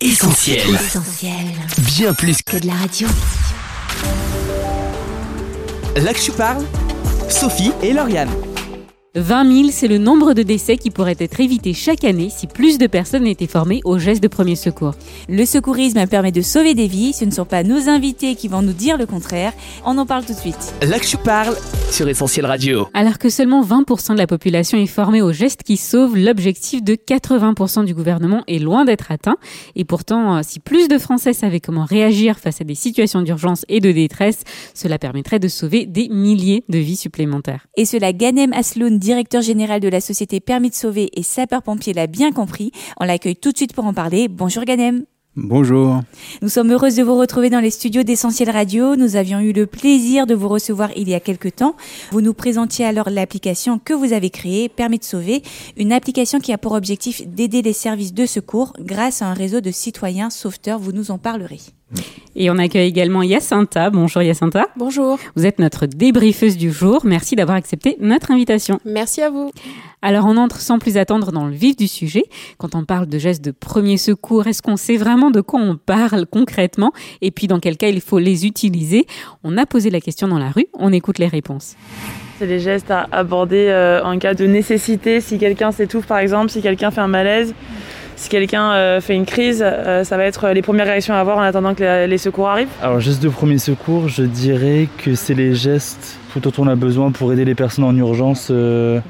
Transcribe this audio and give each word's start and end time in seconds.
Essentiel. 0.00 0.74
Essentiel. 0.74 1.32
Bien 1.78 2.12
plus 2.12 2.42
Que 2.42 2.58
de 2.58 2.66
la 2.66 2.74
radio. 2.74 3.08
Là 5.96 6.12
que 6.12 6.20
je 6.20 6.32
parle, 6.32 6.62
Sophie 7.30 7.72
et 7.82 7.94
Lauriane. 7.94 8.28
20 9.16 9.50
000, 9.50 9.68
c'est 9.72 9.88
le 9.88 9.96
nombre 9.96 10.34
de 10.34 10.42
décès 10.42 10.76
qui 10.76 10.90
pourraient 10.90 11.16
être 11.18 11.40
évités 11.40 11.72
chaque 11.72 12.04
année 12.04 12.28
si 12.28 12.46
plus 12.46 12.76
de 12.76 12.86
personnes 12.86 13.26
étaient 13.26 13.46
formées 13.46 13.80
aux 13.84 13.98
gestes 13.98 14.22
de 14.22 14.28
premier 14.28 14.56
secours. 14.56 14.92
Le 15.30 15.46
secourisme 15.46 16.06
permet 16.06 16.32
de 16.32 16.42
sauver 16.42 16.74
des 16.74 16.86
vies, 16.86 17.14
ce 17.14 17.24
ne 17.24 17.30
sont 17.30 17.46
pas 17.46 17.62
nos 17.62 17.88
invités 17.88 18.34
qui 18.34 18.46
vont 18.48 18.60
nous 18.60 18.74
dire 18.74 18.98
le 18.98 19.06
contraire. 19.06 19.54
On 19.86 19.96
en 19.96 20.04
parle 20.04 20.26
tout 20.26 20.34
de 20.34 20.38
suite. 20.38 20.74
Là 20.82 20.98
que 20.98 21.06
je 21.06 21.16
parle 21.16 21.56
sur 21.90 22.06
Essentiel 22.06 22.44
Radio. 22.44 22.88
Alors 22.92 23.16
que 23.16 23.30
seulement 23.30 23.64
20% 23.64 24.12
de 24.12 24.18
la 24.18 24.26
population 24.26 24.76
est 24.76 24.86
formée 24.86 25.22
aux 25.22 25.32
gestes 25.32 25.62
qui 25.62 25.78
sauvent, 25.78 26.16
l'objectif 26.16 26.84
de 26.84 26.94
80% 26.94 27.86
du 27.86 27.94
gouvernement 27.94 28.42
est 28.48 28.58
loin 28.58 28.84
d'être 28.84 29.10
atteint. 29.10 29.36
Et 29.76 29.86
pourtant, 29.86 30.36
euh, 30.36 30.40
si 30.42 30.60
plus 30.60 30.88
de 30.88 30.98
Français 30.98 31.32
savaient 31.32 31.60
comment 31.60 31.86
réagir 31.86 32.38
face 32.38 32.60
à 32.60 32.64
des 32.64 32.74
situations 32.74 33.22
d'urgence 33.22 33.64
et 33.70 33.80
de 33.80 33.92
détresse, 33.92 34.42
cela 34.74 34.98
permettrait 34.98 35.38
de 35.38 35.48
sauver 35.48 35.86
des 35.86 36.10
milliers 36.10 36.64
de 36.68 36.76
vies 36.76 36.96
supplémentaires. 36.96 37.66
Et 37.78 37.86
cela, 37.86 38.12
Ganem 38.12 38.52
Asloun, 38.52 38.98
directeur 39.06 39.40
général 39.40 39.78
de 39.80 39.88
la 39.88 40.00
société 40.00 40.40
Permis 40.40 40.70
de 40.70 40.74
Sauver 40.74 41.10
et 41.14 41.22
sapeur-pompier, 41.22 41.92
l'a 41.92 42.08
bien 42.08 42.32
compris. 42.32 42.72
On 42.98 43.04
l'accueille 43.04 43.36
tout 43.36 43.52
de 43.52 43.56
suite 43.56 43.72
pour 43.72 43.84
en 43.84 43.94
parler. 43.94 44.26
Bonjour 44.26 44.64
Ganem. 44.64 45.04
Bonjour. 45.36 46.00
Nous 46.42 46.48
sommes 46.48 46.72
heureuses 46.72 46.96
de 46.96 47.04
vous 47.04 47.16
retrouver 47.16 47.48
dans 47.48 47.60
les 47.60 47.70
studios 47.70 48.02
d'Essentiel 48.02 48.50
Radio. 48.50 48.96
Nous 48.96 49.14
avions 49.14 49.38
eu 49.38 49.52
le 49.52 49.66
plaisir 49.66 50.26
de 50.26 50.34
vous 50.34 50.48
recevoir 50.48 50.90
il 50.96 51.08
y 51.08 51.14
a 51.14 51.20
quelque 51.20 51.48
temps. 51.48 51.76
Vous 52.10 52.20
nous 52.20 52.34
présentiez 52.34 52.84
alors 52.84 53.08
l'application 53.08 53.78
que 53.78 53.92
vous 53.92 54.12
avez 54.12 54.30
créée, 54.30 54.68
Permis 54.68 54.98
de 54.98 55.04
sauver, 55.04 55.42
une 55.76 55.92
application 55.92 56.40
qui 56.40 56.52
a 56.52 56.58
pour 56.58 56.72
objectif 56.72 57.28
d'aider 57.28 57.62
les 57.62 57.74
services 57.74 58.14
de 58.14 58.26
secours 58.26 58.72
grâce 58.80 59.22
à 59.22 59.26
un 59.26 59.34
réseau 59.34 59.60
de 59.60 59.70
citoyens 59.70 60.30
sauveteurs. 60.30 60.80
Vous 60.80 60.92
nous 60.92 61.12
en 61.12 61.18
parlerez. 61.18 61.60
Et 62.34 62.50
on 62.50 62.58
accueille 62.58 62.88
également 62.88 63.22
Yacinta. 63.22 63.90
Bonjour 63.90 64.20
Yacinta. 64.20 64.66
Bonjour. 64.76 65.18
Vous 65.36 65.46
êtes 65.46 65.58
notre 65.58 65.86
débriefeuse 65.86 66.56
du 66.56 66.70
jour. 66.70 67.00
Merci 67.04 67.36
d'avoir 67.36 67.56
accepté 67.56 67.96
notre 68.00 68.30
invitation. 68.30 68.80
Merci 68.84 69.22
à 69.22 69.30
vous. 69.30 69.52
Alors 70.02 70.26
on 70.26 70.36
entre 70.36 70.60
sans 70.60 70.78
plus 70.78 70.98
attendre 70.98 71.32
dans 71.32 71.46
le 71.46 71.54
vif 71.54 71.76
du 71.76 71.88
sujet. 71.88 72.24
Quand 72.58 72.74
on 72.74 72.84
parle 72.84 73.06
de 73.06 73.18
gestes 73.18 73.44
de 73.44 73.52
premier 73.52 73.96
secours, 73.96 74.46
est-ce 74.46 74.62
qu'on 74.62 74.76
sait 74.76 74.96
vraiment 74.96 75.30
de 75.30 75.40
quoi 75.40 75.60
on 75.60 75.76
parle 75.76 76.26
concrètement? 76.26 76.92
Et 77.22 77.30
puis 77.30 77.46
dans 77.46 77.60
quel 77.60 77.76
cas 77.76 77.88
il 77.88 78.00
faut 78.00 78.18
les 78.18 78.46
utiliser? 78.46 79.06
On 79.42 79.56
a 79.56 79.64
posé 79.64 79.88
la 79.90 80.00
question 80.00 80.28
dans 80.28 80.38
la 80.38 80.50
rue, 80.50 80.66
on 80.74 80.92
écoute 80.92 81.18
les 81.18 81.28
réponses. 81.28 81.76
C'est 82.38 82.46
les 82.46 82.60
gestes 82.60 82.90
à 82.90 83.08
aborder 83.12 83.68
euh, 83.68 84.04
en 84.04 84.18
cas 84.18 84.34
de 84.34 84.46
nécessité, 84.46 85.22
si 85.22 85.38
quelqu'un 85.38 85.72
s'étouffe 85.72 86.06
par 86.06 86.18
exemple, 86.18 86.50
si 86.50 86.60
quelqu'un 86.60 86.90
fait 86.90 87.00
un 87.00 87.08
malaise, 87.08 87.54
si 88.16 88.30
quelqu'un 88.30 88.72
euh, 88.72 89.00
fait 89.00 89.14
une 89.14 89.26
crise, 89.26 89.62
euh, 89.64 90.02
ça 90.02 90.16
va 90.16 90.24
être 90.24 90.48
les 90.48 90.62
premières 90.62 90.86
réactions 90.86 91.14
à 91.14 91.18
avoir 91.18 91.36
en 91.36 91.42
attendant 91.42 91.74
que 91.74 92.06
les, 92.06 92.18
secours 92.18 92.48
arrivent. 92.48 92.68
Alors, 92.82 92.98
geste 92.98 93.22
de 93.22 93.28
premier 93.28 93.58
secours, 93.58 94.08
je 94.08 94.22
dirais 94.22 94.88
que 94.98 95.14
c'est 95.14 95.34
les 95.34 95.54
gestes 95.54 96.18
dont 96.40 96.52
on 96.58 96.66
a 96.66 96.74
besoin 96.74 97.12
pour 97.12 97.32
aider 97.32 97.44
les 97.44 97.54
personnes 97.54 97.84
en 97.84 97.96
urgence. 97.96 98.48
euh, 98.50 99.00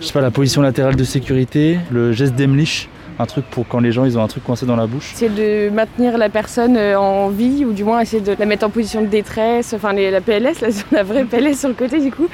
je 0.00 0.06
sais 0.06 0.12
pas, 0.12 0.20
la 0.20 0.30
position 0.30 0.62
latérale 0.62 0.96
de 0.96 1.04
sécurité, 1.04 1.78
le 1.90 2.12
geste 2.12 2.34
d'Emlich, 2.34 2.88
un 3.18 3.26
truc 3.26 3.44
pour 3.46 3.66
quand 3.66 3.80
les 3.80 3.92
gens 3.92 4.04
ils 4.04 4.18
ont 4.18 4.22
un 4.22 4.26
truc 4.28 4.44
coincé 4.44 4.66
dans 4.66 4.76
la 4.76 4.86
bouche. 4.86 5.12
C'est 5.14 5.34
de 5.34 5.70
maintenir 5.70 6.18
la 6.18 6.28
personne 6.28 6.76
euh, 6.76 6.98
en 6.98 7.28
vie 7.28 7.64
ou 7.64 7.72
du 7.72 7.82
moins 7.84 8.00
essayer 8.00 8.22
de 8.22 8.34
la 8.38 8.46
mettre 8.46 8.66
en 8.66 8.70
position 8.70 9.00
de 9.02 9.06
détresse, 9.06 9.72
enfin 9.74 9.92
les- 9.92 10.10
la 10.10 10.20
PLS, 10.20 10.60
la, 10.60 10.68
la 10.98 11.02
vraie 11.02 11.24
PLS 11.24 11.58
sur 11.58 11.68
le 11.68 11.74
côté 11.74 12.00
du 12.00 12.10
coup. 12.10 12.28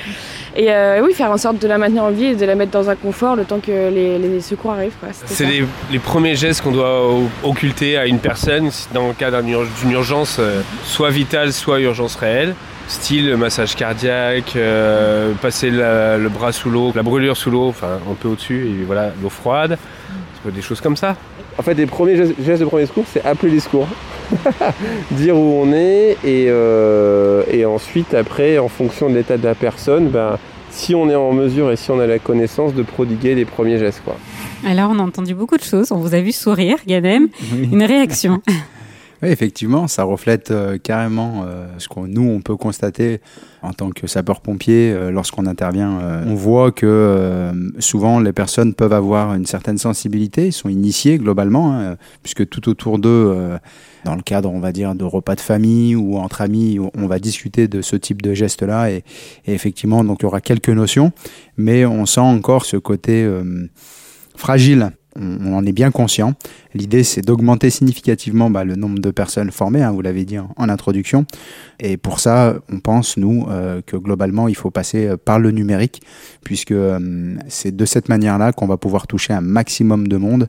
Et 0.56 0.70
euh, 0.72 1.00
oui, 1.04 1.14
faire 1.14 1.30
en 1.30 1.38
sorte 1.38 1.58
de 1.60 1.68
la 1.68 1.78
maintenir 1.78 2.04
en 2.04 2.10
vie 2.10 2.24
et 2.26 2.34
de 2.34 2.44
la 2.44 2.54
mettre 2.54 2.72
dans 2.72 2.90
un 2.90 2.96
confort 2.96 3.36
le 3.36 3.44
temps 3.44 3.60
que 3.60 3.70
les, 3.70 4.18
les 4.18 4.40
secours 4.40 4.72
arrivent. 4.72 4.92
C'est 5.26 5.46
les, 5.46 5.64
les 5.90 5.98
premiers 5.98 6.34
gestes 6.34 6.62
qu'on 6.62 6.72
doit 6.72 7.08
occulter 7.44 7.96
à 7.96 8.06
une 8.06 8.18
personne 8.18 8.70
dans 8.92 9.08
le 9.08 9.14
cas 9.14 9.30
d'une 9.40 9.90
urgence 9.92 10.36
euh, 10.40 10.60
soit 10.84 11.10
vitale, 11.10 11.52
soit 11.52 11.80
urgence 11.80 12.16
réelle. 12.16 12.54
Style 12.88 13.36
massage 13.36 13.74
cardiaque, 13.76 14.54
euh, 14.56 15.32
passer 15.40 15.70
la- 15.70 16.18
le 16.18 16.28
bras 16.28 16.52
sous 16.52 16.68
l'eau, 16.68 16.92
la 16.94 17.02
brûlure 17.02 17.36
sous 17.36 17.50
l'eau, 17.50 17.68
enfin 17.68 18.00
un 18.10 18.14
peu 18.14 18.28
au-dessus, 18.28 18.66
et 18.66 18.84
voilà, 18.84 19.12
l'eau 19.22 19.30
froide, 19.30 19.78
des 20.50 20.62
choses 20.62 20.80
comme 20.80 20.96
ça. 20.96 21.16
En 21.58 21.62
fait, 21.62 21.74
les 21.74 21.86
premiers 21.86 22.16
gestes 22.16 22.60
de 22.60 22.64
premier 22.64 22.86
secours, 22.86 23.04
c'est 23.12 23.24
appeler 23.24 23.52
les 23.52 23.60
secours. 23.60 23.88
Dire 25.12 25.36
où 25.36 25.62
on 25.62 25.72
est 25.72 26.16
et, 26.24 26.46
euh, 26.48 27.42
et 27.50 27.64
ensuite, 27.66 28.14
après, 28.14 28.58
en 28.58 28.68
fonction 28.68 29.10
de 29.10 29.14
l'état 29.14 29.36
de 29.36 29.44
la 29.44 29.54
personne, 29.54 30.08
ben, 30.08 30.38
si 30.70 30.94
on 30.94 31.08
est 31.10 31.14
en 31.14 31.32
mesure 31.32 31.70
et 31.70 31.76
si 31.76 31.90
on 31.90 32.00
a 32.00 32.06
la 32.06 32.18
connaissance 32.18 32.74
de 32.74 32.82
prodiguer 32.82 33.34
les 33.34 33.44
premiers 33.44 33.78
gestes. 33.78 34.02
Quoi. 34.04 34.16
Alors 34.66 34.90
on 34.90 34.98
a 34.98 35.02
entendu 35.02 35.34
beaucoup 35.34 35.56
de 35.56 35.62
choses, 35.62 35.92
on 35.92 35.96
vous 35.96 36.14
a 36.14 36.20
vu 36.20 36.32
sourire, 36.32 36.78
Ganem. 36.86 37.28
Une 37.52 37.82
réaction 37.82 38.40
Oui, 39.22 39.28
effectivement, 39.28 39.86
ça 39.86 40.02
reflète 40.02 40.50
euh, 40.50 40.78
carrément 40.78 41.44
euh, 41.46 41.68
ce 41.78 41.86
qu'on 41.86 42.08
nous 42.08 42.28
on 42.28 42.40
peut 42.40 42.56
constater 42.56 43.20
en 43.62 43.72
tant 43.72 43.90
que 43.90 44.08
sapeur-pompier 44.08 44.90
euh, 44.90 45.12
lorsqu'on 45.12 45.46
intervient. 45.46 46.00
euh, 46.00 46.24
on 46.26 46.34
voit 46.34 46.72
que 46.72 46.86
euh, 46.86 47.52
souvent 47.78 48.18
les 48.18 48.32
personnes 48.32 48.74
peuvent 48.74 48.92
avoir 48.92 49.34
une 49.34 49.46
certaine 49.46 49.78
sensibilité, 49.78 50.48
ils 50.48 50.52
sont 50.52 50.68
initiés 50.68 51.18
globalement, 51.18 51.72
hein, 51.72 51.96
puisque 52.24 52.48
tout 52.48 52.68
autour 52.68 52.98
d'eux, 52.98 53.08
euh, 53.08 53.58
dans 54.04 54.16
le 54.16 54.22
cadre, 54.22 54.50
on 54.50 54.58
va 54.58 54.72
dire, 54.72 54.96
de 54.96 55.04
repas 55.04 55.36
de 55.36 55.40
famille 55.40 55.94
ou 55.94 56.16
entre 56.16 56.40
amis, 56.40 56.80
on 56.80 57.06
va 57.06 57.20
discuter 57.20 57.68
de 57.68 57.80
ce 57.80 57.94
type 57.94 58.22
de 58.22 58.34
gestes-là, 58.34 58.90
et, 58.90 59.04
et 59.46 59.54
effectivement, 59.54 60.02
donc 60.02 60.18
il 60.20 60.22
y 60.24 60.26
aura 60.26 60.40
quelques 60.40 60.68
notions, 60.68 61.12
mais 61.56 61.86
on 61.86 62.06
sent 62.06 62.20
encore 62.20 62.64
ce 62.64 62.76
côté 62.76 63.24
fragile. 64.34 64.90
On, 65.16 65.54
en 65.54 65.64
est 65.66 65.72
bien 65.72 65.90
conscient. 65.90 66.34
L'idée, 66.74 67.02
c'est 67.02 67.22
d'augmenter 67.22 67.70
significativement 67.70 68.50
bah, 68.50 68.64
le 68.64 68.76
nombre 68.76 68.98
de 68.98 69.10
personnes 69.10 69.50
formées, 69.50 69.82
hein, 69.82 69.90
vous 69.92 70.00
l'avez 70.00 70.24
dit 70.24 70.38
en, 70.38 70.48
en 70.56 70.68
introduction. 70.68 71.26
Et 71.80 71.96
pour 71.96 72.20
ça, 72.20 72.54
on 72.72 72.80
pense, 72.80 73.16
nous, 73.16 73.46
euh, 73.48 73.82
que 73.84 73.96
globalement, 73.96 74.48
il 74.48 74.56
faut 74.56 74.70
passer 74.70 75.06
euh, 75.06 75.16
par 75.16 75.38
le 75.38 75.50
numérique, 75.50 76.02
puisque 76.44 76.72
euh, 76.72 77.36
c'est 77.48 77.76
de 77.76 77.84
cette 77.84 78.08
manière-là 78.08 78.52
qu'on 78.52 78.66
va 78.66 78.76
pouvoir 78.76 79.06
toucher 79.06 79.32
un 79.32 79.40
maximum 79.40 80.08
de 80.08 80.16
monde 80.16 80.48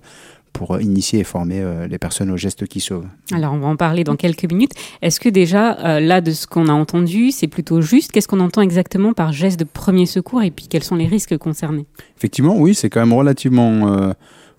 pour 0.53 0.79
initier 0.79 1.19
et 1.19 1.23
former 1.23 1.59
euh, 1.59 1.88
les 1.88 1.97
personnes 1.97 2.29
aux 2.29 2.38
gestes 2.38 2.68
qui 2.68 2.79
sauvent. 2.79 3.07
Alors 3.34 3.53
on 3.53 3.57
va 3.57 3.68
en 3.68 3.75
parler 3.75 4.03
dans 4.03 4.16
quelques 4.16 4.50
minutes. 4.50 4.73
Est-ce 5.02 5.19
que 5.19 5.28
déjà, 5.28 5.78
euh, 5.79 6.00
là, 6.00 6.22
de 6.22 6.31
ce 6.31 6.47
qu'on 6.47 6.69
a 6.69 6.73
entendu, 6.73 7.31
c'est 7.31 7.47
plutôt 7.47 7.81
juste? 7.81 8.12
Qu'est-ce 8.12 8.28
qu'on 8.28 8.40
entend 8.40 8.62
exactement 8.62 9.13
par 9.13 9.34
geste 9.34 9.59
de 9.59 9.66
premier 9.66 10.06
secours? 10.06 10.44
Et 10.44 10.52
puis 10.52 10.68
quels 10.69 10.84
sont 10.84 10.96
les 10.96 11.07
risques 11.07 11.38
concernés? 11.38 11.88
Effectivement, 12.18 12.56
oui, 12.56 12.75
c'est 12.75 12.90
quand 12.90 13.00
même 13.00 13.13
relativement 13.13 14.13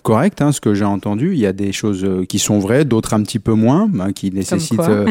correct, 0.04 0.40
hein, 0.42 0.52
ce 0.52 0.60
que 0.60 0.74
j'ai 0.74 0.84
entendu. 0.84 1.32
Il 1.32 1.40
y 1.40 1.46
a 1.46 1.52
des 1.52 1.72
choses 1.72 2.04
euh, 2.04 2.24
qui 2.24 2.38
sont 2.38 2.60
vraies, 2.60 2.84
d'autres 2.84 3.14
un 3.14 3.22
petit 3.24 3.40
peu 3.40 3.54
moins, 3.54 3.90
hein, 3.98 4.12
qui 4.12 4.30
nécessitent. 4.30 4.78
euh, 4.80 5.10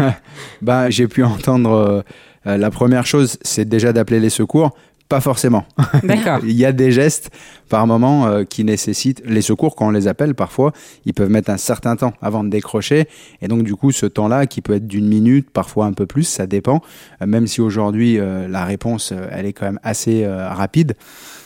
bah, 0.62 0.90
j'ai 0.90 1.06
pu 1.06 1.22
entendre 1.22 1.70
euh, 1.70 2.02
euh, 2.46 2.56
la 2.56 2.70
première 2.70 3.06
chose, 3.06 3.38
c'est 3.42 3.68
déjà 3.68 3.92
d'appeler 3.92 4.18
les 4.18 4.30
secours. 4.30 4.72
Pas 5.08 5.20
forcément. 5.20 5.66
D'accord. 6.04 6.38
Il 6.42 6.52
y 6.52 6.64
a 6.64 6.72
des 6.72 6.90
gestes 6.90 7.30
par 7.68 7.86
moment 7.86 8.26
euh, 8.26 8.44
qui 8.44 8.64
nécessitent 8.64 9.22
les 9.26 9.42
secours 9.42 9.76
quand 9.76 9.88
on 9.88 9.90
les 9.90 10.08
appelle 10.08 10.34
parfois, 10.34 10.72
ils 11.04 11.12
peuvent 11.12 11.28
mettre 11.28 11.50
un 11.50 11.58
certain 11.58 11.96
temps 11.96 12.14
avant 12.22 12.42
de 12.42 12.48
décrocher 12.48 13.06
et 13.42 13.48
donc 13.48 13.62
du 13.62 13.76
coup 13.76 13.92
ce 13.92 14.06
temps-là 14.06 14.46
qui 14.46 14.62
peut 14.62 14.72
être 14.72 14.86
d'une 14.86 15.06
minute, 15.06 15.50
parfois 15.50 15.84
un 15.84 15.92
peu 15.92 16.06
plus, 16.06 16.22
ça 16.22 16.46
dépend. 16.46 16.80
Euh, 17.20 17.26
même 17.26 17.46
si 17.46 17.60
aujourd'hui 17.60 18.18
la 18.48 18.64
réponse 18.64 19.12
elle 19.30 19.44
est 19.44 19.52
quand 19.52 19.66
même 19.66 19.80
assez 19.82 20.26
rapide 20.26 20.94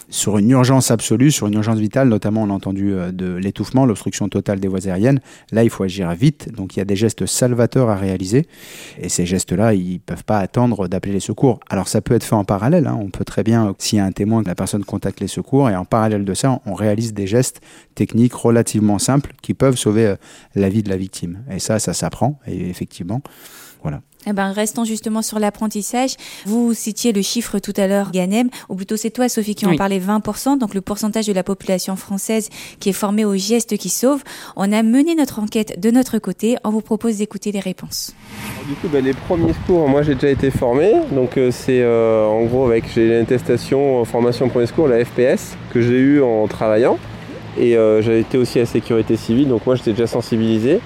sur 0.08 0.38
une 0.38 0.50
urgence 0.50 0.90
absolue, 0.90 1.30
sur 1.30 1.46
une 1.46 1.54
urgence 1.54 1.78
vitale, 1.78 2.08
notamment 2.08 2.42
on 2.42 2.50
a 2.50 2.52
entendu 2.52 2.92
euh, 2.92 3.12
de 3.12 3.34
l'étouffement, 3.34 3.86
l'obstruction 3.86 4.28
totale 4.28 4.60
des 4.60 4.68
voies 4.68 4.86
aériennes. 4.86 5.20
Là, 5.52 5.64
il 5.64 5.70
faut 5.70 5.84
agir 5.84 6.10
vite, 6.12 6.52
donc 6.54 6.76
il 6.76 6.80
y 6.80 6.82
a 6.82 6.84
des 6.84 6.96
gestes 6.96 7.26
salvateurs 7.26 7.90
à 7.90 7.96
réaliser. 7.96 8.46
Et 8.98 9.08
ces 9.08 9.26
gestes-là, 9.26 9.74
ils 9.74 10.00
peuvent 10.00 10.24
pas 10.24 10.38
attendre 10.38 10.88
d'appeler 10.88 11.12
les 11.12 11.20
secours. 11.20 11.60
Alors 11.68 11.88
ça 11.88 12.00
peut 12.00 12.14
être 12.14 12.24
fait 12.24 12.34
en 12.34 12.44
parallèle. 12.44 12.86
hein. 12.86 12.98
On 13.00 13.10
peut 13.10 13.24
très 13.24 13.42
bien, 13.42 13.74
s'il 13.78 13.98
y 13.98 14.00
a 14.00 14.04
un 14.04 14.12
témoin, 14.12 14.42
que 14.42 14.48
la 14.48 14.54
personne 14.54 14.84
contacte 14.84 15.20
les 15.20 15.28
secours, 15.28 15.70
et 15.70 15.76
en 15.76 15.84
parallèle 15.84 16.24
de 16.24 16.34
ça, 16.34 16.60
on 16.66 16.74
réalise 16.74 17.12
des 17.12 17.26
gestes 17.26 17.60
techniques 17.94 18.34
relativement 18.34 18.98
simples 18.98 19.32
qui 19.42 19.54
peuvent 19.54 19.76
sauver 19.76 20.06
euh, 20.06 20.16
la 20.54 20.68
vie 20.68 20.82
de 20.82 20.88
la 20.88 20.96
victime. 20.96 21.42
Et 21.50 21.58
ça, 21.58 21.78
ça 21.78 21.92
s'apprend. 21.92 22.38
Et 22.46 22.68
effectivement, 22.68 23.22
voilà. 23.82 24.02
Eh 24.26 24.32
ben, 24.32 24.50
restons 24.50 24.84
justement 24.84 25.22
sur 25.22 25.38
l'apprentissage. 25.38 26.16
Vous 26.46 26.74
citiez 26.74 27.12
le 27.12 27.22
chiffre 27.22 27.58
tout 27.60 27.72
à 27.76 27.86
l'heure, 27.86 28.10
Ganem, 28.10 28.48
ou 28.68 28.74
plutôt 28.74 28.96
c'est 28.96 29.10
toi, 29.10 29.28
Sophie, 29.28 29.54
qui 29.54 29.66
en 29.66 29.70
Oui. 29.70 29.76
parlait 29.76 30.00
20%, 30.00 30.58
donc 30.58 30.74
le 30.74 30.80
pourcentage 30.80 31.26
de 31.26 31.32
la 31.32 31.42
population 31.44 31.94
française 31.96 32.48
qui 32.80 32.88
est 32.88 32.92
formée 32.92 33.24
aux 33.24 33.36
gestes 33.36 33.76
qui 33.76 33.88
sauvent. 33.88 34.24
On 34.56 34.72
a 34.72 34.82
mené 34.82 35.14
notre 35.14 35.38
enquête 35.38 35.80
de 35.80 35.90
notre 35.90 36.18
côté. 36.18 36.56
On 36.64 36.70
vous 36.70 36.80
propose 36.80 37.18
d'écouter 37.18 37.52
les 37.52 37.60
réponses. 37.60 38.14
Du 38.66 38.74
coup, 38.74 38.88
ben, 38.88 39.04
les 39.04 39.14
premiers 39.14 39.52
secours, 39.52 39.88
moi 39.88 40.02
j'ai 40.02 40.14
déjà 40.14 40.30
été 40.30 40.50
formé. 40.50 40.92
Donc, 41.12 41.36
euh, 41.36 41.50
c'est 41.52 41.82
euh, 41.82 42.26
en 42.26 42.44
gros 42.46 42.66
avec 42.66 42.84
j'ai 42.92 43.08
l'attestation 43.08 44.00
en 44.00 44.04
formation 44.04 44.48
premier 44.48 44.66
secours, 44.66 44.88
la 44.88 45.04
FPS, 45.04 45.56
que 45.72 45.80
j'ai 45.80 45.98
eu 45.98 46.20
en 46.22 46.48
travaillant. 46.48 46.98
Et 47.58 47.76
euh, 47.76 48.02
j'ai 48.02 48.20
été 48.20 48.36
aussi 48.38 48.58
à 48.58 48.62
la 48.62 48.66
sécurité 48.66 49.16
civile, 49.16 49.48
donc 49.48 49.64
moi 49.64 49.76
j'étais 49.76 49.92
déjà 49.92 50.06
sensibilisé. 50.06 50.80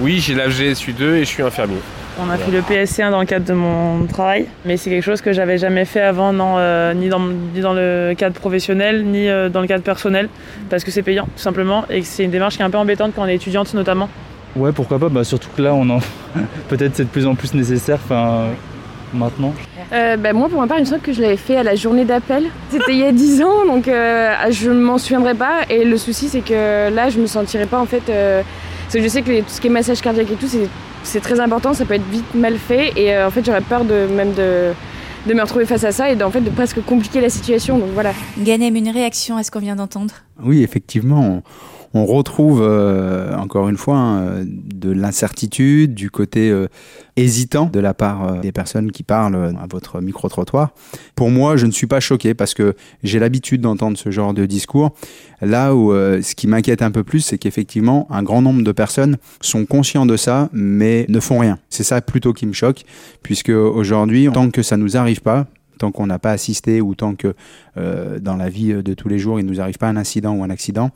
Oui, 0.00 0.20
j'ai 0.20 0.34
la 0.34 0.48
GSU2 0.48 1.02
et 1.16 1.20
je 1.20 1.24
suis 1.24 1.42
infirmier. 1.42 1.76
On 2.20 2.30
a 2.30 2.36
fait 2.36 2.50
le 2.50 2.62
PSC1 2.62 3.12
dans 3.12 3.20
le 3.20 3.26
cadre 3.26 3.46
de 3.46 3.52
mon 3.52 4.04
travail, 4.06 4.46
mais 4.64 4.76
c'est 4.76 4.90
quelque 4.90 5.04
chose 5.04 5.20
que 5.20 5.32
j'avais 5.32 5.56
jamais 5.56 5.84
fait 5.84 6.00
avant, 6.00 6.32
non, 6.32 6.56
euh, 6.58 6.92
ni, 6.92 7.08
dans, 7.08 7.20
ni 7.20 7.60
dans 7.60 7.72
le 7.72 8.12
cadre 8.18 8.34
professionnel, 8.34 9.04
ni 9.04 9.28
euh, 9.28 9.48
dans 9.48 9.60
le 9.60 9.68
cadre 9.68 9.84
personnel, 9.84 10.28
parce 10.68 10.82
que 10.82 10.90
c'est 10.90 11.02
payant, 11.02 11.26
tout 11.26 11.42
simplement, 11.42 11.84
et 11.88 12.00
que 12.00 12.06
c'est 12.06 12.24
une 12.24 12.32
démarche 12.32 12.56
qui 12.56 12.62
est 12.62 12.64
un 12.64 12.70
peu 12.70 12.78
embêtante 12.78 13.12
quand 13.14 13.22
on 13.22 13.26
est 13.26 13.36
étudiante 13.36 13.72
notamment. 13.72 14.08
Ouais, 14.56 14.72
pourquoi 14.72 14.98
pas, 14.98 15.08
bah, 15.08 15.22
surtout 15.22 15.48
que 15.56 15.62
là, 15.62 15.72
on 15.74 15.88
en... 15.90 16.00
peut-être 16.68 16.96
c'est 16.96 17.04
de 17.04 17.08
plus 17.08 17.24
en 17.24 17.36
plus 17.36 17.54
nécessaire, 17.54 18.00
enfin, 18.02 18.46
maintenant. 19.14 19.54
Euh, 19.92 20.16
bah, 20.16 20.32
moi, 20.32 20.48
pour 20.48 20.60
ma 20.60 20.66
part, 20.66 20.78
il 20.78 20.80
me 20.80 20.86
semble 20.86 21.02
que 21.02 21.12
je 21.12 21.22
l'avais 21.22 21.36
fait 21.36 21.56
à 21.56 21.62
la 21.62 21.76
journée 21.76 22.04
d'appel. 22.04 22.46
C'était 22.70 22.94
il 22.94 22.98
y 22.98 23.04
a 23.04 23.12
10 23.12 23.42
ans, 23.44 23.64
donc 23.64 23.86
euh, 23.86 24.34
je 24.50 24.72
m'en 24.72 24.98
souviendrai 24.98 25.34
pas. 25.34 25.60
Et 25.70 25.84
le 25.84 25.96
souci, 25.96 26.28
c'est 26.28 26.40
que 26.40 26.90
là, 26.92 27.10
je 27.10 27.20
me 27.20 27.26
sentirais 27.26 27.66
pas 27.66 27.78
en 27.78 27.86
fait. 27.86 28.10
Parce 28.88 28.94
que 28.94 29.02
je 29.02 29.08
sais 29.08 29.20
que 29.20 29.28
les- 29.30 29.42
tout 29.42 29.50
ce 29.50 29.60
qui 29.60 29.66
est 29.66 29.70
massage 29.70 30.00
cardiaque 30.00 30.30
et 30.30 30.36
tout, 30.36 30.46
c'est- 30.48 31.20
très 31.20 31.40
important, 31.40 31.74
ça 31.74 31.84
peut 31.84 31.92
être 31.94 32.08
vite 32.10 32.34
mal 32.34 32.56
fait. 32.56 32.92
Et 32.96 33.12
euh, 33.14 33.26
en 33.26 33.30
fait, 33.30 33.44
j'aurais 33.44 33.60
peur 33.60 33.84
de 33.84 34.06
même 34.14 34.32
de, 34.32 34.72
de 35.26 35.34
me 35.34 35.42
retrouver 35.42 35.66
face 35.66 35.84
à 35.84 35.92
ça 35.92 36.10
et 36.10 36.16
d'en 36.16 36.30
fait 36.30 36.40
de 36.40 36.48
presque 36.50 36.82
compliquer 36.84 37.20
la 37.20 37.28
situation. 37.28 37.78
Donc 37.78 37.90
voilà. 37.92 38.12
Ganem, 38.38 38.74
une 38.76 38.88
réaction 38.88 39.36
à 39.36 39.42
ce 39.42 39.50
qu'on 39.50 39.58
vient 39.60 39.76
d'entendre? 39.76 40.14
Oui, 40.42 40.62
effectivement, 40.62 41.20
on, 41.20 41.42
on 41.94 42.04
retrouve 42.04 42.60
euh, 42.62 43.34
encore 43.36 43.68
une 43.68 43.76
fois 43.76 43.96
hein, 43.96 44.44
de 44.44 44.90
l'incertitude, 44.90 45.94
du 45.94 46.10
côté 46.10 46.50
euh, 46.50 46.68
hésitant 47.18 47.66
de 47.66 47.80
la 47.80 47.94
part 47.94 48.28
euh, 48.28 48.40
des 48.40 48.52
personnes 48.52 48.92
qui 48.92 49.02
parlent 49.02 49.56
à 49.60 49.66
votre 49.70 50.00
micro-trottoir. 50.00 50.70
Pour 51.14 51.30
moi, 51.30 51.56
je 51.56 51.66
ne 51.66 51.72
suis 51.72 51.86
pas 51.86 52.00
choqué 52.00 52.34
parce 52.34 52.54
que 52.54 52.74
j'ai 53.02 53.18
l'habitude 53.18 53.60
d'entendre 53.60 53.98
ce 53.98 54.10
genre 54.10 54.34
de 54.34 54.46
discours. 54.46 54.94
Là 55.40 55.74
où 55.74 55.92
euh, 55.92 56.22
ce 56.22 56.34
qui 56.34 56.46
m'inquiète 56.46 56.82
un 56.82 56.90
peu 56.90 57.04
plus, 57.04 57.20
c'est 57.20 57.38
qu'effectivement, 57.38 58.06
un 58.10 58.22
grand 58.22 58.42
nombre 58.42 58.62
de 58.62 58.72
personnes 58.72 59.18
sont 59.40 59.66
conscients 59.66 60.06
de 60.06 60.16
ça, 60.16 60.48
mais 60.52 61.06
ne 61.08 61.20
font 61.20 61.38
rien. 61.38 61.58
C'est 61.70 61.84
ça 61.84 62.00
plutôt 62.00 62.32
qui 62.32 62.46
me 62.46 62.52
choque, 62.52 62.84
puisque 63.22 63.50
aujourd'hui, 63.50 64.28
tant 64.32 64.50
que 64.50 64.62
ça 64.62 64.76
nous 64.76 64.96
arrive 64.96 65.20
pas, 65.20 65.46
tant 65.78 65.92
qu'on 65.92 66.06
n'a 66.06 66.18
pas 66.18 66.32
assisté 66.32 66.80
ou 66.80 66.94
tant 66.94 67.14
que 67.14 67.34
euh, 67.76 68.18
dans 68.18 68.36
la 68.36 68.48
vie 68.48 68.74
de 68.74 68.94
tous 68.94 69.08
les 69.08 69.18
jours, 69.18 69.40
il 69.40 69.46
ne 69.46 69.50
nous 69.50 69.60
arrive 69.60 69.78
pas 69.78 69.88
un 69.88 69.96
incident 69.96 70.34
ou 70.34 70.44
un 70.44 70.50
accident, 70.50 70.90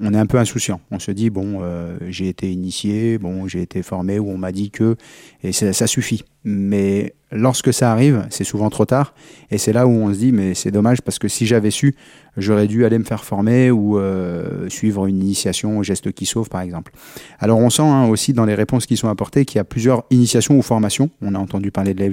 on 0.00 0.14
est 0.14 0.18
un 0.18 0.26
peu 0.26 0.38
insouciant. 0.38 0.80
On 0.90 0.98
se 0.98 1.10
dit, 1.10 1.30
bon, 1.30 1.60
euh, 1.62 1.96
j'ai 2.08 2.28
été 2.28 2.50
initié, 2.50 3.18
bon, 3.18 3.46
j'ai 3.46 3.62
été 3.62 3.82
formé 3.82 4.18
ou 4.18 4.30
on 4.30 4.38
m'a 4.38 4.52
dit 4.52 4.70
que, 4.70 4.96
et 5.42 5.52
ça, 5.52 5.86
suffit. 5.86 6.24
Mais 6.44 7.14
lorsque 7.30 7.72
ça 7.72 7.92
arrive, 7.92 8.26
c'est 8.30 8.44
souvent 8.44 8.68
trop 8.70 8.84
tard. 8.84 9.14
Et 9.50 9.58
c'est 9.58 9.72
là 9.72 9.86
où 9.86 9.90
on 9.90 10.12
se 10.12 10.18
dit, 10.18 10.32
mais 10.32 10.54
c'est 10.54 10.70
dommage 10.70 11.00
parce 11.02 11.18
que 11.18 11.28
si 11.28 11.46
j'avais 11.46 11.70
su, 11.70 11.94
j'aurais 12.36 12.66
dû 12.66 12.84
aller 12.84 12.98
me 12.98 13.04
faire 13.04 13.24
former 13.24 13.70
ou 13.70 13.98
euh, 13.98 14.68
suivre 14.68 15.06
une 15.06 15.20
initiation 15.20 15.78
au 15.78 15.82
geste 15.82 16.10
qui 16.12 16.26
sauve, 16.26 16.48
par 16.48 16.62
exemple. 16.62 16.92
Alors 17.38 17.58
on 17.58 17.70
sent 17.70 17.82
hein, 17.82 18.08
aussi 18.08 18.32
dans 18.32 18.44
les 18.44 18.54
réponses 18.54 18.86
qui 18.86 18.96
sont 18.96 19.08
apportées 19.08 19.44
qu'il 19.44 19.58
y 19.58 19.60
a 19.60 19.64
plusieurs 19.64 20.04
initiations 20.10 20.58
ou 20.58 20.62
formations. 20.62 21.10
On 21.20 21.34
a 21.34 21.38
entendu 21.38 21.70
parler 21.70 21.94
de 21.94 22.02
la 22.02 22.08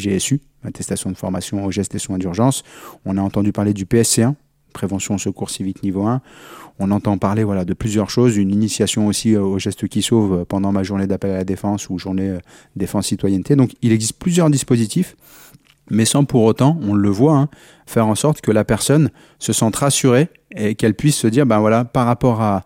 attestation 0.64 1.10
de 1.10 1.18
formation 1.18 1.66
aux 1.66 1.72
gestes 1.72 1.96
et 1.96 2.00
soins 2.00 2.18
d'urgence. 2.18 2.64
On 3.06 3.18
a 3.18 3.22
entendu 3.22 3.52
parler 3.52 3.74
du 3.74 3.86
PSC1, 3.86 4.34
prévention 4.74 5.18
secours 5.18 5.50
civique 5.50 5.84
niveau 5.84 6.04
1. 6.04 6.22
On 6.80 6.92
entend 6.92 7.18
parler 7.18 7.44
voilà, 7.44 7.66
de 7.66 7.74
plusieurs 7.74 8.10
choses, 8.10 8.38
une 8.38 8.52
initiation 8.52 9.08
aussi 9.08 9.36
euh, 9.36 9.42
aux 9.42 9.60
gestes 9.60 9.88
qui 9.88 10.02
sauvent 10.02 10.42
euh, 10.42 10.46
pendant 10.46 10.72
ma 10.72 10.84
journée 10.84 11.08
d'appel 11.08 11.32
à 11.32 11.38
la 11.38 11.44
défense 11.44 11.90
ou 11.90 11.98
journée 11.98 12.30
euh, 12.30 12.40
défense 12.76 13.08
citoyenneté. 13.08 13.56
Donc 13.56 13.72
il 13.82 13.92
existe 13.92 14.18
plusieurs 14.18 14.50
dispositifs, 14.50 15.18
mais 15.90 16.06
sans 16.06 16.24
pour 16.24 16.44
autant, 16.44 16.80
on 16.82 16.94
le 16.94 17.10
voit, 17.10 17.36
hein, 17.36 17.50
faire 17.86 18.08
en 18.08 18.16
sorte 18.16 18.42
que 18.42 18.52
la 18.52 18.64
personne 18.64 19.10
se 19.40 19.52
sente 19.52 19.76
rassurée 19.76 20.30
et 20.56 20.76
qu'elle 20.76 20.94
puisse 20.94 21.18
se 21.18 21.28
dire, 21.28 21.46
ben 21.46 21.60
voilà, 21.60 21.84
par 21.84 22.06
rapport 22.06 22.42
à, 22.42 22.64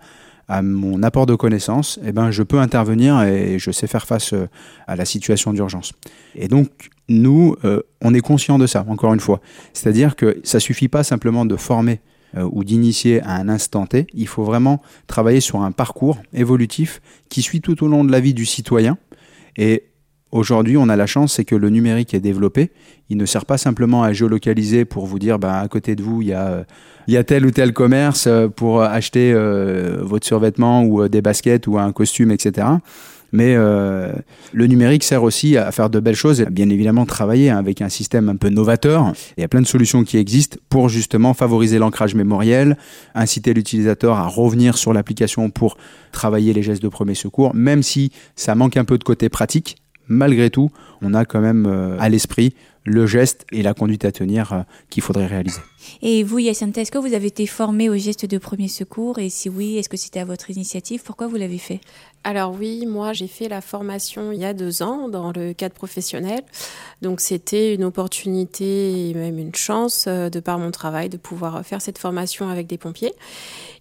à 0.47 0.61
mon 0.61 1.03
apport 1.03 1.25
de 1.25 1.35
connaissances, 1.35 1.99
eh 2.05 2.11
ben, 2.11 2.31
je 2.31 2.43
peux 2.43 2.59
intervenir 2.59 3.21
et 3.23 3.59
je 3.59 3.71
sais 3.71 3.87
faire 3.87 4.05
face 4.05 4.33
euh, 4.33 4.47
à 4.87 4.95
la 4.95 5.05
situation 5.05 5.53
d'urgence. 5.53 5.93
Et 6.35 6.47
donc, 6.47 6.69
nous, 7.09 7.55
euh, 7.63 7.81
on 8.01 8.13
est 8.13 8.21
conscient 8.21 8.59
de 8.59 8.67
ça, 8.67 8.85
encore 8.87 9.13
une 9.13 9.19
fois. 9.19 9.41
C'est-à-dire 9.73 10.15
que 10.15 10.39
ça 10.43 10.59
suffit 10.59 10.87
pas 10.87 11.03
simplement 11.03 11.45
de 11.45 11.55
former 11.55 12.01
euh, 12.35 12.47
ou 12.51 12.63
d'initier 12.63 13.21
à 13.21 13.35
un 13.35 13.47
instant 13.47 13.85
T, 13.85 14.07
il 14.13 14.27
faut 14.27 14.43
vraiment 14.43 14.81
travailler 15.07 15.39
sur 15.39 15.61
un 15.61 15.71
parcours 15.71 16.17
évolutif 16.33 17.01
qui 17.29 17.41
suit 17.41 17.61
tout 17.61 17.83
au 17.83 17.87
long 17.87 18.03
de 18.03 18.11
la 18.11 18.19
vie 18.19 18.33
du 18.33 18.45
citoyen. 18.45 18.97
Et 19.55 19.83
aujourd'hui, 20.33 20.77
on 20.77 20.89
a 20.89 20.95
la 20.95 21.05
chance, 21.05 21.33
c'est 21.33 21.45
que 21.45 21.55
le 21.55 21.69
numérique 21.69 22.13
est 22.13 22.19
développé. 22.19 22.71
Il 23.09 23.17
ne 23.17 23.25
sert 23.25 23.45
pas 23.45 23.57
simplement 23.57 24.03
à 24.03 24.11
géolocaliser 24.11 24.83
pour 24.83 25.05
vous 25.05 25.19
dire, 25.19 25.39
bah, 25.39 25.59
à 25.59 25.67
côté 25.67 25.95
de 25.95 26.03
vous, 26.03 26.21
il 26.21 26.29
y 26.29 26.33
a, 26.33 26.47
euh, 26.47 26.63
il 27.07 27.13
y 27.13 27.17
a 27.17 27.23
tel 27.23 27.45
ou 27.45 27.51
tel 27.51 27.71
commerce 27.71 28.25
euh, 28.27 28.47
pour 28.47 28.81
acheter 28.81 29.31
euh, 29.33 29.99
votre 30.01 30.25
survêtement 30.25 30.83
ou 30.83 31.03
euh, 31.03 31.09
des 31.09 31.21
baskets 31.21 31.67
ou 31.67 31.77
un 31.77 31.91
costume, 31.91 32.31
etc. 32.31 32.67
Mais 33.33 33.55
euh, 33.55 34.13
le 34.53 34.67
numérique 34.67 35.03
sert 35.03 35.23
aussi 35.23 35.57
à 35.57 35.71
faire 35.71 35.89
de 35.89 35.99
belles 35.99 36.15
choses 36.15 36.39
et 36.39 36.45
bien 36.45 36.69
évidemment 36.69 37.07
travailler 37.07 37.49
hein, 37.49 37.57
avec 37.57 37.81
un 37.81 37.89
système 37.89 38.29
un 38.29 38.35
peu 38.35 38.49
novateur. 38.49 39.11
Il 39.37 39.41
y 39.41 39.43
a 39.43 39.47
plein 39.47 39.61
de 39.61 39.67
solutions 39.67 40.03
qui 40.03 40.17
existent 40.17 40.57
pour 40.69 40.87
justement 40.87 41.33
favoriser 41.33 41.79
l'ancrage 41.79 42.13
mémoriel, 42.13 42.77
inciter 43.15 43.55
l'utilisateur 43.55 44.17
à 44.17 44.27
revenir 44.27 44.77
sur 44.77 44.93
l'application 44.93 45.49
pour 45.49 45.77
travailler 46.11 46.53
les 46.53 46.61
gestes 46.61 46.83
de 46.83 46.89
premier 46.89 47.15
secours, 47.15 47.55
même 47.55 47.81
si 47.81 48.11
ça 48.35 48.53
manque 48.53 48.77
un 48.77 48.85
peu 48.85 48.99
de 48.99 49.03
côté 49.03 49.29
pratique. 49.29 49.77
Malgré 50.07 50.49
tout, 50.49 50.69
on 51.01 51.13
a 51.13 51.25
quand 51.25 51.41
même 51.41 51.65
euh, 51.65 51.97
à 51.99 52.09
l'esprit 52.09 52.53
le 52.85 53.05
geste 53.07 53.45
et 53.51 53.61
la 53.61 53.73
conduite 53.73 54.05
à 54.05 54.11
tenir 54.11 54.53
euh, 54.53 54.61
qu'il 54.89 55.03
faudrait 55.03 55.27
réaliser. 55.27 55.61
Et 56.01 56.23
vous, 56.23 56.39
Yacinthe, 56.39 56.77
est-ce 56.77 56.91
que 56.91 56.97
vous 56.97 57.13
avez 57.13 57.27
été 57.27 57.45
formé 57.47 57.89
au 57.89 57.95
geste 57.95 58.25
de 58.25 58.37
premier 58.37 58.67
secours? 58.67 59.19
Et 59.19 59.29
si 59.29 59.49
oui, 59.49 59.77
est-ce 59.77 59.89
que 59.89 59.97
c'était 59.97 60.19
à 60.19 60.25
votre 60.25 60.49
initiative? 60.49 61.01
Pourquoi 61.03 61.27
vous 61.27 61.37
l'avez 61.37 61.57
fait? 61.57 61.79
Alors 62.25 62.55
oui, 62.57 62.85
moi 62.85 63.11
j'ai 63.11 63.27
fait 63.27 63.49
la 63.49 63.59
formation 63.59 64.31
il 64.31 64.39
y 64.39 64.45
a 64.45 64.53
deux 64.53 64.81
ans 64.81 65.09
dans 65.09 65.33
le 65.33 65.51
cadre 65.51 65.75
professionnel. 65.75 66.39
Donc 67.01 67.19
c'était 67.19 67.75
une 67.75 67.83
opportunité 67.83 69.09
et 69.09 69.13
même 69.13 69.37
une 69.37 69.53
chance 69.53 70.05
euh, 70.07 70.29
de 70.29 70.39
par 70.39 70.57
mon 70.57 70.71
travail 70.71 71.09
de 71.09 71.17
pouvoir 71.17 71.65
faire 71.65 71.81
cette 71.81 71.97
formation 71.97 72.47
avec 72.47 72.65
des 72.65 72.77
pompiers. 72.77 73.13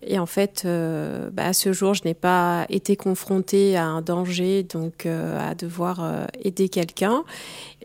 Et 0.04 0.18
en 0.18 0.26
fait, 0.26 0.64
euh, 0.64 1.30
bah, 1.30 1.46
à 1.46 1.52
ce 1.52 1.72
jour, 1.72 1.94
je 1.94 2.02
n'ai 2.04 2.14
pas 2.14 2.66
été 2.68 2.96
confrontée 2.96 3.76
à 3.76 3.84
un 3.84 4.02
danger, 4.02 4.64
donc 4.64 5.06
euh, 5.06 5.38
à 5.38 5.54
devoir 5.54 6.26
aider 6.42 6.68
quelqu'un. 6.68 7.22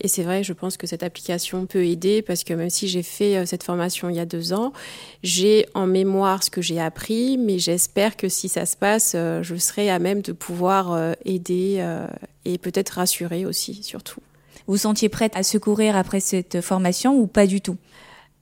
Et 0.02 0.08
c'est 0.08 0.24
vrai, 0.24 0.44
je 0.44 0.54
pense 0.54 0.76
que 0.78 0.88
cette 0.88 1.04
application 1.04 1.68
peut 1.68 1.86
aider 1.86 2.24
parce 2.24 2.44
que 2.44 2.56
même 2.56 2.72
si 2.72 2.88
j'ai 2.88 3.04
fait 3.04 3.46
cette 3.46 3.64
formation 3.64 4.10
il 4.10 4.16
y 4.16 4.20
a 4.20 4.26
deux 4.26 4.54
ans, 4.54 4.74
j'ai 5.22 5.68
en 5.76 5.86
mémoire 5.86 6.44
ce 6.44 6.50
que 6.50 6.62
j'ai 6.62 6.80
appris, 6.80 7.38
mais 7.38 7.60
j'espère 7.60 8.18
que 8.18 8.28
si 8.28 8.50
ça 8.50 8.66
se 8.66 8.76
passe, 8.76 9.12
je 9.14 9.56
serai 9.56 9.90
à 9.90 10.00
même 10.00 10.22
de 10.22 10.32
pouvoir 10.32 10.47
euh, 10.52 11.14
aider 11.26 11.78
euh, 11.80 12.08
et 12.46 12.58
peut-être 12.58 12.90
rassurer 12.92 13.46
aussi, 13.46 13.84
surtout. 13.84 14.22
Vous 14.68 14.74
vous 14.74 14.78
sentiez 14.78 15.10
prête 15.10 15.36
à 15.36 15.44
secourir 15.44 15.96
après 15.96 16.20
cette 16.20 16.62
formation 16.62 17.16
ou 17.18 17.28
pas 17.28 17.48
du 17.48 17.62
tout? 17.62 17.78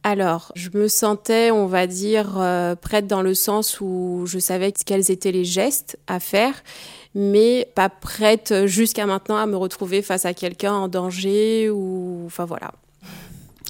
Alors, 0.04 0.52
je 0.56 0.70
me 0.74 0.88
sentais, 0.88 1.50
on 1.50 1.66
va 1.66 1.88
dire, 1.88 2.38
euh, 2.38 2.76
prête 2.76 3.08
dans 3.08 3.24
le 3.24 3.34
sens 3.34 3.82
où 3.82 4.24
je 4.28 4.38
savais 4.38 4.72
quels 4.72 5.10
étaient 5.10 5.32
les 5.32 5.46
gestes 5.46 5.98
à 6.08 6.20
faire, 6.20 6.64
mais 7.16 7.68
pas 7.74 7.90
prête 7.90 8.66
jusqu'à 8.66 9.08
maintenant 9.08 9.38
à 9.38 9.48
me 9.48 9.58
retrouver 9.58 10.02
face 10.02 10.26
à 10.26 10.34
quelqu'un 10.34 10.74
en 10.74 10.88
danger 10.88 11.70
ou, 11.72 12.24
enfin 12.28 12.46
voilà. 12.46 12.72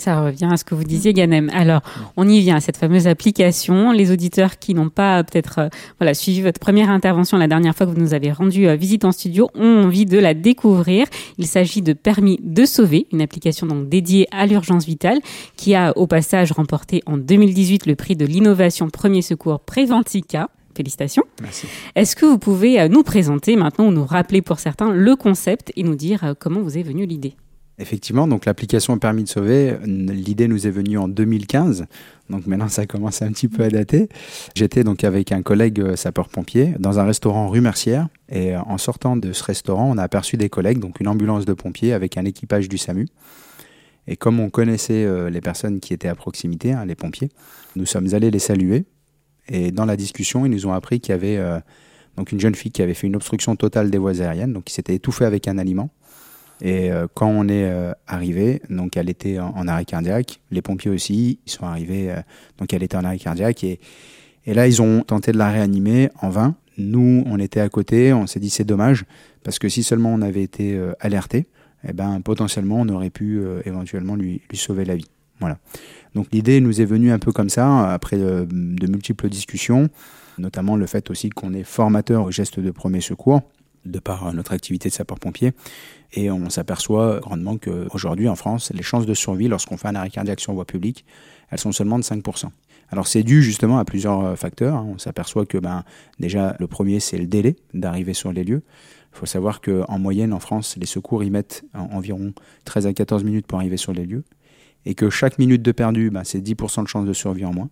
Ça 0.06 0.22
revient 0.22 0.50
à 0.52 0.56
ce 0.56 0.64
que 0.64 0.76
vous 0.76 0.84
disiez, 0.84 1.14
Ganem. 1.14 1.50
Alors, 1.52 1.82
on 2.16 2.30
y 2.30 2.40
vient 2.40 2.58
à 2.58 2.60
cette 2.60 2.78
fameuse 2.78 3.08
application. 3.08 3.92
Les 3.92 4.12
auditeurs 4.12 4.60
qui 4.60 4.76
n'ont 4.76 4.90
pas 4.90 5.24
peut-être 5.24 5.58
euh, 5.58 5.70
voilà 5.98 6.14
suivi 6.14 6.44
votre 6.44 6.60
première 6.60 6.92
intervention 6.92 7.40
la 7.40 7.48
dernière 7.48 7.76
fois 7.76 7.88
que 7.88 7.92
vous 7.92 8.00
nous 8.00 8.14
avez 8.14 8.32
rendu 8.32 8.68
euh, 8.68 8.76
visite 8.76 9.04
en 9.04 9.12
studio 9.12 9.50
ont 9.56 9.86
envie 9.86 10.06
de 10.06 10.20
la 10.20 10.36
découvrir. 10.36 11.08
Il 11.40 11.48
s'agit 11.48 11.82
de 11.82 11.94
Permis 11.94 12.40
de 12.44 12.66
sauver, 12.66 13.08
une 13.14 13.22
application 13.24 13.66
donc 13.66 13.90
dédiée 13.90 14.28
à 14.30 14.46
l'urgence 14.46 14.86
vitale 14.86 15.18
qui 15.56 15.74
a 15.74 15.92
au 15.98 16.06
passage 16.06 16.52
remporté 16.52 17.02
en 17.08 17.18
2018 17.18 17.88
le 17.88 17.96
prix 17.96 18.16
de 18.16 18.28
l'innovation 18.28 18.92
premier 18.92 19.24
secours 19.24 19.60
Préventica. 19.60 20.52
Félicitations. 20.76 21.24
Merci. 21.42 21.66
Est-ce 21.96 22.16
que 22.16 22.28
vous 22.28 22.38
pouvez 22.38 22.80
euh, 22.80 22.90
nous 22.90 23.02
présenter 23.02 23.56
maintenant 23.56 23.88
ou 23.88 23.92
nous 23.92 24.06
rappeler 24.06 24.44
pour 24.44 24.60
certains 24.60 24.92
le 24.92 25.16
concept 25.16 25.72
et 25.76 25.82
nous 25.82 25.96
dire 25.96 26.24
euh, 26.24 26.34
comment 26.38 26.62
vous 26.62 26.78
est 26.78 26.84
venue 26.84 27.08
l'idée? 27.08 27.36
Effectivement, 27.78 28.26
donc 28.26 28.46
l'application 28.46 28.98
Permis 28.98 29.24
de 29.24 29.30
sauver, 29.30 29.76
l'idée 29.86 30.48
nous 30.48 30.66
est 30.66 30.72
venue 30.72 30.98
en 30.98 31.10
2015. 31.10 31.88
Donc 32.30 32.48
maintenant, 32.48 32.70
ça 32.70 32.86
commence 32.86 33.22
un 33.22 33.32
petit 33.34 33.50
peu 33.50 33.64
à 33.64 33.70
dater. 33.70 34.08
J'étais 34.56 34.86
donc 34.86 35.04
avec 35.04 35.34
un 35.34 35.42
collègue 35.42 35.82
euh, 35.82 35.96
sapeur-pompier 35.98 36.76
dans 36.80 37.00
un 37.00 37.04
restaurant 37.04 37.50
rue 37.50 37.60
Mercière. 37.60 38.08
Et 38.30 38.56
euh, 38.56 38.62
en 38.62 38.78
sortant 38.78 39.18
de 39.18 39.34
ce 39.34 39.44
restaurant, 39.44 39.92
on 39.92 39.98
a 39.98 40.04
aperçu 40.04 40.38
des 40.38 40.48
collègues, 40.48 40.80
donc 40.80 41.02
une 41.02 41.10
ambulance 41.10 41.44
de 41.46 41.54
pompiers 41.54 41.92
avec 41.92 42.18
un 42.18 42.24
équipage 42.24 42.70
du 42.70 42.78
SAMU. 42.78 43.08
Et 44.08 44.16
comme 44.16 44.40
on 44.40 44.50
connaissait 44.50 45.04
euh, 45.04 45.30
les 45.30 45.42
personnes 45.42 45.82
qui 45.82 45.94
étaient 45.94 46.08
à 46.08 46.16
proximité, 46.16 46.72
hein, 46.72 46.86
les 46.86 46.96
pompiers, 46.96 47.30
nous 47.76 47.86
sommes 47.86 48.14
allés 48.14 48.32
les 48.32 48.40
saluer. 48.40 48.86
Et 49.50 49.72
dans 49.72 49.86
la 49.86 49.98
discussion, 49.98 50.46
ils 50.46 50.52
nous 50.52 50.66
ont 50.66 50.74
appris 50.74 51.02
qu'il 51.02 51.12
y 51.12 51.14
avait 51.14 51.40
donc 52.18 52.32
une 52.32 52.40
jeune 52.40 52.56
fille 52.56 52.72
qui 52.72 52.82
avait 52.82 52.96
fait 52.96 53.06
une 53.06 53.16
obstruction 53.16 53.56
totale 53.56 53.92
des 53.92 54.00
voies 54.00 54.20
aériennes, 54.22 54.54
donc 54.54 54.64
qui 54.64 54.74
s'était 54.74 54.96
étouffée 54.96 55.26
avec 55.26 55.48
un 55.48 55.60
aliment. 55.60 55.92
Et 56.66 56.92
euh, 56.92 57.06
quand 57.14 57.28
on 57.28 57.48
est 57.48 57.70
euh, 57.70 57.94
arrivé, 58.08 58.60
donc 58.72 58.98
elle 58.98 59.08
était 59.08 59.38
en, 59.38 59.68
arrêt 59.68 59.86
cardiaque. 59.86 60.42
Les 60.50 60.64
pompiers 60.64 60.90
aussi, 60.90 61.38
ils 61.46 61.52
sont 61.52 61.68
arrivés, 61.68 62.10
euh, 62.10 62.16
donc 62.58 62.74
elle 62.74 62.82
était 62.82 62.98
en 62.98 63.04
arrêt 63.04 63.20
cardiaque. 63.20 63.64
Et, 63.64 63.80
là, 64.48 64.68
ils 64.68 64.82
ont 64.82 65.02
tenté 65.02 65.32
de 65.32 65.38
la 65.38 65.52
réanimer 65.52 66.10
en 66.24 66.30
vain. 66.30 66.56
Nous, 66.80 67.22
on 67.28 67.38
était 67.38 67.60
à 67.60 67.70
côté, 67.70 68.14
on 68.14 68.26
s'est 68.26 68.40
dit 68.40 68.50
c'est 68.50 68.64
dommage, 68.64 69.06
parce 69.44 69.60
que 69.60 69.70
si 69.70 69.84
seulement 69.84 70.12
on 70.12 70.24
avait 70.24 70.42
été 70.42 70.80
alerté, 71.00 71.46
eh 71.88 71.94
ben, 71.94 72.20
potentiellement, 72.22 72.78
on 72.82 72.90
aurait 72.90 73.12
pu 73.12 73.42
éventuellement 73.66 74.16
lui, 74.16 74.42
sauver 74.54 74.86
la 74.86 74.96
vie. 74.96 75.10
Voilà. 75.40 75.60
Donc 76.16 76.28
l'idée 76.32 76.62
nous 76.62 76.82
est 76.82 76.86
venue 76.86 77.12
un 77.12 77.20
peu 77.20 77.32
comme 77.32 77.50
ça, 77.50 77.92
après 77.92 78.18
de, 78.18 78.48
multiples 78.88 79.30
discussions, 79.30 79.90
notamment 80.38 80.76
le 80.76 80.88
fait 80.88 81.12
aussi 81.12 81.30
qu'on 81.30 81.54
est 81.54 81.64
formateur 81.64 82.24
au 82.24 82.32
geste 82.32 82.60
de 82.60 82.72
premier 82.72 83.02
secours, 83.02 83.42
de 83.86 84.00
par 84.00 84.34
notre 84.34 84.54
activité 84.54 84.90
de 84.90 84.94
sapeur-pompier. 84.94 85.54
Et 86.14 86.32
on 86.32 86.50
s'aperçoit 86.50 87.20
grandement 87.20 87.58
qu'aujourd'hui 87.58 88.28
en 88.28 88.36
France, 88.36 88.72
les 88.74 88.84
chances 88.84 89.06
de 89.06 89.14
survie 89.14 89.48
lorsqu'on 89.48 89.78
fait 89.78 89.88
un 89.88 89.96
arrêt 89.96 90.10
cardiaque 90.10 90.40
sur 90.40 90.54
voie 90.54 90.66
publique, 90.66 91.06
elles 91.50 91.60
sont 91.60 91.72
seulement 91.72 92.00
de 92.00 92.04
5%. 92.04 92.50
Alors 92.90 93.08
c'est 93.08 93.24
dû 93.24 93.42
justement 93.42 93.80
à 93.80 93.86
plusieurs 93.86 94.38
facteurs. 94.38 94.86
On 94.86 94.98
s'aperçoit 94.98 95.46
que 95.46 95.58
ben, 95.58 95.84
déjà 96.20 96.56
le 96.60 96.68
premier 96.68 97.00
c'est 97.00 97.18
le 97.18 97.28
délai 97.28 97.56
d'arriver 97.74 98.14
sur 98.14 98.32
les 98.32 98.44
lieux. 98.44 98.64
Il 99.14 99.18
faut 99.18 99.26
savoir 99.26 99.62
qu'en 99.62 99.98
moyenne 99.98 100.34
en 100.34 100.40
France, 100.40 100.76
les 100.78 100.86
secours 100.86 101.24
y 101.24 101.30
mettent 101.30 101.64
environ 101.74 102.34
13 102.66 102.88
à 102.88 102.94
14 102.94 103.24
minutes 103.24 103.48
pour 103.48 103.60
arriver 103.60 103.78
sur 103.78 103.94
les 103.94 104.06
lieux. 104.06 104.26
Et 104.86 104.94
que 104.94 105.10
chaque 105.10 105.40
minute 105.40 105.62
de 105.62 105.72
perdu, 105.72 106.12
ben, 106.12 106.24
c'est 106.24 106.40
10% 106.40 106.84
de 106.84 106.88
chance 106.88 107.06
de 107.06 107.14
survie 107.14 107.46
en 107.46 107.54
moins. 107.54 107.70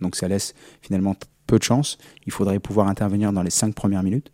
Donc 0.00 0.16
ça 0.16 0.28
laisse 0.28 0.54
finalement 0.80 1.14
peu 1.46 1.58
de 1.58 1.62
chance. 1.62 1.98
Il 2.26 2.32
faudrait 2.32 2.58
pouvoir 2.58 2.88
intervenir 2.88 3.32
dans 3.32 3.42
les 3.42 3.50
5 3.50 3.74
premières 3.74 4.02
minutes. 4.02 4.32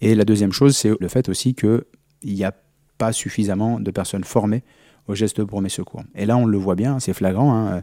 Et 0.00 0.14
la 0.14 0.24
deuxième 0.24 0.52
chose, 0.52 0.76
c'est 0.76 0.92
le 0.98 1.08
fait 1.08 1.28
aussi 1.28 1.54
qu'il 1.54 1.82
n'y 2.24 2.44
a 2.44 2.54
pas 2.98 3.12
suffisamment 3.12 3.80
de 3.80 3.90
personnes 3.90 4.24
formées 4.24 4.62
au 5.06 5.14
geste 5.14 5.38
de 5.38 5.44
premier 5.44 5.68
secours. 5.68 6.02
Et 6.14 6.26
là, 6.26 6.36
on 6.36 6.46
le 6.46 6.58
voit 6.58 6.74
bien, 6.74 7.00
c'est 7.00 7.14
flagrant. 7.14 7.54
Hein. 7.54 7.82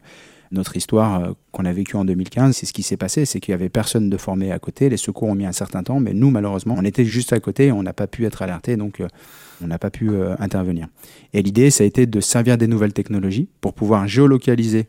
Notre 0.51 0.77
histoire 0.77 1.24
euh, 1.24 1.31
qu'on 1.51 1.65
a 1.65 1.74
vécue 1.74 1.95
en 1.95 2.05
2015, 2.05 2.55
c'est 2.55 2.65
ce 2.65 2.74
qui 2.74 2.84
s'est 2.84 2.98
passé, 2.98 3.25
c'est 3.25 3.39
qu'il 3.39 3.51
n'y 3.51 3.55
avait 3.55 3.69
personne 3.69 4.10
de 4.10 4.17
formé 4.17 4.51
à 4.51 4.60
côté. 4.60 4.89
Les 4.89 4.98
secours 4.98 5.29
ont 5.29 5.36
mis 5.36 5.45
un 5.45 5.51
certain 5.51 5.84
temps, 5.84 6.00
mais 6.00 6.13
nous, 6.13 6.29
malheureusement, 6.29 6.75
on 6.77 6.86
était 6.86 7.05
juste 7.05 7.34
à 7.34 7.39
côté 7.39 7.67
et 7.67 7.72
on 7.72 7.84
n'a 7.84 7.93
pas 7.93 8.07
pu 8.07 8.25
être 8.25 8.41
alerté, 8.41 8.77
donc 8.77 9.00
euh, 9.01 9.07
on 9.63 9.67
n'a 9.67 9.79
pas 9.79 9.89
pu 9.89 10.12
euh, 10.12 10.36
intervenir. 10.39 10.88
Et 11.34 11.41
l'idée, 11.41 11.72
ça 11.72 11.84
a 11.84 11.88
été 11.88 12.05
de 12.05 12.19
servir 12.19 12.57
des 12.57 12.67
nouvelles 12.67 12.93
technologies 12.93 13.50
pour 13.60 13.74
pouvoir 13.74 14.07
géolocaliser 14.07 14.88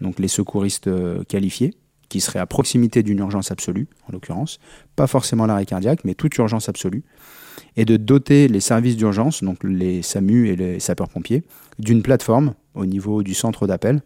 donc 0.00 0.18
les 0.18 0.28
secouristes 0.28 0.90
qualifiés 1.26 1.72
qui 2.16 2.22
seraient 2.22 2.38
à 2.38 2.46
proximité 2.46 3.02
d'une 3.02 3.18
urgence 3.18 3.50
absolue, 3.50 3.88
en 4.08 4.12
l'occurrence, 4.12 4.58
pas 4.96 5.06
forcément 5.06 5.44
l'arrêt 5.44 5.66
cardiaque, 5.66 6.00
mais 6.04 6.14
toute 6.14 6.34
urgence 6.38 6.70
absolue, 6.70 7.02
et 7.76 7.84
de 7.84 7.98
doter 7.98 8.48
les 8.48 8.60
services 8.60 8.96
d'urgence, 8.96 9.44
donc 9.44 9.58
les 9.62 10.00
SAMU 10.00 10.48
et 10.48 10.56
les 10.56 10.80
sapeurs-pompiers, 10.80 11.42
d'une 11.78 12.00
plateforme 12.00 12.54
au 12.74 12.86
niveau 12.86 13.22
du 13.22 13.34
centre 13.34 13.66
d'appel 13.66 14.00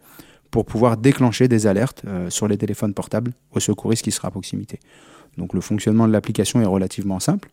pour 0.49 0.65
pouvoir 0.65 0.97
déclencher 0.97 1.47
des 1.47 1.67
alertes 1.67 2.03
euh, 2.05 2.29
sur 2.29 2.49
les 2.49 2.57
téléphones 2.57 2.93
portables 2.93 3.31
aux 3.53 3.61
secouristes 3.61 4.03
qui 4.03 4.11
sera 4.11 4.27
à 4.27 4.31
proximité. 4.31 4.79
Donc 5.37 5.53
le 5.53 5.61
fonctionnement 5.61 6.05
de 6.05 6.11
l'application 6.11 6.59
est 6.59 6.65
relativement 6.65 7.21
simple. 7.21 7.49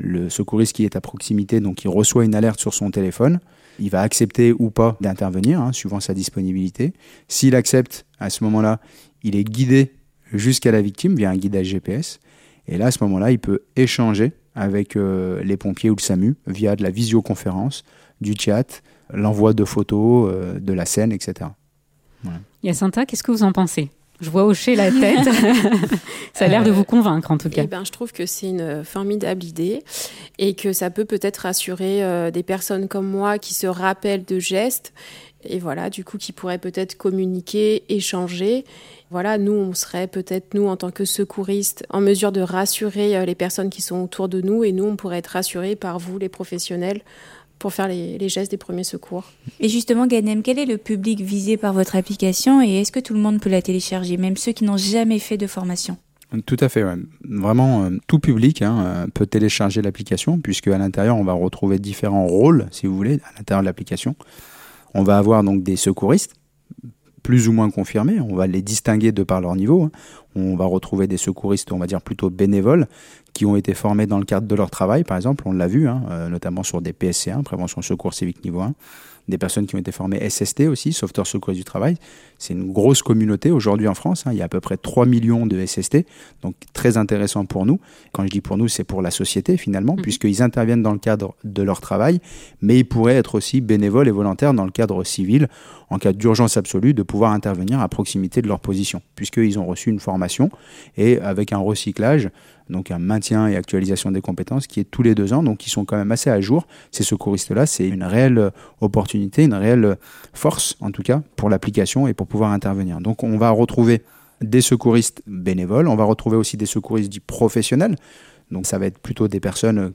Le 0.00 0.28
secouriste 0.30 0.74
qui 0.74 0.84
est 0.84 0.96
à 0.96 1.00
proximité, 1.00 1.60
donc 1.60 1.84
il 1.84 1.88
reçoit 1.88 2.24
une 2.24 2.34
alerte 2.34 2.58
sur 2.58 2.74
son 2.74 2.90
téléphone, 2.90 3.38
il 3.78 3.90
va 3.90 4.00
accepter 4.00 4.52
ou 4.58 4.70
pas 4.70 4.96
d'intervenir, 5.00 5.60
hein, 5.60 5.72
suivant 5.72 6.00
sa 6.00 6.12
disponibilité. 6.12 6.92
S'il 7.28 7.54
accepte, 7.54 8.04
à 8.18 8.30
ce 8.30 8.42
moment-là, 8.42 8.80
il 9.26 9.34
est 9.34 9.44
guidé 9.44 9.92
jusqu'à 10.32 10.70
la 10.70 10.80
victime 10.80 11.16
via 11.16 11.30
un 11.30 11.36
guidage 11.36 11.66
GPS. 11.66 12.20
Et 12.68 12.78
là, 12.78 12.86
à 12.86 12.90
ce 12.90 13.02
moment-là, 13.02 13.32
il 13.32 13.38
peut 13.38 13.60
échanger 13.74 14.32
avec 14.54 14.96
euh, 14.96 15.42
les 15.42 15.56
pompiers 15.56 15.90
ou 15.90 15.96
le 15.96 16.00
SAMU 16.00 16.36
via 16.46 16.76
de 16.76 16.82
la 16.82 16.90
visioconférence, 16.90 17.82
du 18.20 18.34
chat, 18.38 18.82
l'envoi 19.12 19.52
de 19.52 19.64
photos 19.64 20.30
euh, 20.32 20.58
de 20.60 20.72
la 20.72 20.86
scène, 20.86 21.12
etc. 21.12 21.50
Voilà. 22.22 22.38
Yacinta, 22.62 23.04
qu'est-ce 23.04 23.22
que 23.22 23.32
vous 23.32 23.42
en 23.42 23.52
pensez? 23.52 23.90
Je 24.20 24.30
vois 24.30 24.44
hocher 24.44 24.76
la 24.76 24.90
tête. 24.90 25.28
ça 26.32 26.46
a 26.46 26.48
l'air 26.48 26.64
de 26.64 26.70
vous 26.70 26.84
convaincre 26.84 27.30
en 27.30 27.36
tout 27.36 27.50
cas. 27.50 27.64
Eh 27.64 27.66
ben, 27.66 27.84
je 27.84 27.92
trouve 27.92 28.12
que 28.12 28.24
c'est 28.24 28.48
une 28.48 28.82
formidable 28.82 29.44
idée 29.44 29.82
et 30.38 30.54
que 30.54 30.72
ça 30.72 30.88
peut 30.88 31.04
peut-être 31.04 31.38
rassurer 31.38 32.02
euh, 32.02 32.30
des 32.30 32.42
personnes 32.42 32.88
comme 32.88 33.06
moi 33.06 33.38
qui 33.38 33.52
se 33.52 33.66
rappellent 33.66 34.24
de 34.24 34.38
gestes 34.38 34.94
et 35.48 35.58
voilà, 35.58 35.90
du 35.90 36.04
coup, 36.04 36.18
qui 36.18 36.32
pourraient 36.32 36.58
peut-être 36.58 36.96
communiquer, 36.96 37.84
échanger. 37.88 38.64
Voilà, 39.10 39.38
nous, 39.38 39.52
on 39.52 39.74
serait 39.74 40.06
peut-être, 40.06 40.54
nous, 40.54 40.66
en 40.66 40.76
tant 40.76 40.90
que 40.90 41.04
secouristes, 41.04 41.84
en 41.90 42.00
mesure 42.00 42.32
de 42.32 42.40
rassurer 42.40 43.24
les 43.24 43.34
personnes 43.34 43.70
qui 43.70 43.82
sont 43.82 44.02
autour 44.02 44.28
de 44.28 44.40
nous 44.40 44.64
et 44.64 44.72
nous, 44.72 44.84
on 44.84 44.96
pourrait 44.96 45.18
être 45.18 45.28
rassurés 45.28 45.76
par 45.76 45.98
vous, 45.98 46.18
les 46.18 46.28
professionnels, 46.28 47.02
pour 47.58 47.72
faire 47.72 47.88
les, 47.88 48.18
les, 48.18 48.28
gestes 48.28 48.50
des 48.50 48.56
premiers 48.56 48.84
secours. 48.84 49.24
Et 49.60 49.68
justement, 49.68 50.06
Ganem, 50.06 50.42
quel 50.42 50.58
est 50.58 50.66
le 50.66 50.76
public 50.76 51.20
visé 51.20 51.56
par 51.56 51.72
votre 51.72 51.96
application 51.96 52.62
et 52.62 52.80
est-ce 52.80 52.92
que 52.92 53.00
tout 53.00 53.14
le 53.14 53.20
monde 53.20 53.40
peut 53.40 53.50
la 53.50 53.62
télécharger, 53.62 54.16
même 54.16 54.36
ceux 54.36 54.52
qui 54.52 54.64
n'ont 54.64 54.76
jamais 54.76 55.18
fait 55.18 55.36
de 55.36 55.46
formation? 55.46 55.96
Tout 56.44 56.56
à 56.60 56.68
fait, 56.68 56.82
ouais. 56.82 56.96
vraiment 57.22 57.84
euh, 57.84 57.90
tout 58.08 58.18
public 58.18 58.60
hein, 58.60 59.06
peut 59.14 59.26
télécharger 59.26 59.80
l'application 59.80 60.38
puisque 60.38 60.66
à 60.66 60.76
l'intérieur 60.76 61.16
on 61.16 61.24
va 61.24 61.32
retrouver 61.32 61.78
différents 61.78 62.26
rôles, 62.26 62.66
si 62.72 62.86
vous 62.86 62.96
voulez, 62.96 63.20
à 63.24 63.38
l'intérieur 63.38 63.62
de 63.62 63.66
l'application. 63.66 64.16
On 64.98 65.02
va 65.02 65.18
avoir 65.18 65.44
donc 65.44 65.62
des 65.62 65.76
secouristes 65.76 66.32
plus 67.22 67.48
ou 67.48 67.52
moins 67.52 67.70
confirmés, 67.70 68.18
on 68.20 68.34
va 68.34 68.46
les 68.46 68.62
distinguer 68.62 69.12
de 69.12 69.24
par 69.24 69.42
leur 69.42 69.56
niveau. 69.56 69.82
Hein. 69.82 69.90
On 70.36 70.56
va 70.56 70.64
retrouver 70.64 71.06
des 71.06 71.16
secouristes, 71.18 71.70
on 71.72 71.78
va 71.78 71.86
dire 71.86 72.00
plutôt 72.00 72.30
bénévoles, 72.30 72.86
qui 73.34 73.44
ont 73.44 73.56
été 73.56 73.74
formés 73.74 74.06
dans 74.06 74.18
le 74.18 74.24
cadre 74.24 74.46
de 74.46 74.54
leur 74.54 74.70
travail, 74.70 75.04
par 75.04 75.18
exemple, 75.18 75.42
on 75.46 75.52
l'a 75.52 75.66
vu, 75.66 75.86
hein, 75.86 76.02
euh, 76.08 76.28
notamment 76.28 76.62
sur 76.62 76.80
des 76.80 76.92
PSC1, 76.92 77.42
prévention 77.42 77.82
secours 77.82 78.14
civique 78.14 78.42
niveau 78.42 78.60
1, 78.60 78.74
des 79.28 79.38
personnes 79.38 79.66
qui 79.66 79.74
ont 79.74 79.78
été 79.78 79.92
formées 79.92 80.28
SST 80.28 80.62
aussi, 80.62 80.92
sauveteurs 80.92 81.26
secouristes 81.26 81.60
du 81.60 81.64
travail. 81.64 81.96
C'est 82.38 82.52
une 82.54 82.72
grosse 82.72 83.02
communauté 83.02 83.50
aujourd'hui 83.50 83.88
en 83.88 83.94
France. 83.94 84.26
Hein. 84.26 84.32
il 84.32 84.38
y 84.38 84.42
a 84.42 84.44
à 84.44 84.48
peu 84.48 84.60
près 84.60 84.76
3 84.76 85.06
millions 85.06 85.46
de 85.46 85.64
SST, 85.64 86.04
donc 86.42 86.54
très 86.72 86.96
intéressant 86.96 87.44
pour 87.44 87.66
nous. 87.66 87.80
Quand 88.12 88.24
je 88.24 88.30
dis 88.30 88.40
pour 88.40 88.56
nous, 88.56 88.68
c'est 88.68 88.84
pour 88.84 89.02
la 89.02 89.10
société 89.10 89.56
finalement, 89.56 89.94
mmh. 89.94 90.02
puisqu'ils 90.02 90.42
interviennent 90.42 90.82
dans 90.82 90.92
le 90.92 90.98
cadre 90.98 91.34
de 91.44 91.62
leur 91.62 91.80
travail, 91.80 92.20
mais 92.60 92.78
ils 92.78 92.84
pourraient 92.84 93.16
être 93.16 93.34
aussi 93.34 93.60
bénévoles 93.60 94.08
et 94.08 94.12
volontaires 94.12 94.54
dans 94.54 94.64
le 94.64 94.70
cadre 94.70 95.04
civil, 95.04 95.48
en 95.90 95.98
cas 95.98 96.12
d'urgence 96.12 96.56
absolue, 96.56 96.94
de 96.94 97.02
pouvoir 97.02 97.32
intervenir 97.32 97.80
à 97.80 97.88
proximité 97.88 98.42
de 98.42 98.48
leur 98.48 98.60
position, 98.60 99.02
puisqu'ils 99.14 99.58
ont 99.58 99.66
reçu 99.66 99.90
une 99.90 100.00
formation 100.00 100.50
et 100.96 101.18
avec 101.18 101.52
un 101.52 101.58
recyclage 101.58 102.30
donc 102.70 102.90
un 102.90 102.98
maintien 102.98 103.48
et 103.48 103.56
actualisation 103.56 104.10
des 104.10 104.20
compétences 104.20 104.66
qui 104.66 104.80
est 104.80 104.84
tous 104.84 105.02
les 105.02 105.14
deux 105.14 105.32
ans, 105.32 105.42
donc 105.42 105.66
ils 105.66 105.70
sont 105.70 105.84
quand 105.84 105.96
même 105.96 106.12
assez 106.12 106.30
à 106.30 106.40
jour. 106.40 106.66
Ces 106.90 107.02
secouristes-là, 107.02 107.66
c'est 107.66 107.88
une 107.88 108.04
réelle 108.04 108.50
opportunité, 108.80 109.44
une 109.44 109.54
réelle 109.54 109.96
force 110.32 110.76
en 110.80 110.90
tout 110.90 111.02
cas 111.02 111.22
pour 111.36 111.48
l'application 111.50 112.08
et 112.08 112.14
pour 112.14 112.26
pouvoir 112.26 112.52
intervenir. 112.52 113.00
Donc 113.00 113.22
on 113.22 113.38
va 113.38 113.50
retrouver 113.50 114.02
des 114.40 114.60
secouristes 114.60 115.22
bénévoles, 115.26 115.88
on 115.88 115.96
va 115.96 116.04
retrouver 116.04 116.36
aussi 116.36 116.56
des 116.56 116.66
secouristes 116.66 117.10
dits 117.10 117.20
professionnels, 117.20 117.96
donc 118.50 118.66
ça 118.66 118.78
va 118.78 118.86
être 118.86 118.98
plutôt 118.98 119.28
des 119.28 119.40
personnes 119.40 119.92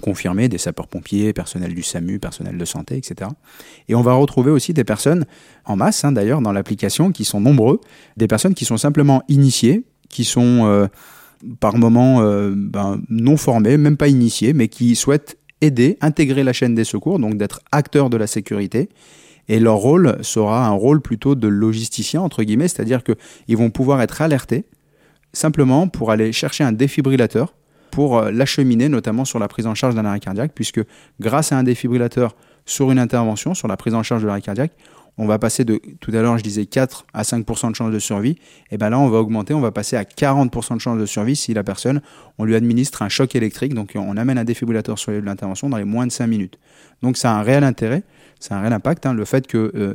confirmées, 0.00 0.48
des 0.48 0.58
sapeurs-pompiers, 0.58 1.32
personnel 1.32 1.74
du 1.74 1.82
SAMU, 1.82 2.18
personnel 2.18 2.58
de 2.58 2.64
santé, 2.64 2.96
etc. 2.96 3.30
Et 3.88 3.94
on 3.94 4.02
va 4.02 4.14
retrouver 4.14 4.50
aussi 4.50 4.72
des 4.72 4.84
personnes 4.84 5.24
en 5.64 5.76
masse, 5.76 6.04
hein, 6.04 6.12
d'ailleurs, 6.12 6.40
dans 6.40 6.52
l'application, 6.52 7.12
qui 7.12 7.24
sont 7.24 7.40
nombreux, 7.40 7.80
des 8.16 8.26
personnes 8.26 8.54
qui 8.54 8.64
sont 8.64 8.76
simplement 8.76 9.22
initiées, 9.28 9.84
qui 10.08 10.24
sont... 10.24 10.66
Euh, 10.66 10.86
par 11.60 11.76
moments 11.76 12.22
euh, 12.22 12.52
ben, 12.54 13.00
non 13.08 13.36
formés, 13.36 13.76
même 13.76 13.96
pas 13.96 14.08
initiés, 14.08 14.52
mais 14.52 14.68
qui 14.68 14.96
souhaitent 14.96 15.38
aider, 15.60 15.96
intégrer 16.00 16.44
la 16.44 16.52
chaîne 16.52 16.74
des 16.74 16.84
secours, 16.84 17.18
donc 17.18 17.36
d'être 17.36 17.60
acteurs 17.72 18.10
de 18.10 18.16
la 18.16 18.26
sécurité. 18.26 18.88
Et 19.48 19.60
leur 19.60 19.76
rôle 19.76 20.18
sera 20.22 20.66
un 20.66 20.72
rôle 20.72 21.00
plutôt 21.00 21.34
de 21.34 21.48
logisticien, 21.48 22.22
entre 22.22 22.42
guillemets, 22.42 22.68
c'est-à-dire 22.68 23.02
qu'ils 23.04 23.56
vont 23.56 23.70
pouvoir 23.70 24.00
être 24.00 24.22
alertés 24.22 24.64
simplement 25.32 25.88
pour 25.88 26.10
aller 26.10 26.32
chercher 26.32 26.64
un 26.64 26.72
défibrillateur 26.72 27.54
pour 27.90 28.18
euh, 28.18 28.30
l'acheminer, 28.30 28.88
notamment 28.88 29.24
sur 29.24 29.38
la 29.38 29.48
prise 29.48 29.66
en 29.66 29.74
charge 29.74 29.94
d'un 29.94 30.04
arrêt 30.04 30.20
cardiaque, 30.20 30.52
puisque 30.54 30.80
grâce 31.20 31.52
à 31.52 31.58
un 31.58 31.62
défibrillateur 31.62 32.34
sur 32.66 32.90
une 32.90 32.98
intervention, 32.98 33.54
sur 33.54 33.68
la 33.68 33.76
prise 33.76 33.94
en 33.94 34.02
charge 34.02 34.22
de 34.22 34.26
l'arrêt 34.26 34.40
cardiaque, 34.40 34.72
on 35.18 35.26
va 35.26 35.38
passer 35.38 35.64
de, 35.64 35.80
tout 36.00 36.10
à 36.10 36.22
l'heure 36.22 36.38
je 36.38 36.42
disais 36.42 36.66
4 36.66 37.06
à 37.12 37.22
5% 37.22 37.70
de 37.70 37.76
chance 37.76 37.92
de 37.92 37.98
survie, 37.98 38.36
et 38.70 38.76
bien 38.76 38.90
là 38.90 38.98
on 38.98 39.08
va 39.08 39.18
augmenter, 39.18 39.54
on 39.54 39.60
va 39.60 39.70
passer 39.70 39.96
à 39.96 40.04
40% 40.04 40.74
de 40.74 40.80
chance 40.80 40.98
de 40.98 41.06
survie 41.06 41.36
si 41.36 41.54
la 41.54 41.64
personne, 41.64 42.00
on 42.38 42.44
lui 42.44 42.54
administre 42.54 43.02
un 43.02 43.08
choc 43.08 43.34
électrique, 43.36 43.74
donc 43.74 43.92
on 43.94 44.16
amène 44.16 44.38
un 44.38 44.44
défibrillateur 44.44 44.98
sur 44.98 45.12
l'intervention 45.12 45.68
dans 45.68 45.76
les 45.76 45.84
moins 45.84 46.06
de 46.06 46.12
5 46.12 46.26
minutes. 46.26 46.58
Donc 47.02 47.16
ça 47.16 47.32
a 47.32 47.34
un 47.38 47.42
réel 47.42 47.64
intérêt, 47.64 48.02
ça 48.40 48.54
a 48.54 48.58
un 48.58 48.60
réel 48.60 48.72
impact, 48.72 49.06
hein, 49.06 49.14
le 49.14 49.24
fait 49.24 49.46
que 49.46 49.72
euh, 49.74 49.94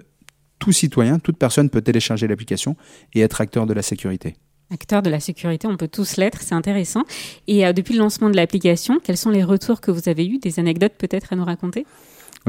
tout 0.60 0.72
citoyen, 0.72 1.20
toute 1.20 1.38
personne 1.38 1.70
peut 1.70 1.82
télécharger 1.82 2.28
l'application 2.28 2.76
et 3.14 3.22
être 3.22 3.42
acteur 3.42 3.66
de 3.66 3.74
la 3.74 3.82
sécurité. 3.82 4.36
Acteur 4.72 5.02
de 5.02 5.10
la 5.10 5.20
sécurité, 5.20 5.68
on 5.68 5.78
peut 5.78 5.88
tous 5.88 6.18
l'être, 6.18 6.42
c'est 6.42 6.54
intéressant. 6.54 7.04
Et 7.48 7.66
euh, 7.66 7.74
depuis 7.74 7.96
le 7.96 8.00
lancement 8.00 8.30
de 8.30 8.36
l'application, 8.36 9.00
quels 9.04 9.18
sont 9.18 9.32
les 9.32 9.44
retours 9.44 9.82
que 9.82 9.90
vous 9.90 10.08
avez 10.08 10.28
eus, 10.28 10.38
des 10.38 10.60
anecdotes 10.60 10.94
peut-être 10.96 11.34
à 11.34 11.36
nous 11.36 11.46
raconter? 11.46 11.88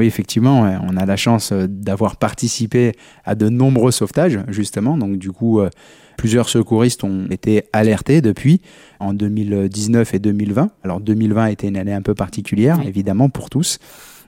Oui, 0.00 0.06
effectivement, 0.06 0.62
on 0.82 0.96
a 0.96 1.04
la 1.04 1.16
chance 1.16 1.52
euh, 1.52 1.66
d'avoir 1.68 2.16
participé 2.16 2.92
à 3.26 3.34
de 3.34 3.50
nombreux 3.50 3.90
sauvetages, 3.90 4.38
justement. 4.48 4.96
Donc, 4.96 5.18
du 5.18 5.30
coup, 5.30 5.60
euh, 5.60 5.68
plusieurs 6.16 6.48
secouristes 6.48 7.04
ont 7.04 7.26
été 7.28 7.64
alertés 7.74 8.22
depuis 8.22 8.62
en 8.98 9.12
2019 9.12 10.14
et 10.14 10.18
2020. 10.18 10.70
Alors, 10.84 11.00
2020 11.00 11.44
a 11.44 11.50
été 11.50 11.68
une 11.68 11.76
année 11.76 11.92
un 11.92 12.00
peu 12.00 12.14
particulière, 12.14 12.80
évidemment, 12.82 13.28
pour 13.28 13.50
tous. 13.50 13.78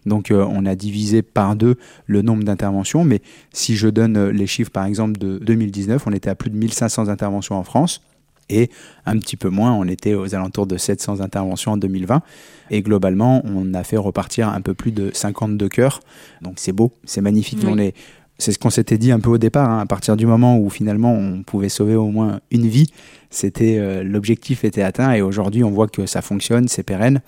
Donc, 0.05 0.31
euh, 0.31 0.47
on 0.50 0.67
a 0.67 0.75
divisé 0.75 1.23
par 1.23 1.57
deux 1.57 1.76
le 2.05 2.21
nombre 2.21 2.45
d'interventions. 2.45 3.05
Mais 3.05 3.23
si 3.55 3.75
je 3.75 3.88
donne 3.88 4.29
les 4.29 4.47
chiffres, 4.47 4.71
par 4.71 4.85
exemple, 4.85 5.19
de 5.19 5.38
2019, 5.38 6.07
on 6.07 6.12
était 6.12 6.29
à 6.29 6.35
plus 6.35 6.50
de 6.50 6.57
1500 6.57 7.09
interventions 7.09 7.57
en 7.57 7.64
France. 7.64 8.02
Et 8.49 8.71
un 9.07 9.19
petit 9.19 9.37
peu 9.37 9.49
moins, 9.49 9.73
on 9.73 9.85
était 9.85 10.15
aux 10.15 10.35
alentours 10.35 10.67
de 10.67 10.77
700 10.77 11.21
interventions 11.21 11.73
en 11.73 11.77
2020. 11.77 12.23
Et 12.71 12.83
globalement, 12.83 13.43
on 13.45 13.75
a 13.75 13.85
fait 13.85 13.97
repartir 13.97 14.49
un 14.49 14.61
peu 14.61 14.75
plus 14.75 14.93
de 14.93 15.11
52 15.13 15.69
cœurs. 15.69 16.01
Donc 16.41 16.55
c'est 16.57 16.73
beau, 16.73 16.93
c'est 17.05 17.21
magnifique. 17.21 17.61
On 17.67 17.79
est, 17.79 17.95
c'est 18.39 18.53
ce 18.53 18.59
qu'on 18.59 18.71
s'était 18.71 18.99
dit 18.99 19.13
un 19.13 19.21
peu 19.21 19.31
au 19.31 19.39
départ. 19.39 19.71
hein. 19.71 19.79
À 19.81 19.87
partir 19.87 20.17
du 20.17 20.27
moment 20.27 20.59
où 20.59 20.71
finalement 20.71 21.13
on 21.13 21.43
pouvait 21.43 21.69
sauver 21.69 21.95
au 21.95 22.09
moins 22.09 22.41
une 22.51 22.67
vie, 22.67 22.91
c'était 23.31 23.79
euh, 23.79 24.03
l'objectif 24.03 24.65
était 24.65 24.83
atteint. 24.83 25.13
Et 25.13 25.23
aujourd'hui, 25.23 25.65
on 25.65 25.71
voit 25.71 25.89
que 25.89 26.07
ça 26.07 26.23
fonctionne, 26.23 26.69
c'est 26.69 26.83
pérenne. 26.83 27.23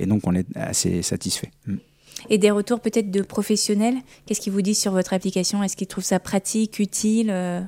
Et 0.00 0.06
donc 0.06 0.26
on 0.26 0.34
est 0.34 0.46
assez 0.56 1.02
satisfait. 1.02 1.50
Mm. 1.66 1.76
Et 2.30 2.38
des 2.38 2.50
retours 2.50 2.80
peut-être 2.80 3.10
de 3.10 3.22
professionnels? 3.22 3.96
Qu'est-ce 4.26 4.40
qu'ils 4.40 4.52
vous 4.52 4.62
disent 4.62 4.78
sur 4.78 4.92
votre 4.92 5.12
application? 5.12 5.62
Est-ce 5.62 5.76
qu'ils 5.76 5.86
trouvent 5.86 6.04
ça 6.04 6.20
pratique, 6.20 6.78
utile 6.78 7.28
euh? 7.30 7.60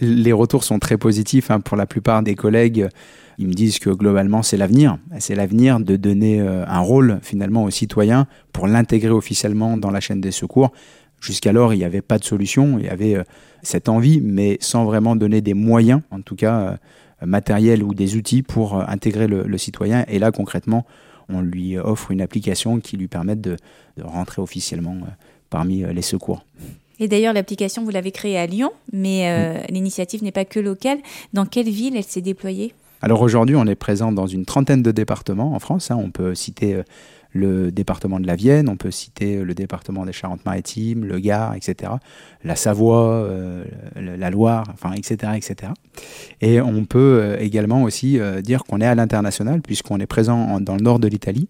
Les 0.00 0.32
retours 0.32 0.64
sont 0.64 0.78
très 0.78 0.96
positifs 0.96 1.50
hein, 1.50 1.60
pour 1.60 1.76
la 1.76 1.86
plupart 1.86 2.22
des 2.22 2.34
collègues. 2.34 2.88
Ils 3.38 3.48
me 3.48 3.52
disent 3.52 3.78
que 3.78 3.90
globalement, 3.90 4.42
c'est 4.42 4.56
l'avenir. 4.56 4.98
C'est 5.18 5.34
l'avenir 5.34 5.80
de 5.80 5.96
donner 5.96 6.40
euh, 6.40 6.64
un 6.66 6.80
rôle 6.80 7.18
finalement 7.22 7.64
aux 7.64 7.70
citoyens 7.70 8.26
pour 8.52 8.66
l'intégrer 8.66 9.10
officiellement 9.10 9.76
dans 9.76 9.90
la 9.90 10.00
chaîne 10.00 10.20
des 10.20 10.30
secours. 10.30 10.72
Jusqu'alors, 11.20 11.74
il 11.74 11.78
n'y 11.78 11.84
avait 11.84 12.02
pas 12.02 12.18
de 12.18 12.24
solution. 12.24 12.78
Il 12.78 12.86
y 12.86 12.88
avait 12.88 13.16
euh, 13.16 13.24
cette 13.62 13.88
envie, 13.88 14.20
mais 14.20 14.58
sans 14.60 14.84
vraiment 14.84 15.16
donner 15.16 15.40
des 15.40 15.54
moyens, 15.54 16.02
en 16.10 16.20
tout 16.20 16.36
cas 16.36 16.60
euh, 16.60 16.76
matériels 17.26 17.82
ou 17.82 17.94
des 17.94 18.16
outils 18.16 18.42
pour 18.42 18.76
intégrer 18.88 19.26
le, 19.26 19.58
citoyen. 19.58 20.04
Et 20.08 20.18
là, 20.18 20.30
concrètement, 20.30 20.84
on 21.28 21.40
lui 21.40 21.78
offre 21.78 22.10
une 22.10 22.20
application 22.20 22.80
qui 22.80 22.96
lui 22.96 23.08
permette 23.08 23.40
de, 23.40 23.56
rentrer 24.02 24.42
officiellement 24.42 24.96
parmi 25.48 25.84
les 25.84 26.02
secours. 26.02 26.44
Et 27.00 27.08
d'ailleurs, 27.08 27.32
l'application, 27.32 27.82
vous 27.84 27.90
l'avez 27.90 28.12
créée 28.12 28.38
à 28.38 28.46
Lyon, 28.46 28.70
mais 28.92 29.28
euh, 29.28 29.58
l'initiative 29.68 30.22
n'est 30.22 30.32
pas 30.32 30.44
que 30.44 30.60
locale. 30.60 30.98
Dans 31.32 31.44
quelle 31.46 31.68
ville 31.68 31.96
elle 31.96 32.04
s'est 32.04 32.20
déployée? 32.20 32.72
Alors 33.02 33.20
aujourd'hui, 33.20 33.56
on 33.56 33.66
est 33.66 33.74
présent 33.74 34.12
dans 34.12 34.26
une 34.26 34.44
trentaine 34.46 34.82
de 34.82 34.90
départements 34.90 35.54
en 35.54 35.58
France. 35.58 35.90
hein. 35.90 35.98
On 36.02 36.10
peut 36.10 36.34
citer 36.34 36.74
euh, 36.74 36.82
le 37.32 37.70
département 37.72 38.20
de 38.20 38.26
la 38.26 38.36
Vienne, 38.36 38.68
on 38.68 38.76
peut 38.76 38.92
citer 38.92 39.36
euh, 39.38 39.42
le 39.44 39.54
département 39.54 40.06
des 40.06 40.12
Charentes-Maritimes, 40.12 41.04
le 41.04 41.18
Gard, 41.18 41.54
etc. 41.54 41.92
La 42.44 42.54
Savoie, 42.56 43.08
euh, 43.08 43.64
la 43.96 44.30
Loire, 44.30 44.64
enfin, 44.72 44.92
etc., 44.92 45.32
etc. 45.36 45.72
Et 46.40 46.60
on 46.60 46.84
peut 46.84 47.36
également 47.40 47.82
aussi 47.82 48.18
dire 48.42 48.64
qu'on 48.64 48.80
est 48.80 48.86
à 48.86 48.94
l'international 48.94 49.60
puisqu'on 49.62 49.98
est 49.98 50.06
présent 50.06 50.38
en- 50.38 50.60
dans 50.60 50.76
le 50.76 50.82
nord 50.82 50.98
de 51.00 51.08
l'Italie. 51.08 51.48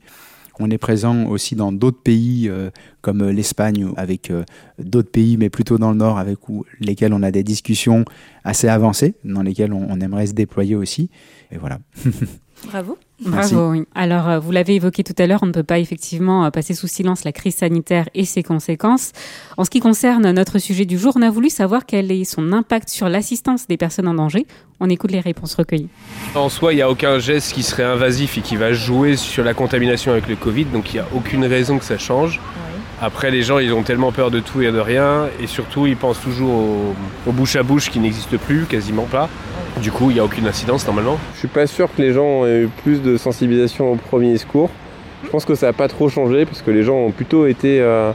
On 0.59 0.71
est 0.71 0.79
présent 0.79 1.27
aussi 1.27 1.57
dans 1.57 1.73
d'autres 1.73 2.01
pays 2.03 2.49
euh, 2.49 2.71
comme 3.01 3.29
l'Espagne, 3.29 3.89
avec 3.97 4.31
euh, 4.31 4.45
d'autres 4.79 5.11
pays, 5.11 5.37
mais 5.37 5.51
plutôt 5.51 5.79
dans 5.79 5.91
le 5.91 5.97
nord, 5.97 6.19
avec 6.19 6.39
lesquels 6.81 7.13
on 7.13 7.23
a 7.23 7.31
des 7.31 7.43
discussions 7.43 8.05
assez 8.45 8.69
avancées, 8.69 9.15
dans 9.25 9.43
lesquelles 9.43 9.73
on, 9.73 9.87
on 9.91 10.01
aimerait 10.01 10.27
se 10.27 10.33
déployer 10.33 10.77
aussi. 10.77 11.11
Et 11.51 11.59
voilà. 11.59 11.79
Bravo. 12.66 12.99
Merci. 13.25 13.54
Bravo, 13.54 13.71
oui. 13.71 13.85
Alors, 13.94 14.28
euh, 14.28 14.38
vous 14.38 14.50
l'avez 14.50 14.75
évoqué 14.75 15.04
tout 15.04 15.14
à 15.18 15.26
l'heure, 15.26 15.40
on 15.42 15.47
ne 15.47 15.52
peut 15.52 15.62
pas 15.62 15.78
effectivement 15.78 16.44
euh, 16.44 16.50
passer 16.50 16.75
sous 16.75 16.88
silence 16.88 17.25
la 17.25 17.33
crise 17.33 17.56
sanitaire 17.56 18.09
et 18.14 18.25
ses 18.25 18.42
conséquences. 18.42 19.12
En 19.56 19.64
ce 19.64 19.71
qui 19.71 19.80
concerne 19.80 20.30
notre 20.33 20.59
sujet 20.59 20.85
du 20.85 20.99
jour, 20.99 21.12
on 21.16 21.23
a 21.23 21.30
voulu 21.30 21.50
savoir 21.50 21.87
quel 21.87 22.11
est 22.11 22.25
son 22.25 22.52
impact 22.52 22.88
sur 22.88 23.09
l'assistance 23.09 23.66
des 23.66 23.76
personnes 23.76 24.09
en 24.09 24.14
danger. 24.14 24.47
On 24.80 24.90
écoute 24.90 25.12
les 25.12 25.21
réponses 25.21 25.54
recueillies. 25.54 25.88
En 26.35 26.49
soi, 26.49 26.73
il 26.73 26.76
n'y 26.76 26.83
a 26.83 26.90
aucun 26.90 27.18
geste 27.18 27.52
qui 27.52 27.62
serait 27.62 27.85
invasif 27.85 28.37
et 28.38 28.40
qui 28.40 28.56
va 28.56 28.73
jouer 28.73 29.16
sur 29.16 29.44
la 29.44 29.54
contamination 29.54 30.12
avec 30.12 30.28
le 30.28 30.37
Covid, 30.37 30.64
donc 30.66 30.92
il 30.92 30.97
n'y 30.97 31.00
a 31.00 31.09
aucune 31.14 31.44
raison 31.44 31.78
que 31.78 31.85
ça 31.85 31.99
change. 31.99 32.40
Après, 33.01 33.31
les 33.31 33.43
gens, 33.43 33.59
ils 33.59 33.73
ont 33.73 33.83
tellement 33.83 34.13
peur 34.13 34.31
de 34.31 34.41
tout 34.41 34.63
et 34.63 34.71
de 34.71 34.79
rien, 34.79 35.27
et 35.41 35.47
surtout, 35.47 35.87
ils 35.87 35.97
pensent 35.97 36.21
toujours 36.21 36.95
au, 37.27 37.33
bouche 37.33 37.57
à 37.57 37.63
bouche 37.63 37.91
qui 37.91 37.99
n'existe 37.99 38.37
plus, 38.37 38.67
quasiment 38.67 39.05
pas. 39.05 39.29
Du 39.83 39.91
coup, 39.91 40.11
il 40.11 40.15
n'y 40.15 40.21
a 40.21 40.25
aucune 40.25 40.47
incidence 40.47 40.87
normalement. 40.87 41.19
Je 41.35 41.41
suis 41.41 41.49
pas 41.49 41.67
sûr 41.67 41.89
que 41.95 42.01
les 42.01 42.13
gens 42.13 42.47
aient 42.47 42.63
eu 42.63 42.69
plus 42.83 43.03
de 43.03 43.17
sensibilisation 43.17 43.93
au 43.93 43.97
premier 43.97 44.39
secours. 44.39 44.71
Je 45.25 45.29
pense 45.29 45.45
que 45.45 45.55
ça 45.57 45.67
n'a 45.67 45.73
pas 45.73 45.89
trop 45.89 46.09
changé 46.09 46.45
parce 46.45 46.63
que 46.63 46.71
les 46.71 46.85
gens 46.85 46.95
ont 46.95 47.11
plutôt 47.11 47.47
été 47.47 47.81
euh, 47.81 48.13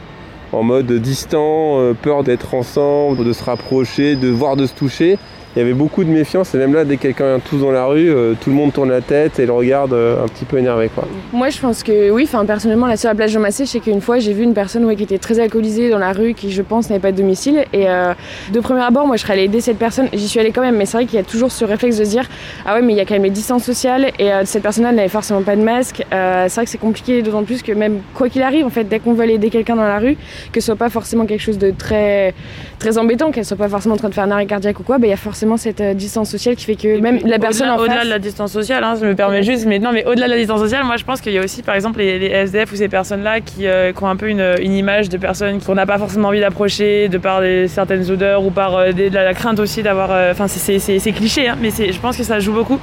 en 0.52 0.62
mode 0.62 0.90
distant, 0.92 1.78
euh, 1.78 1.92
peur 1.92 2.24
d'être 2.24 2.54
ensemble, 2.54 3.24
de 3.24 3.32
se 3.32 3.44
rapprocher, 3.44 4.16
de 4.16 4.28
voir, 4.28 4.56
de 4.56 4.66
se 4.66 4.74
toucher. 4.74 5.18
Il 5.56 5.58
y 5.58 5.62
avait 5.62 5.74
beaucoup 5.74 6.04
de 6.04 6.08
méfiance 6.08 6.54
et 6.54 6.58
même 6.58 6.72
là, 6.72 6.84
dès 6.84 6.96
que 6.96 7.02
quelqu'un 7.02 7.40
tousse 7.40 7.62
dans 7.62 7.72
la 7.72 7.84
rue, 7.84 8.08
euh, 8.08 8.34
tout 8.40 8.50
le 8.50 8.56
monde 8.56 8.72
tourne 8.72 8.90
la 8.90 9.00
tête 9.00 9.40
et 9.40 9.46
le 9.46 9.52
regarde 9.52 9.92
euh, 9.92 10.22
un 10.24 10.28
petit 10.28 10.44
peu 10.44 10.58
énervé. 10.58 10.88
Quoi. 10.94 11.08
Moi, 11.32 11.50
je 11.50 11.58
pense 11.58 11.82
que 11.82 12.10
oui. 12.10 12.22
Enfin, 12.22 12.44
personnellement, 12.44 12.86
la 12.86 12.94
la 13.02 13.14
plage 13.16 13.34
de 13.34 13.38
Massé, 13.40 13.64
je 13.64 13.70
sais 13.70 13.80
qu'une 13.80 14.00
fois, 14.00 14.20
j'ai 14.20 14.32
vu 14.32 14.44
une 14.44 14.54
personne 14.54 14.84
ouais, 14.84 14.94
qui 14.94 15.02
était 15.02 15.18
très 15.18 15.40
alcoolisée 15.40 15.90
dans 15.90 15.98
la 15.98 16.12
rue, 16.12 16.34
qui, 16.34 16.52
je 16.52 16.62
pense, 16.62 16.88
n'avait 16.88 17.00
pas 17.00 17.10
de 17.10 17.16
domicile. 17.16 17.64
Et 17.72 17.88
euh, 17.88 18.14
de 18.52 18.60
premier 18.60 18.82
abord, 18.82 19.08
moi, 19.08 19.16
je 19.16 19.22
serais 19.22 19.32
allée 19.32 19.44
aider 19.44 19.60
cette 19.60 19.78
personne. 19.78 20.08
J'y 20.12 20.28
suis 20.28 20.38
allée 20.38 20.52
quand 20.52 20.60
même, 20.60 20.76
mais 20.76 20.86
c'est 20.86 20.98
vrai 20.98 21.06
qu'il 21.06 21.16
y 21.16 21.22
a 21.22 21.24
toujours 21.24 21.50
ce 21.50 21.64
réflexe 21.64 21.96
de 21.96 22.04
se 22.04 22.10
dire 22.10 22.28
ah 22.64 22.74
ouais, 22.74 22.82
mais 22.82 22.92
il 22.92 22.96
y 22.96 23.00
a 23.00 23.04
quand 23.04 23.14
même 23.14 23.24
les 23.24 23.30
distances 23.30 23.64
sociales. 23.64 24.12
Et 24.20 24.30
cette 24.44 24.62
personne-là 24.62 24.92
n'avait 24.92 25.08
forcément 25.08 25.42
pas 25.42 25.56
de 25.56 25.62
masque. 25.62 26.04
C'est 26.10 26.54
vrai 26.54 26.64
que 26.64 26.70
c'est 26.70 26.78
compliqué, 26.78 27.22
d'autant 27.22 27.42
plus 27.42 27.62
que 27.62 27.72
même 27.72 28.00
quoi 28.14 28.28
qu'il 28.28 28.42
arrive, 28.42 28.66
en 28.66 28.70
fait, 28.70 28.84
dès 28.84 29.00
qu'on 29.00 29.14
veut 29.14 29.22
aller 29.22 29.34
aider 29.34 29.50
quelqu'un 29.50 29.74
dans 29.74 29.82
la 29.82 29.98
rue, 29.98 30.16
que 30.52 30.60
ce 30.60 30.66
soit 30.66 30.76
pas 30.76 30.90
forcément 30.90 31.26
quelque 31.26 31.42
chose 31.42 31.58
de 31.58 31.72
très 31.72 32.34
très 32.78 32.98
embêtant, 32.98 33.30
qu'elle 33.30 33.44
soit 33.44 33.56
pas 33.56 33.68
forcément 33.68 33.94
en 33.94 33.98
train 33.98 34.08
de 34.08 34.14
faire 34.14 34.24
un 34.24 34.30
arrêt 34.30 34.46
cardiaque 34.46 34.78
ou 34.80 34.82
quoi, 34.82 34.98
bah, 34.98 35.06
il 35.06 35.10
y 35.10 35.12
a 35.12 35.16
forcément 35.16 35.39
cette 35.56 35.80
euh, 35.80 35.94
distance 35.94 36.30
sociale 36.30 36.56
qui 36.56 36.64
fait 36.64 36.74
que 36.76 36.98
même 37.00 37.18
la 37.24 37.38
personne 37.38 37.68
Au-delà 37.68 37.76
en 37.80 37.82
au-delà 37.82 37.94
face. 37.96 38.04
de 38.04 38.10
la 38.10 38.18
distance 38.18 38.52
sociale, 38.52 38.84
hein, 38.84 38.94
je 39.00 39.06
me 39.06 39.14
permets 39.14 39.42
juste, 39.42 39.66
mais 39.66 39.78
non, 39.78 39.90
mais 39.92 40.04
au-delà 40.04 40.26
de 40.26 40.32
la 40.32 40.36
distance 40.38 40.60
sociale, 40.60 40.84
moi 40.84 40.96
je 40.96 41.04
pense 41.04 41.20
qu'il 41.20 41.32
y 41.32 41.38
a 41.38 41.42
aussi 41.44 41.62
par 41.62 41.74
exemple 41.74 41.98
les, 41.98 42.18
les 42.18 42.26
SDF 42.28 42.72
ou 42.72 42.76
ces 42.76 42.88
personnes-là 42.88 43.40
qui, 43.40 43.66
euh, 43.66 43.92
qui 43.92 44.02
ont 44.02 44.08
un 44.08 44.16
peu 44.16 44.28
une, 44.28 44.54
une 44.60 44.72
image 44.74 45.08
de 45.08 45.16
personnes 45.18 45.60
qu'on 45.60 45.74
n'a 45.74 45.86
pas 45.86 45.98
forcément 45.98 46.28
envie 46.28 46.40
d'approcher 46.40 47.08
de 47.08 47.18
par 47.18 47.40
des, 47.40 47.68
certaines 47.68 48.10
odeurs 48.10 48.44
ou 48.44 48.50
par 48.50 48.76
euh, 48.76 48.92
des- 48.92 49.10
de 49.10 49.14
la, 49.14 49.24
la 49.24 49.34
crainte 49.34 49.58
aussi 49.60 49.82
d'avoir. 49.82 50.10
Enfin, 50.30 50.48
c'est- 50.48 50.58
c'est 50.60 50.78
c'est- 50.78 50.98
c'est 50.98 51.12
cliché, 51.12 51.48
hein, 51.48 51.56
mais 51.60 51.70
c'est- 51.70 51.92
je 51.92 51.98
pense 52.00 52.16
que 52.16 52.22
ça 52.24 52.38
joue 52.40 52.52
beaucoup 52.52 52.78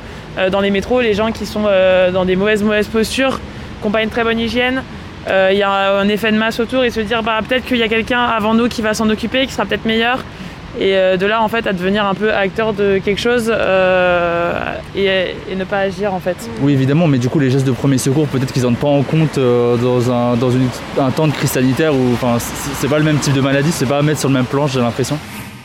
dans 0.52 0.60
les 0.62 0.70
métros, 0.72 1.02
les 1.02 1.14
gens 1.14 1.32
qui 1.32 1.46
sont 1.46 1.64
dans 2.14 2.26
des 2.26 2.36
mauvaises, 2.36 2.62
mauvaises 2.64 2.88
postures, 2.88 3.40
qui 3.82 3.86
n'ont 3.88 3.92
pas 3.92 4.04
une 4.04 4.10
très 4.10 4.24
bonne 4.24 4.40
hygiène. 4.40 4.84
Il 5.52 5.58
y 5.58 5.64
a 5.64 5.98
un 6.00 6.08
effet 6.08 6.32
de 6.32 6.38
masse 6.38 6.60
autour 6.60 6.84
et 6.84 6.90
se 6.90 7.00
dire 7.02 7.22
bah, 7.24 7.40
peut-être 7.48 7.66
qu'il 7.66 7.78
y 7.78 7.84
a 7.84 7.88
quelqu'un 7.88 8.22
avant 8.22 8.54
nous 8.54 8.68
qui 8.70 8.82
va 8.82 8.94
s'en 8.94 9.10
occuper, 9.10 9.46
qui 9.46 9.52
sera 9.54 9.66
peut-être 9.66 9.86
meilleur. 9.86 10.24
Et 10.80 10.96
euh, 10.96 11.18
de 11.18 11.26
là, 11.26 11.42
en 11.42 11.48
fait, 11.48 11.66
à 11.66 11.74
devenir 11.74 12.06
un 12.06 12.14
peu 12.14 12.32
acteur 12.32 12.72
de 12.74 13.00
quelque 13.04 13.20
chose 13.20 13.52
euh, 13.52 14.54
et, 14.96 15.34
et 15.52 15.56
ne 15.56 15.64
pas 15.64 15.80
agir, 15.80 16.14
en 16.14 16.20
fait. 16.20 16.38
Oui, 16.62 16.74
évidemment, 16.74 17.08
mais 17.08 17.18
du 17.18 17.30
coup, 17.30 17.40
les 17.40 17.50
gestes 17.50 17.66
de 17.66 17.72
premier 17.72 17.98
secours, 17.98 18.28
peut-être 18.28 18.54
qu'ils 18.54 18.64
n'en 18.64 18.74
pas 18.74 18.88
en 18.88 19.02
compte 19.04 19.38
euh, 19.38 19.76
dans, 19.78 20.12
un, 20.12 20.36
dans 20.36 20.52
une- 20.52 20.70
un 21.00 21.10
temps 21.12 21.28
de 21.28 21.34
crise 21.34 21.52
sanitaire 21.52 21.94
où 21.96 22.14
enfin, 22.14 22.38
c'est 22.40 22.88
pas 22.88 23.00
le 23.00 23.06
même 23.06 23.18
type 23.18 23.34
de 23.34 23.42
maladie, 23.42 23.72
c'est 23.72 23.88
pas 23.88 23.98
à 23.98 24.02
mettre 24.04 24.20
sur 24.20 24.30
le 24.30 24.36
même 24.36 24.46
plan, 24.46 24.68
j'ai 24.68 24.80
l'impression. 24.80 25.18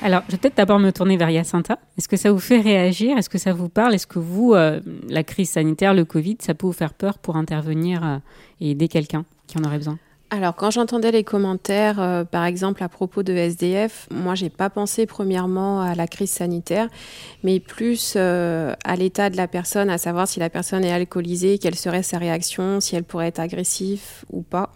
Alors, 0.05 0.23
je 0.29 0.33
vais 0.33 0.39
peut-être 0.39 0.57
d'abord 0.57 0.79
me 0.81 0.91
tourner 0.91 1.17
vers 1.17 1.31
Jacinta. 1.31 1.79
Est-ce 1.97 2.09
que 2.09 2.17
ça 2.17 2.33
vous 2.33 2.41
fait 2.41 2.61
réagir? 2.61 3.17
Est-ce 3.19 3.29
que 3.31 3.39
ça 3.39 3.53
vous 3.53 3.69
parle? 3.69 3.95
Est-ce 3.95 4.07
que 4.07 4.19
vous, 4.19 4.53
euh, 4.55 4.81
la 5.09 5.23
crise 5.23 5.51
sanitaire, 5.51 5.95
le 5.95 6.05
Covid, 6.05 6.39
ça 6.41 6.55
peut 6.55 6.67
vous 6.67 6.73
faire 6.73 6.95
peur 6.95 7.19
pour 7.19 7.37
intervenir 7.37 8.01
euh, 8.03 8.17
et 8.61 8.71
aider 8.73 8.89
quelqu'un 8.89 9.25
qui 9.47 9.59
en 9.59 9.65
aurait 9.65 9.77
besoin? 9.79 9.99
Alors, 10.35 10.55
quand 10.55 10.71
j'entendais 10.71 11.11
les 11.11 11.25
commentaires, 11.25 12.01
euh, 12.01 12.25
par 12.25 12.47
exemple, 12.47 12.83
à 12.83 12.89
propos 12.89 13.23
de 13.23 13.35
SDF, 13.35 14.09
moi, 14.11 14.35
j'ai 14.35 14.49
pas 14.49 14.71
pensé 14.71 15.05
premièrement 15.05 15.83
à 15.83 15.95
la 15.95 16.07
crise 16.07 16.31
sanitaire, 16.31 16.89
mais 17.43 17.61
plus 17.61 18.15
euh, 18.17 18.73
à 18.83 18.97
l'état 18.97 19.29
de 19.29 19.37
la 19.37 19.47
personne, 19.47 19.91
à 19.91 19.99
savoir 19.99 20.27
si 20.27 20.41
la 20.41 20.49
personne 20.49 20.87
est 20.87 20.91
alcoolisée, 20.91 21.59
quelle 21.59 21.75
serait 21.75 22.03
sa 22.03 22.17
réaction, 22.17 22.81
si 22.81 22.97
elle 22.97 23.05
pourrait 23.05 23.27
être 23.27 23.41
agressive 23.41 24.25
ou 24.31 24.41
pas. 24.41 24.73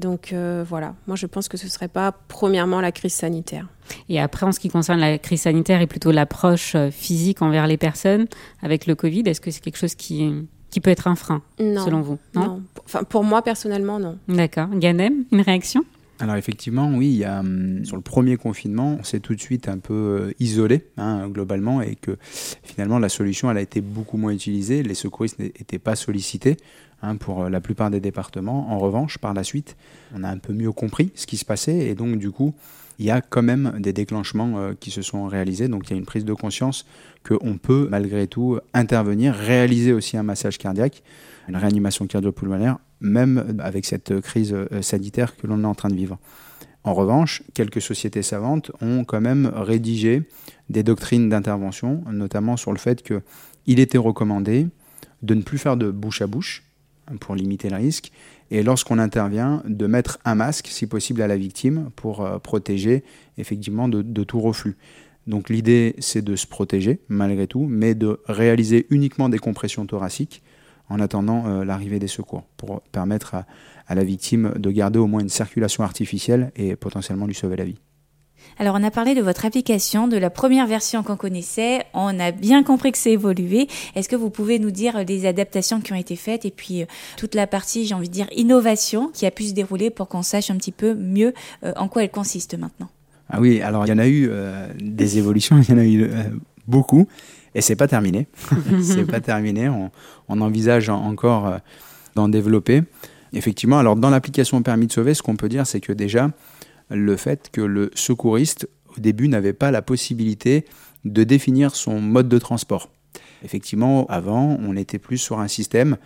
Donc 0.00 0.32
euh, 0.32 0.64
voilà, 0.68 0.96
moi 1.06 1.14
je 1.14 1.26
pense 1.26 1.46
que 1.46 1.56
ce 1.56 1.68
serait 1.68 1.86
pas 1.86 2.10
premièrement 2.26 2.80
la 2.80 2.90
crise 2.90 3.14
sanitaire. 3.14 3.68
Et 4.08 4.18
après, 4.18 4.46
en 4.46 4.50
ce 4.50 4.58
qui 4.58 4.68
concerne 4.68 4.98
la 4.98 5.16
crise 5.18 5.42
sanitaire 5.42 5.80
et 5.80 5.86
plutôt 5.86 6.10
l'approche 6.10 6.76
physique 6.90 7.40
envers 7.40 7.68
les 7.68 7.76
personnes 7.76 8.26
avec 8.62 8.86
le 8.86 8.96
Covid, 8.96 9.22
est-ce 9.26 9.40
que 9.40 9.52
c'est 9.52 9.60
quelque 9.60 9.78
chose 9.78 9.94
qui, 9.94 10.32
qui 10.72 10.80
peut 10.80 10.90
être 10.90 11.06
un 11.06 11.14
frein, 11.14 11.42
Non. 11.60 11.84
selon 11.84 12.00
vous 12.00 12.18
Non. 12.34 12.62
Enfin, 12.84 13.04
pour 13.04 13.22
moi 13.22 13.42
personnellement, 13.42 14.00
non. 14.00 14.18
D'accord. 14.26 14.68
Ganem, 14.74 15.24
une 15.30 15.42
réaction 15.42 15.84
Alors 16.18 16.36
effectivement, 16.36 16.90
oui, 16.94 17.08
il 17.08 17.16
y 17.18 17.24
a, 17.24 17.40
hum, 17.40 17.84
sur 17.84 17.94
le 17.96 18.02
premier 18.02 18.36
confinement, 18.36 18.96
on 18.98 19.04
s'est 19.04 19.20
tout 19.20 19.34
de 19.34 19.40
suite 19.40 19.68
un 19.68 19.78
peu 19.78 19.92
euh, 19.94 20.32
isolé 20.40 20.86
hein, 20.96 21.28
globalement 21.28 21.82
et 21.82 21.94
que 21.94 22.16
finalement 22.62 22.98
la 22.98 23.08
solution 23.10 23.50
elle 23.50 23.58
a 23.58 23.60
été 23.60 23.80
beaucoup 23.82 24.16
moins 24.16 24.32
utilisée. 24.32 24.82
Les 24.82 24.94
secouristes 24.94 25.38
n'étaient 25.38 25.78
pas 25.78 25.94
sollicités 25.94 26.56
hein, 27.02 27.16
pour 27.16 27.42
euh, 27.44 27.48
la 27.50 27.60
plupart 27.60 27.90
des 27.90 28.00
départements. 28.00 28.70
En 28.72 28.78
revanche, 28.78 29.18
par 29.18 29.34
la 29.34 29.44
suite, 29.44 29.76
on 30.16 30.24
a 30.24 30.28
un 30.28 30.38
peu 30.38 30.54
mieux 30.54 30.72
compris 30.72 31.12
ce 31.14 31.26
qui 31.26 31.36
se 31.36 31.44
passait 31.44 31.86
et 31.88 31.94
donc 31.94 32.16
du 32.16 32.30
coup, 32.30 32.54
il 32.98 33.06
y 33.06 33.10
a 33.10 33.20
quand 33.20 33.42
même 33.42 33.74
des 33.78 33.92
déclenchements 33.92 34.58
euh, 34.58 34.72
qui 34.78 34.90
se 34.90 35.02
sont 35.02 35.26
réalisés. 35.26 35.68
Donc 35.68 35.88
il 35.88 35.92
y 35.92 35.94
a 35.94 35.98
une 35.98 36.06
prise 36.06 36.24
de 36.24 36.34
conscience 36.34 36.84
qu'on 37.26 37.58
peut 37.58 37.88
malgré 37.90 38.26
tout 38.26 38.58
intervenir, 38.74 39.34
réaliser 39.34 39.92
aussi 39.92 40.16
un 40.16 40.22
massage 40.22 40.58
cardiaque, 40.58 41.02
une 41.48 41.56
réanimation 41.56 42.06
cardio-pulmonaire, 42.06 42.78
même 43.00 43.56
avec 43.60 43.84
cette 43.84 44.20
crise 44.20 44.52
euh, 44.54 44.82
sanitaire 44.82 45.36
que 45.36 45.46
l'on 45.46 45.62
est 45.62 45.66
en 45.66 45.74
train 45.74 45.88
de 45.88 45.94
vivre. 45.94 46.18
En 46.84 46.94
revanche, 46.94 47.42
quelques 47.54 47.80
sociétés 47.80 48.22
savantes 48.22 48.72
ont 48.80 49.04
quand 49.04 49.20
même 49.20 49.50
rédigé 49.54 50.22
des 50.68 50.82
doctrines 50.82 51.28
d'intervention, 51.28 52.02
notamment 52.10 52.56
sur 52.56 52.72
le 52.72 52.78
fait 52.78 53.02
qu'il 53.02 53.78
était 53.78 53.98
recommandé 53.98 54.66
de 55.22 55.34
ne 55.34 55.42
plus 55.42 55.58
faire 55.58 55.76
de 55.76 55.90
bouche 55.90 56.22
à 56.22 56.26
bouche 56.26 56.64
hein, 57.06 57.16
pour 57.20 57.36
limiter 57.36 57.70
le 57.70 57.76
risque, 57.76 58.10
et 58.52 58.62
lorsqu'on 58.62 58.98
intervient, 58.98 59.62
de 59.64 59.86
mettre 59.86 60.18
un 60.26 60.34
masque, 60.34 60.66
si 60.68 60.86
possible, 60.86 61.22
à 61.22 61.26
la 61.26 61.38
victime 61.38 61.90
pour 61.96 62.20
euh, 62.20 62.38
protéger 62.38 63.02
effectivement 63.38 63.88
de, 63.88 64.24
tout 64.24 64.40
reflux. 64.40 64.76
Donc 65.26 65.48
l'idée, 65.48 65.94
c'est 65.98 66.20
de 66.22 66.36
se 66.36 66.46
protéger 66.46 67.00
malgré 67.08 67.46
tout, 67.46 67.64
mais 67.66 67.94
de 67.94 68.20
réaliser 68.26 68.86
uniquement 68.90 69.30
des 69.30 69.38
compressions 69.38 69.86
thoraciques 69.86 70.42
en 70.90 71.00
attendant 71.00 71.46
euh, 71.46 71.64
l'arrivée 71.64 71.98
des 71.98 72.08
secours, 72.08 72.42
pour 72.58 72.82
permettre 72.92 73.36
à 73.88 73.94
la 73.94 74.04
victime 74.04 74.52
de 74.58 74.70
garder 74.70 74.98
au 74.98 75.06
moins 75.06 75.22
une 75.22 75.30
circulation 75.30 75.82
artificielle 75.82 76.52
et 76.54 76.76
potentiellement 76.76 77.26
lui 77.26 77.34
sauver 77.34 77.56
la 77.56 77.64
vie. 77.64 77.78
Alors 78.58 78.76
on 78.78 78.84
a 78.84 78.90
parlé 78.90 79.14
de 79.14 79.22
votre 79.22 79.44
application, 79.44 80.08
de 80.08 80.16
la 80.16 80.30
première 80.30 80.66
version 80.66 81.02
qu'on 81.02 81.16
connaissait, 81.16 81.84
on 81.94 82.18
a 82.20 82.32
bien 82.32 82.62
compris 82.62 82.92
que 82.92 82.98
c'est 82.98 83.12
évolué. 83.12 83.68
Est-ce 83.94 84.08
que 84.08 84.16
vous 84.16 84.30
pouvez 84.30 84.58
nous 84.58 84.70
dire 84.70 85.04
les 85.06 85.26
adaptations 85.26 85.80
qui 85.80 85.92
ont 85.92 85.96
été 85.96 86.16
faites 86.16 86.44
et 86.44 86.50
puis 86.50 86.82
euh, 86.82 86.86
toute 87.16 87.34
la 87.34 87.46
partie, 87.46 87.86
j'ai 87.86 87.94
envie 87.94 88.08
de 88.08 88.14
dire, 88.14 88.28
innovation 88.36 89.08
qui 89.08 89.26
a 89.26 89.30
pu 89.30 89.44
se 89.44 89.52
dérouler 89.52 89.90
pour 89.90 90.08
qu'on 90.08 90.22
sache 90.22 90.50
un 90.50 90.56
petit 90.56 90.72
peu 90.72 90.94
mieux 90.94 91.32
euh, 91.64 91.72
en 91.76 91.88
quoi 91.88 92.04
elle 92.04 92.10
consiste 92.10 92.56
maintenant? 92.58 92.88
Ah 93.30 93.40
oui, 93.40 93.62
alors 93.62 93.86
il 93.86 93.88
y 93.88 93.92
en 93.92 93.98
a 93.98 94.06
eu 94.06 94.28
euh, 94.30 94.68
des 94.78 95.18
évolutions, 95.18 95.58
il 95.58 95.68
y 95.68 95.72
en 95.72 95.78
a 95.78 95.84
eu 95.84 96.10
beaucoup 96.66 97.08
et 97.54 97.60
c'est 97.62 97.76
pas 97.76 97.88
terminé. 97.88 98.26
c'est 98.82 99.06
pas 99.06 99.20
terminé, 99.20 99.68
on, 99.68 99.90
on 100.28 100.40
envisage 100.40 100.88
encore 100.88 101.58
d'en 102.14 102.28
développer. 102.28 102.82
Effectivement, 103.32 103.78
alors 103.78 103.96
dans 103.96 104.10
l'application 104.10 104.62
Permis 104.62 104.86
de 104.86 104.92
sauver, 104.92 105.14
ce 105.14 105.22
qu'on 105.22 105.36
peut 105.36 105.48
dire, 105.48 105.66
c'est 105.66 105.80
que 105.80 105.92
déjà, 105.92 106.30
le 106.92 107.16
fait 107.16 107.50
que 107.50 107.60
le 107.60 107.90
secouriste, 107.94 108.68
au 108.96 109.00
début, 109.00 109.28
n'avait 109.28 109.52
pas 109.52 109.70
la 109.70 109.82
possibilité 109.82 110.64
de 111.04 111.24
définir 111.24 111.74
son 111.74 112.00
mode 112.00 112.28
de 112.28 112.38
transport. 112.38 112.90
Effectivement, 113.44 114.06
avant, 114.06 114.56
on 114.60 114.76
était 114.76 114.98
plus 114.98 115.18
sur 115.18 115.40
un 115.40 115.48
système 115.48 115.96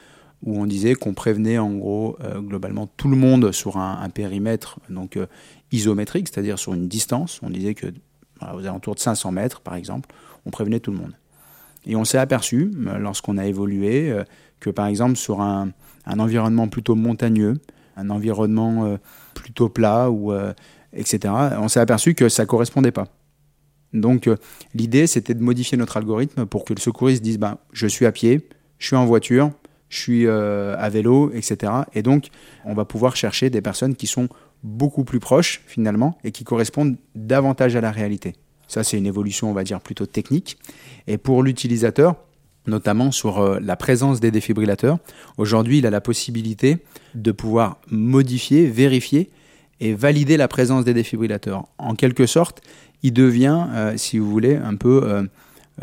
où 0.43 0.59
on 0.59 0.67
disait 0.67 0.95
qu'on 0.95 1.15
prévenait 1.15 1.59
en 1.59 1.73
gros 1.73 2.17
euh, 2.23 2.41
globalement 2.41 2.87
tout 2.87 3.09
le 3.09 3.17
monde 3.17 3.53
sur 3.53 3.79
un, 3.79 4.09
périmètre 4.11 4.79
donc 4.91 5.17
euh, 5.17 5.27
isométrique, 5.73 6.29
c'est-à-dire 6.29 6.59
sur 6.59 6.75
une 6.75 6.89
distance. 6.89 7.41
On 7.43 7.51
disait 7.51 7.75
que 7.75 7.87
aux 8.43 8.61
alentours 8.61 8.95
de 8.95 9.01
500 9.01 9.33
mètres, 9.33 9.61
par 9.61 9.75
exemple, 9.75 10.11
on 10.45 10.51
prévenait 10.51 10.81
tout 10.81 10.91
le 10.91 10.99
monde. 10.99 11.13
Et 11.87 11.97
on 11.97 12.05
s'est 12.05 12.19
aperçu, 12.19 12.71
euh, 12.87 12.99
lorsqu'on 12.99 13.39
a 13.39 13.47
évolué, 13.47 14.15
que 14.61 14.71
par 14.71 14.87
exemple 14.87 15.17
sur 15.17 15.41
un, 15.41 15.73
environnement 16.07 16.69
plutôt 16.69 16.95
montagneux, 16.95 17.55
un 17.97 18.11
environnement 18.11 18.99
plutôt 19.35 19.69
plat 19.69 20.11
etc., 20.97 21.33
on 21.59 21.69
s'est 21.69 21.81
aperçu 21.81 22.15
que 22.15 22.29
ça 22.29 22.47
correspondait 22.47 22.93
pas. 22.93 23.07
Donc 23.93 24.27
euh, 24.27 24.37
l'idée, 24.75 25.07
c'était 25.07 25.35
de 25.35 25.43
modifier 25.43 25.79
notre 25.79 25.97
algorithme 25.97 26.47
pour 26.47 26.65
que 26.65 26.75
le 26.75 26.81
secouriste 26.81 27.23
dise, 27.23 27.39
ben, 27.39 27.59
je 27.73 27.87
suis 27.87 28.07
à 28.07 28.13
pied, 28.13 28.49
je 28.79 28.87
suis 28.89 28.97
en 28.97 29.07
voiture, 29.07 29.51
je 29.89 29.99
suis 29.99 30.27
euh, 30.27 30.77
à 30.79 30.89
vélo, 30.89 31.31
etc. 31.33 31.73
Et 31.95 32.03
donc, 32.03 32.29
on 32.65 32.75
va 32.75 32.85
pouvoir 32.85 33.17
chercher 33.17 33.51
des 33.51 33.61
personnes 33.61 33.95
qui 33.95 34.07
sont 34.07 34.29
beaucoup 34.63 35.05
plus 35.05 35.21
proches, 35.21 35.63
finalement, 35.67 36.19
et 36.25 36.33
qui 36.33 36.45
correspondent 36.45 36.97
davantage 37.15 37.77
à 37.77 37.81
la 37.81 37.91
réalité. 37.91 38.35
Ça, 38.69 38.83
c'est 38.83 38.99
une 38.99 39.07
évolution, 39.07 39.51
on 39.51 39.53
va 39.53 39.63
dire, 39.63 39.81
plutôt 39.81 40.07
technique. 40.07 40.59
Et 41.07 41.19
pour 41.19 41.43
l'utilisateur, 41.43 42.17
notamment 42.67 43.13
sur 43.13 43.39
euh, 43.39 43.59
la 43.63 43.77
présence 43.77 44.19
des 44.19 44.33
défibrillateurs, 44.33 44.99
aujourd'hui, 45.39 45.79
il 45.79 45.87
a 45.87 45.91
la 45.91 46.01
possibilité 46.01 46.79
de 47.15 47.31
pouvoir 47.31 47.79
modifier, 47.91 48.67
vérifier 48.67 49.31
et 49.81 49.95
valider 49.95 50.37
la 50.37 50.49
présence 50.49 50.85
des 50.85 50.95
défibrillateurs. 50.95 51.67
En 51.79 51.95
quelque 51.95 52.27
sorte, 52.27 52.63
il 53.03 53.13
devient, 53.13 53.67
euh, 53.75 53.97
si 53.97 54.19
vous 54.19 54.31
voulez, 54.31 54.57
un 54.57 54.77
peu 54.77 55.03
euh, 55.05 55.23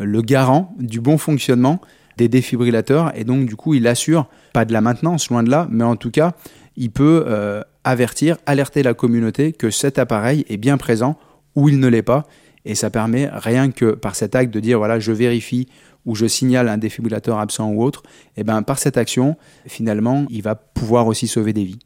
le 0.00 0.22
garant 0.22 0.74
du 0.78 1.00
bon 1.00 1.18
fonctionnement 1.18 1.80
des 2.16 2.28
défibrillateurs. 2.28 3.16
Et 3.16 3.24
donc 3.24 3.46
du 3.46 3.56
coup 3.56 3.74
il 3.74 3.86
assure 3.86 4.26
pas 4.52 4.64
de 4.64 4.72
la 4.72 4.80
maintenance 4.80 5.30
loin 5.30 5.42
de 5.42 5.50
là 5.50 5.66
mais 5.70 5.84
en 5.84 5.96
tout 5.96 6.10
cas 6.10 6.32
il 6.76 6.90
peut 6.90 7.24
euh, 7.26 7.62
avertir 7.84 8.36
alerter 8.46 8.82
la 8.82 8.94
communauté 8.94 9.52
que 9.52 9.70
cet 9.70 9.98
appareil 9.98 10.44
est 10.48 10.56
bien 10.56 10.76
présent 10.76 11.18
ou 11.54 11.68
il 11.68 11.78
ne 11.78 11.88
l'est 11.88 12.02
pas. 12.02 12.26
Et 12.64 12.74
ça 12.74 12.88
permet 12.88 13.28
rien 13.30 13.70
que 13.70 13.92
par 13.92 14.14
cet 14.16 14.34
acte 14.34 14.52
de 14.52 14.60
dire 14.60 14.78
voilà 14.78 14.98
je 14.98 15.12
vérifie 15.12 15.68
ou 16.06 16.14
je 16.14 16.26
signale 16.26 16.68
un 16.68 16.78
défibrillateur 16.78 17.38
absent 17.38 17.70
ou 17.70 17.82
autre 17.82 18.02
et 18.36 18.44
ben 18.44 18.62
par 18.62 18.78
cette 18.78 18.96
action 18.96 19.36
finalement 19.66 20.26
il 20.30 20.42
va 20.42 20.54
pouvoir 20.54 21.06
aussi 21.06 21.28
sauver 21.28 21.52
des 21.52 21.64
vies. 21.64 21.78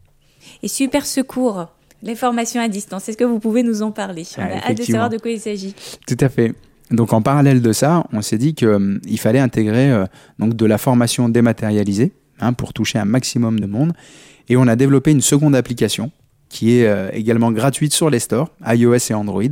Et 0.63 0.69
super 0.69 1.05
secours 1.05 1.69
les 2.03 2.15
formations 2.15 2.61
à 2.61 2.69
distance, 2.69 3.09
est-ce 3.09 3.17
que 3.17 3.25
vous 3.25 3.41
pouvez 3.41 3.63
nous 3.63 3.83
en 3.83 3.91
parler? 3.91 4.25
On 4.37 4.43
a 4.43 4.71
hâte 4.71 4.79
de 4.79 4.83
savoir 4.83 5.11
de 5.11 5.19
quoi 5.19 5.31
il 5.31 5.41
s'agit. 5.41 5.75
Tout 6.07 6.17
à 6.21 6.29
fait. 6.29 6.55
Donc 6.91 7.13
en 7.13 7.21
parallèle 7.21 7.61
de 7.61 7.73
ça, 7.73 8.05
on 8.13 8.23
s'est 8.23 8.39
dit 8.39 8.55
qu'il 8.55 8.69
euh, 8.69 8.99
fallait 9.19 9.41
intégrer 9.41 9.91
euh, 9.91 10.07
donc 10.39 10.55
de 10.55 10.65
la 10.65 10.79
formation 10.79 11.29
dématérialisée 11.29 12.13
hein, 12.41 12.53
pour 12.53 12.73
toucher 12.73 12.99
un 12.99 13.05
maximum 13.05 13.61
de 13.61 13.67
monde. 13.67 13.93
Et 14.49 14.57
on 14.57 14.67
a 14.67 14.77
développé 14.77 15.11
une 15.11 15.21
seconde 15.21 15.55
application 15.55 16.11
qui 16.49 16.79
est 16.79 16.87
euh, 16.87 17.11
également 17.13 17.53
gratuite 17.53 17.93
sur 17.93 18.09
les 18.09 18.21
stores, 18.21 18.51
iOS 18.67 19.11
et 19.11 19.15
Android, 19.15 19.43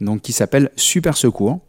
donc 0.00 0.20
qui 0.20 0.32
s'appelle 0.32 0.70
Super 0.76 1.16
Secours, 1.16 1.60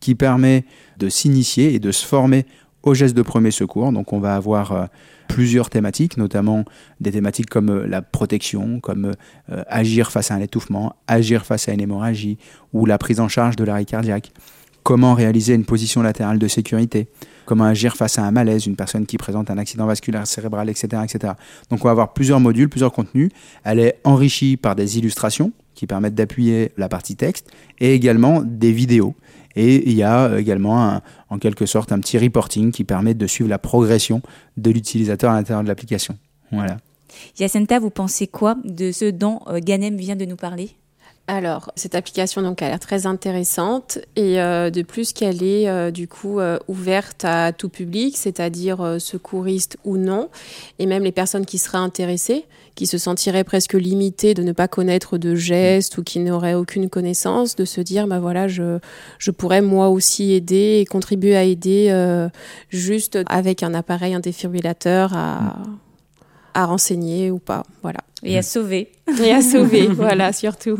qui 0.00 0.16
permet 0.16 0.64
de 0.98 1.08
s'initier 1.08 1.74
et 1.74 1.78
de 1.78 1.92
se 1.92 2.04
former 2.04 2.44
aux 2.82 2.94
gestes 2.94 3.16
de 3.16 3.22
premier 3.22 3.52
secours. 3.52 3.92
Donc 3.92 4.12
on 4.12 4.18
va 4.18 4.34
avoir 4.34 4.88
plusieurs 5.32 5.70
thématiques, 5.70 6.18
notamment 6.18 6.66
des 7.00 7.10
thématiques 7.10 7.48
comme 7.48 7.70
euh, 7.70 7.86
la 7.86 8.02
protection, 8.02 8.80
comme 8.80 9.12
euh, 9.50 9.62
agir 9.66 10.12
face 10.12 10.30
à 10.30 10.34
un 10.34 10.40
étouffement, 10.40 10.94
agir 11.06 11.46
face 11.46 11.70
à 11.70 11.72
une 11.72 11.80
hémorragie 11.80 12.36
ou 12.74 12.84
la 12.84 12.98
prise 12.98 13.18
en 13.18 13.28
charge 13.28 13.56
de 13.56 13.64
l'arrêt 13.64 13.86
cardiaque. 13.86 14.30
Comment 14.82 15.14
réaliser 15.14 15.54
une 15.54 15.64
position 15.64 16.02
latérale 16.02 16.38
de 16.38 16.48
sécurité? 16.48 17.08
Comment 17.46 17.64
agir 17.64 17.96
face 17.96 18.18
à 18.18 18.24
un 18.24 18.30
malaise, 18.30 18.66
une 18.66 18.76
personne 18.76 19.06
qui 19.06 19.16
présente 19.16 19.50
un 19.50 19.56
accident 19.56 19.86
vasculaire 19.86 20.26
cérébral, 20.26 20.68
etc., 20.68 21.02
etc. 21.02 21.32
Donc 21.70 21.82
on 21.82 21.88
va 21.88 21.92
avoir 21.92 22.12
plusieurs 22.12 22.38
modules, 22.38 22.68
plusieurs 22.68 22.92
contenus. 22.92 23.30
Elle 23.64 23.78
est 23.78 24.00
enrichie 24.04 24.58
par 24.58 24.76
des 24.76 24.98
illustrations 24.98 25.50
qui 25.74 25.86
permettent 25.86 26.14
d'appuyer 26.14 26.72
la 26.76 26.90
partie 26.90 27.16
texte 27.16 27.48
et 27.80 27.94
également 27.94 28.42
des 28.42 28.72
vidéos 28.72 29.14
et 29.56 29.88
il 29.88 29.94
y 29.94 30.02
a 30.02 30.38
également, 30.38 31.00
en 31.28 31.38
quelque 31.38 31.66
sorte, 31.66 31.92
un 31.92 31.98
petit 32.00 32.18
reporting 32.18 32.72
qui 32.72 32.84
permet 32.84 33.14
de 33.14 33.26
suivre 33.26 33.50
la 33.50 33.58
progression 33.58 34.22
de 34.56 34.70
l'utilisateur 34.70 35.30
à 35.30 35.34
l'intérieur 35.34 35.62
de 35.62 35.68
l'application. 35.68 36.16
Voilà. 36.50 36.78
Yacenta, 37.38 37.78
vous 37.78 37.90
pensez 37.90 38.26
quoi 38.26 38.56
de 38.64 38.92
ce 38.92 39.10
dont 39.10 39.40
euh, 39.48 39.60
Ganem 39.62 39.96
vient 39.96 40.16
de 40.16 40.24
nous 40.24 40.36
parler? 40.36 40.70
Alors, 41.28 41.70
cette 41.76 41.94
application 41.94 42.42
donc 42.42 42.62
a 42.62 42.68
l'air 42.68 42.80
très 42.80 43.06
intéressante 43.06 43.98
et 44.16 44.40
euh, 44.40 44.70
de 44.70 44.82
plus 44.82 45.12
qu'elle 45.12 45.42
est 45.42 45.68
euh, 45.68 45.90
du 45.90 46.08
coup 46.08 46.40
ouverte 46.68 47.24
à 47.24 47.52
tout 47.52 47.68
public, 47.68 48.16
c'est-à-dire 48.16 48.96
secouristes 48.98 49.78
ou 49.84 49.96
non, 49.96 50.30
et 50.78 50.86
même 50.86 51.04
les 51.04 51.12
personnes 51.12 51.46
qui 51.46 51.58
seraient 51.58 51.78
intéressées 51.78 52.44
qui 52.74 52.86
se 52.86 52.98
sentirait 52.98 53.44
presque 53.44 53.74
limité 53.74 54.34
de 54.34 54.42
ne 54.42 54.52
pas 54.52 54.68
connaître 54.68 55.18
de 55.18 55.34
gestes 55.34 55.98
ou 55.98 56.02
qui 56.02 56.18
n'aurait 56.18 56.54
aucune 56.54 56.88
connaissance, 56.88 57.54
de 57.56 57.64
se 57.64 57.80
dire, 57.80 58.06
bah 58.06 58.18
voilà, 58.18 58.48
je, 58.48 58.78
je 59.18 59.30
pourrais 59.30 59.62
moi 59.62 59.88
aussi 59.88 60.32
aider 60.32 60.78
et 60.80 60.86
contribuer 60.86 61.36
à 61.36 61.44
aider 61.44 61.88
euh, 61.90 62.28
juste 62.70 63.18
avec 63.26 63.62
un 63.62 63.74
appareil, 63.74 64.14
un 64.14 64.20
défibrillateur 64.20 65.12
à, 65.14 65.58
à 66.54 66.66
renseigner 66.66 67.30
ou 67.30 67.38
pas. 67.38 67.64
Voilà. 67.82 68.00
Et 68.24 68.38
à 68.38 68.42
sauver. 68.42 68.92
Et 69.20 69.32
à 69.32 69.42
sauver, 69.42 69.86
voilà, 69.90 70.32
surtout. 70.32 70.78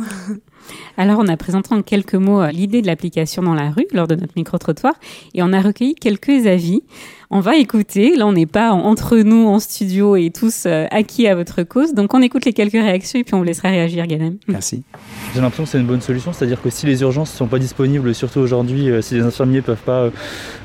Alors, 0.96 1.18
on 1.20 1.28
a 1.28 1.36
présenté 1.36 1.74
en 1.74 1.82
quelques 1.82 2.14
mots 2.14 2.40
euh, 2.40 2.50
l'idée 2.50 2.82
de 2.82 2.86
l'application 2.86 3.42
dans 3.42 3.54
la 3.54 3.70
rue 3.70 3.86
lors 3.92 4.06
de 4.06 4.14
notre 4.14 4.32
micro-trottoir 4.36 4.94
et 5.34 5.42
on 5.42 5.52
a 5.52 5.60
recueilli 5.60 5.94
quelques 5.94 6.46
avis. 6.46 6.82
On 7.34 7.40
va 7.40 7.56
écouter. 7.56 8.14
Là, 8.14 8.26
on 8.26 8.32
n'est 8.32 8.44
pas 8.44 8.72
entre 8.72 9.16
nous 9.16 9.48
en 9.48 9.58
studio 9.58 10.16
et 10.16 10.28
tous 10.28 10.64
euh, 10.66 10.84
acquis 10.90 11.26
à 11.26 11.34
votre 11.34 11.62
cause. 11.62 11.94
Donc, 11.94 12.12
on 12.12 12.20
écoute 12.20 12.44
les 12.44 12.52
quelques 12.52 12.72
réactions 12.72 13.20
et 13.20 13.24
puis 13.24 13.32
on 13.34 13.38
vous 13.38 13.44
laissera 13.44 13.70
réagir, 13.70 14.06
Ganem. 14.06 14.36
Merci. 14.48 14.82
J'ai 15.34 15.40
l'impression 15.40 15.64
que 15.64 15.70
c'est 15.70 15.78
une 15.78 15.86
bonne 15.86 16.02
solution, 16.02 16.34
c'est-à-dire 16.34 16.60
que 16.60 16.68
si 16.68 16.84
les 16.84 17.00
urgences 17.00 17.32
ne 17.32 17.36
sont 17.38 17.46
pas 17.46 17.58
disponibles, 17.58 18.14
surtout 18.14 18.40
aujourd'hui, 18.40 18.90
euh, 18.90 19.00
si 19.00 19.14
les 19.14 19.22
infirmiers 19.22 19.56
ne 19.56 19.62
peuvent 19.62 19.76
pas 19.78 20.00
euh, 20.00 20.10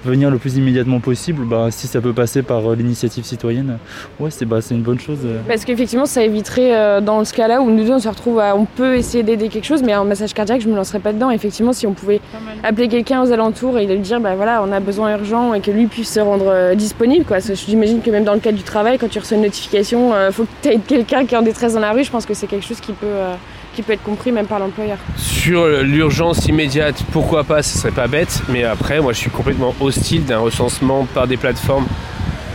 venir 0.03 0.29
le 0.29 0.39
plus 0.39 0.57
immédiatement 0.57 0.99
possible, 0.99 1.45
bah, 1.45 1.69
si 1.71 1.87
ça 1.87 2.01
peut 2.01 2.11
passer 2.11 2.41
par 2.41 2.75
l'initiative 2.75 3.23
citoyenne, 3.23 3.77
ouais, 4.19 4.29
c'est 4.29 4.43
bah, 4.43 4.59
une 4.69 4.81
bonne 4.81 4.99
chose. 4.99 5.19
Parce 5.47 5.63
qu'effectivement, 5.63 6.05
ça 6.05 6.21
éviterait 6.25 7.01
dans 7.01 7.23
ce 7.23 7.33
cas-là 7.33 7.61
où 7.61 7.71
nous 7.71 7.85
deux 7.85 7.93
on 7.93 7.99
se 7.99 8.09
retrouve 8.09 8.39
à, 8.39 8.57
on 8.57 8.65
peut 8.65 8.97
essayer 8.97 9.23
d'aider 9.23 9.47
quelque 9.47 9.63
chose, 9.63 9.83
mais 9.83 9.95
en 9.95 10.03
massage 10.03 10.33
cardiaque, 10.33 10.59
je 10.59 10.67
me 10.67 10.75
lancerais 10.75 10.99
pas 10.99 11.13
dedans. 11.13 11.31
Effectivement, 11.31 11.71
si 11.71 11.87
on 11.87 11.93
pouvait 11.93 12.19
appeler 12.61 12.89
quelqu'un 12.89 13.23
aux 13.23 13.31
alentours 13.31 13.77
et 13.77 13.85
lui 13.85 13.99
dire, 13.99 14.19
bah 14.19 14.35
voilà, 14.35 14.61
on 14.67 14.73
a 14.73 14.81
besoin 14.81 15.17
urgent 15.17 15.53
et 15.53 15.61
que 15.61 15.71
lui 15.71 15.87
puisse 15.87 16.11
se 16.11 16.19
rendre 16.19 16.56
euh, 16.57 16.75
disponible. 16.75 17.25
Quoi. 17.25 17.37
J'imagine 17.39 18.01
que 18.01 18.09
même 18.09 18.23
dans 18.23 18.33
le 18.33 18.39
cadre 18.39 18.57
du 18.57 18.63
travail, 18.63 18.97
quand 18.97 19.09
tu 19.09 19.19
reçois 19.19 19.37
une 19.37 19.43
notification, 19.43 20.09
il 20.09 20.15
euh, 20.15 20.31
faut 20.31 20.43
que 20.43 20.49
tu 20.61 20.69
aies 20.69 20.79
quelqu'un 20.79 21.25
qui 21.25 21.35
est 21.35 21.37
en 21.37 21.41
détresse 21.41 21.73
dans 21.73 21.79
la 21.79 21.91
rue. 21.91 22.03
Je 22.03 22.11
pense 22.11 22.25
que 22.25 22.33
c'est 22.33 22.47
quelque 22.47 22.65
chose 22.65 22.79
qui 22.79 22.93
peut, 22.93 23.05
euh, 23.05 23.35
qui 23.75 23.83
peut 23.83 23.93
être 23.93 24.03
compris 24.03 24.31
même 24.31 24.47
par 24.47 24.59
l'employeur. 24.59 24.97
Sur 25.15 25.67
l'urgence 25.67 26.45
immédiate, 26.47 27.03
pourquoi 27.11 27.43
pas, 27.43 27.61
ce 27.61 27.77
serait 27.77 27.91
pas 27.91 28.07
bête. 28.07 28.41
Mais 28.49 28.63
après, 28.63 28.99
moi, 28.99 29.13
je 29.13 29.19
suis 29.19 29.29
complètement 29.29 29.75
hostile 29.79 30.25
d'un 30.25 30.39
recensement 30.39 31.05
par 31.13 31.27
des 31.27 31.37
plateformes 31.37 31.85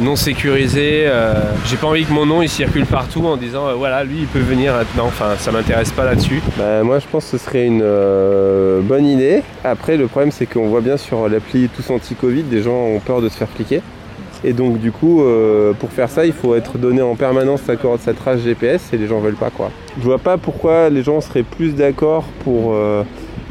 non 0.00 0.16
sécurisé. 0.16 1.04
Euh, 1.06 1.34
j'ai 1.66 1.76
pas 1.76 1.86
envie 1.86 2.04
que 2.04 2.12
mon 2.12 2.26
nom 2.26 2.42
il 2.42 2.48
circule 2.48 2.86
partout 2.86 3.24
en 3.26 3.36
disant 3.36 3.68
euh, 3.68 3.74
voilà 3.74 4.04
lui 4.04 4.20
il 4.20 4.26
peut 4.26 4.38
venir 4.38 4.74
maintenant. 4.74 5.06
Enfin 5.06 5.36
ça 5.38 5.52
m'intéresse 5.52 5.90
pas 5.90 6.04
là-dessus. 6.04 6.40
Bah, 6.56 6.82
moi 6.82 6.98
je 6.98 7.06
pense 7.06 7.24
que 7.24 7.38
ce 7.38 7.44
serait 7.44 7.66
une 7.66 7.82
euh, 7.82 8.80
bonne 8.80 9.06
idée. 9.06 9.42
Après 9.64 9.96
le 9.96 10.06
problème 10.06 10.32
c'est 10.32 10.46
qu'on 10.46 10.68
voit 10.68 10.80
bien 10.80 10.96
sur 10.96 11.28
l'appli 11.28 11.68
tous 11.68 11.90
anti-Covid 11.90 12.44
des 12.44 12.62
gens 12.62 12.86
ont 12.86 13.00
peur 13.00 13.20
de 13.20 13.28
se 13.28 13.36
faire 13.36 13.52
cliquer. 13.54 13.82
Et 14.44 14.52
donc 14.52 14.80
du 14.80 14.90
coup 14.90 15.22
pour 15.78 15.92
faire 15.92 16.10
ça 16.10 16.26
il 16.26 16.32
faut 16.32 16.56
être 16.56 16.76
donné 16.76 17.00
en 17.00 17.14
permanence 17.14 17.60
sa, 17.62 17.74
sa 17.98 18.12
trace 18.12 18.40
GPS 18.40 18.92
et 18.92 18.98
les 18.98 19.06
gens 19.06 19.20
veulent 19.20 19.36
pas 19.36 19.50
quoi. 19.50 19.70
Je 19.98 20.02
vois 20.02 20.18
pas 20.18 20.36
pourquoi 20.36 20.90
les 20.90 21.04
gens 21.04 21.20
seraient 21.20 21.44
plus 21.44 21.76
d'accord 21.76 22.24
pour 22.42 22.74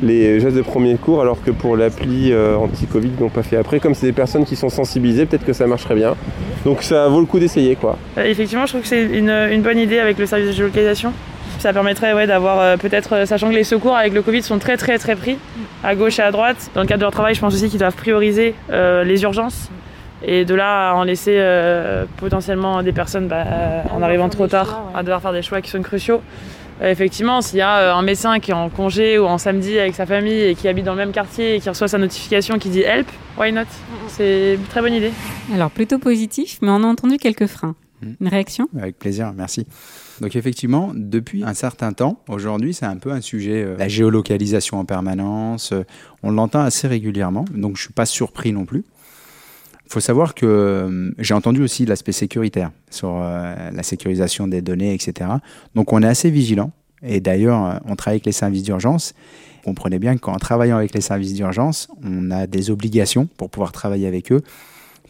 les 0.01 0.39
gestes 0.39 0.55
de 0.55 0.61
premier 0.61 0.95
cours, 0.95 1.21
alors 1.21 1.41
que 1.43 1.51
pour 1.51 1.77
l'appli 1.77 2.31
euh, 2.31 2.55
anti-Covid, 2.55 3.11
ils 3.17 3.21
n'ont 3.21 3.29
pas 3.29 3.43
fait. 3.43 3.57
Après, 3.57 3.79
comme 3.79 3.93
c'est 3.93 4.07
des 4.07 4.11
personnes 4.11 4.45
qui 4.45 4.55
sont 4.55 4.69
sensibilisées, 4.69 5.25
peut-être 5.25 5.45
que 5.45 5.53
ça 5.53 5.67
marcherait 5.67 5.95
bien. 5.95 6.15
Donc 6.65 6.83
ça 6.83 7.07
vaut 7.07 7.19
le 7.19 7.25
coup 7.25 7.39
d'essayer, 7.39 7.75
quoi. 7.75 7.97
Euh, 8.17 8.25
effectivement, 8.25 8.65
je 8.65 8.71
trouve 8.71 8.81
que 8.81 8.87
c'est 8.87 9.03
une, 9.03 9.61
bonne 9.61 9.77
idée 9.77 9.99
avec 9.99 10.17
le 10.17 10.25
service 10.25 10.47
de 10.47 10.53
géolocalisation. 10.53 11.13
Ça 11.59 11.73
permettrait 11.73 12.13
ouais, 12.13 12.25
d'avoir 12.25 12.59
euh, 12.59 12.77
peut-être, 12.77 13.27
sachant 13.27 13.49
que 13.49 13.55
les 13.55 13.63
secours 13.63 13.95
avec 13.95 14.13
le 14.13 14.21
Covid 14.21 14.41
sont 14.41 14.57
très 14.57 14.77
très 14.77 14.97
très 14.97 15.15
pris, 15.15 15.37
à 15.83 15.95
gauche 15.95 16.19
et 16.19 16.23
à 16.23 16.31
droite. 16.31 16.71
Dans 16.73 16.81
le 16.81 16.87
cadre 16.87 16.99
de 16.99 17.05
leur 17.05 17.11
travail, 17.11 17.35
je 17.35 17.41
pense 17.41 17.53
aussi 17.53 17.69
qu'ils 17.69 17.79
doivent 17.79 17.95
prioriser 17.95 18.55
les 18.69 19.23
urgences. 19.23 19.69
Et 20.23 20.45
de 20.45 20.53
là 20.53 20.91
à 20.91 20.93
en 20.93 21.03
laisser 21.03 21.43
potentiellement 22.17 22.83
des 22.83 22.91
personnes 22.91 23.27
bah, 23.27 23.43
en 23.91 24.01
arrivant 24.01 24.29
trop 24.29 24.47
tard, 24.47 24.83
à 24.95 25.01
devoir 25.01 25.21
faire 25.21 25.33
des 25.33 25.41
choix 25.41 25.61
qui 25.61 25.69
sont 25.69 25.81
cruciaux. 25.81 26.21
Euh, 26.81 26.89
effectivement, 26.89 27.41
s'il 27.41 27.59
y 27.59 27.61
a 27.61 27.77
euh, 27.77 27.93
un 27.93 28.01
médecin 28.01 28.39
qui 28.39 28.51
est 28.51 28.55
en 28.55 28.69
congé 28.69 29.19
ou 29.19 29.25
en 29.25 29.37
samedi 29.37 29.77
avec 29.77 29.93
sa 29.93 30.05
famille 30.05 30.41
et 30.41 30.55
qui 30.55 30.67
habite 30.67 30.85
dans 30.85 30.93
le 30.93 30.97
même 30.97 31.11
quartier 31.11 31.55
et 31.55 31.59
qui 31.59 31.69
reçoit 31.69 31.87
sa 31.87 31.97
notification 31.97 32.57
qui 32.57 32.69
dit 32.69 32.81
help, 32.81 33.07
why 33.37 33.51
not 33.51 33.61
C'est 34.07 34.55
une 34.55 34.63
très 34.63 34.81
bonne 34.81 34.93
idée. 34.93 35.11
Alors 35.53 35.69
plutôt 35.69 35.99
positif, 35.99 36.57
mais 36.61 36.69
on 36.69 36.83
a 36.83 36.87
entendu 36.87 37.17
quelques 37.17 37.47
freins. 37.47 37.75
Une 38.19 38.27
réaction? 38.27 38.67
Avec 38.75 38.97
plaisir, 38.97 39.31
merci. 39.35 39.67
Donc 40.21 40.35
effectivement, 40.35 40.91
depuis 40.95 41.43
un 41.43 41.53
certain 41.53 41.93
temps, 41.93 42.19
aujourd'hui, 42.27 42.73
c'est 42.73 42.85
un 42.85 42.97
peu 42.97 43.11
un 43.11 43.21
sujet, 43.21 43.63
euh, 43.63 43.77
la 43.77 43.87
géolocalisation 43.87 44.79
en 44.79 44.85
permanence. 44.85 45.71
euh, 45.71 45.83
on 46.23 46.31
l'entend 46.31 46.61
assez 46.61 46.87
régulièrement, 46.87 47.45
donc 47.53 47.77
je 47.77 47.83
suis 47.83 47.93
pas 47.93 48.05
surpris 48.05 48.53
non 48.53 48.65
plus. 48.65 48.83
Il 49.91 49.95
faut 49.95 49.99
savoir 49.99 50.35
que 50.35 50.45
euh, 50.45 51.11
j'ai 51.19 51.33
entendu 51.33 51.61
aussi 51.61 51.85
l'aspect 51.85 52.13
sécuritaire 52.13 52.71
sur 52.89 53.13
euh, 53.13 53.71
la 53.71 53.83
sécurisation 53.83 54.47
des 54.47 54.61
données, 54.61 54.93
etc. 54.93 55.29
Donc 55.75 55.91
on 55.91 56.01
est 56.01 56.07
assez 56.07 56.31
vigilant. 56.31 56.71
Et 57.03 57.19
d'ailleurs, 57.19 57.65
euh, 57.65 57.73
on 57.83 57.97
travaille 57.97 58.15
avec 58.15 58.25
les 58.25 58.31
services 58.31 58.63
d'urgence. 58.63 59.13
Comprenez 59.65 59.99
bien 59.99 60.15
qu'en 60.15 60.37
travaillant 60.37 60.77
avec 60.77 60.93
les 60.93 61.01
services 61.01 61.33
d'urgence, 61.33 61.89
on 62.05 62.31
a 62.31 62.47
des 62.47 62.71
obligations 62.71 63.27
pour 63.35 63.49
pouvoir 63.49 63.73
travailler 63.73 64.07
avec 64.07 64.31
eux, 64.31 64.43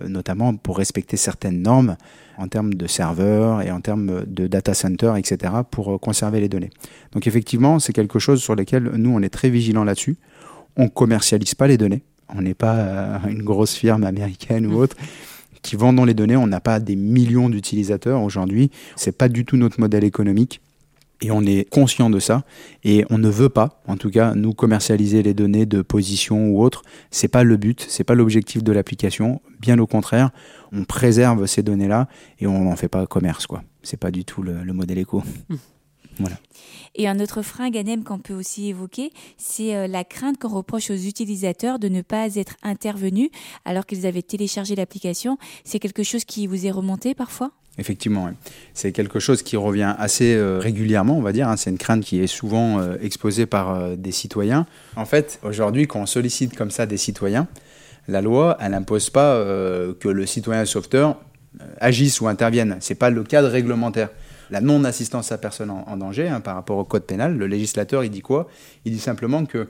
notamment 0.03 0.55
pour 0.55 0.79
respecter 0.79 1.15
certaines 1.15 1.61
normes 1.61 1.95
en 2.39 2.47
termes 2.47 2.73
de 2.73 2.87
serveurs 2.87 3.61
et 3.61 3.69
en 3.69 3.81
termes 3.81 4.25
de 4.25 4.47
data 4.47 4.73
center, 4.73 5.13
etc., 5.15 5.53
pour 5.69 5.99
conserver 6.01 6.39
les 6.39 6.49
données. 6.49 6.71
Donc 7.11 7.27
effectivement, 7.27 7.77
c'est 7.77 7.93
quelque 7.93 8.17
chose 8.17 8.41
sur 8.41 8.55
lequel 8.55 8.85
nous, 8.95 9.11
on 9.11 9.21
est 9.21 9.29
très 9.29 9.51
vigilants 9.51 9.83
là-dessus. 9.83 10.17
On 10.75 10.89
commercialise 10.89 11.53
pas 11.53 11.67
les 11.67 11.77
données. 11.77 12.01
On 12.35 12.41
n'est 12.41 12.53
pas 12.53 12.75
euh, 12.75 13.17
une 13.29 13.43
grosse 13.43 13.75
firme 13.75 14.03
américaine 14.03 14.65
ou 14.65 14.75
autre 14.75 14.95
qui 15.61 15.75
vendons 15.75 16.05
les 16.05 16.13
données. 16.13 16.35
On 16.35 16.47
n'a 16.47 16.59
pas 16.59 16.79
des 16.79 16.95
millions 16.95 17.49
d'utilisateurs 17.49 18.21
aujourd'hui. 18.21 18.71
C'est 18.95 19.17
pas 19.17 19.29
du 19.29 19.45
tout 19.45 19.57
notre 19.57 19.79
modèle 19.79 20.03
économique. 20.03 20.61
Et 21.23 21.29
on 21.29 21.43
est 21.43 21.69
conscient 21.69 22.09
de 22.09 22.19
ça. 22.19 22.43
Et 22.83 23.05
on 23.11 23.19
ne 23.19 23.29
veut 23.29 23.49
pas, 23.49 23.79
en 23.87 23.95
tout 23.95 24.09
cas, 24.09 24.33
nous 24.33 24.53
commercialiser 24.53 25.21
les 25.21 25.35
données 25.35 25.67
de 25.67 25.83
position 25.83 26.49
ou 26.49 26.63
autre. 26.63 26.81
C'est 27.11 27.27
pas 27.27 27.43
le 27.43 27.57
but, 27.57 27.85
c'est 27.87 28.03
pas 28.03 28.15
l'objectif 28.15 28.63
de 28.63 28.71
l'application. 28.71 29.39
Bien 29.59 29.77
au 29.77 29.85
contraire, 29.85 30.31
on 30.71 30.83
préserve 30.83 31.45
ces 31.45 31.61
données-là 31.61 32.07
et 32.39 32.47
on 32.47 32.63
n'en 32.63 32.75
fait 32.75 32.87
pas 32.87 33.05
commerce, 33.05 33.45
quoi. 33.45 33.63
C'est 33.83 33.99
pas 33.99 34.09
du 34.09 34.25
tout 34.25 34.41
le, 34.41 34.63
le 34.63 34.73
modèle 34.73 34.97
éco. 34.97 35.21
Voilà. 36.19 36.37
Et 36.95 37.07
un 37.07 37.19
autre 37.19 37.41
frein, 37.41 37.69
Ganem, 37.69 38.03
qu'on 38.03 38.19
peut 38.19 38.33
aussi 38.33 38.67
évoquer, 38.67 39.11
c'est 39.37 39.75
euh, 39.75 39.87
la 39.87 40.03
crainte 40.03 40.37
qu'on 40.37 40.49
reproche 40.49 40.89
aux 40.91 40.95
utilisateurs 40.95 41.79
de 41.79 41.87
ne 41.87 42.01
pas 42.01 42.35
être 42.35 42.55
intervenus 42.63 43.29
alors 43.63 43.85
qu'ils 43.85 44.05
avaient 44.05 44.21
téléchargé 44.21 44.75
l'application. 44.75 45.37
C'est 45.63 45.79
quelque 45.79 46.03
chose 46.03 46.25
qui 46.25 46.47
vous 46.47 46.65
est 46.65 46.71
remonté 46.71 47.15
parfois? 47.15 47.51
Effectivement, 47.77 48.29
c'est 48.73 48.91
quelque 48.91 49.19
chose 49.19 49.41
qui 49.41 49.55
revient 49.55 49.95
assez 49.97 50.35
euh, 50.35 50.59
régulièrement, 50.59 51.17
on 51.17 51.21
va 51.21 51.31
dire. 51.31 51.47
hein. 51.47 51.55
C'est 51.55 51.69
une 51.69 51.77
crainte 51.77 52.03
qui 52.03 52.19
est 52.19 52.27
souvent 52.27 52.79
euh, 52.79 52.97
exposée 53.01 53.45
par 53.45 53.95
des 53.97 54.11
citoyens. 54.11 54.65
En 54.97 55.05
fait, 55.05 55.39
aujourd'hui, 55.43 55.87
quand 55.87 56.01
on 56.01 56.05
sollicite 56.05 56.57
comme 56.57 56.71
ça 56.71 56.85
des 56.85 56.97
citoyens, 56.97 57.47
la 58.09 58.21
loi, 58.21 58.57
elle 58.59 58.71
n'impose 58.71 59.09
pas 59.09 59.37
que 59.99 60.09
le 60.09 60.25
citoyen 60.25 60.65
sauveteur 60.65 61.17
agisse 61.79 62.19
ou 62.19 62.27
intervienne. 62.27 62.77
C'est 62.81 62.95
pas 62.95 63.09
le 63.09 63.23
cadre 63.23 63.47
réglementaire. 63.47 64.09
La 64.51 64.61
non-assistance 64.61 65.31
à 65.31 65.37
personne 65.37 65.69
en, 65.69 65.97
danger, 65.97 66.27
hein, 66.27 66.41
par 66.41 66.55
rapport 66.55 66.77
au 66.77 66.83
code 66.83 67.05
pénal, 67.05 67.37
le 67.37 67.47
législateur, 67.47 68.03
il 68.03 68.09
dit 68.09 68.21
quoi? 68.21 68.47
Il 68.85 68.91
dit 68.91 68.99
simplement 68.99 69.45
que 69.45 69.67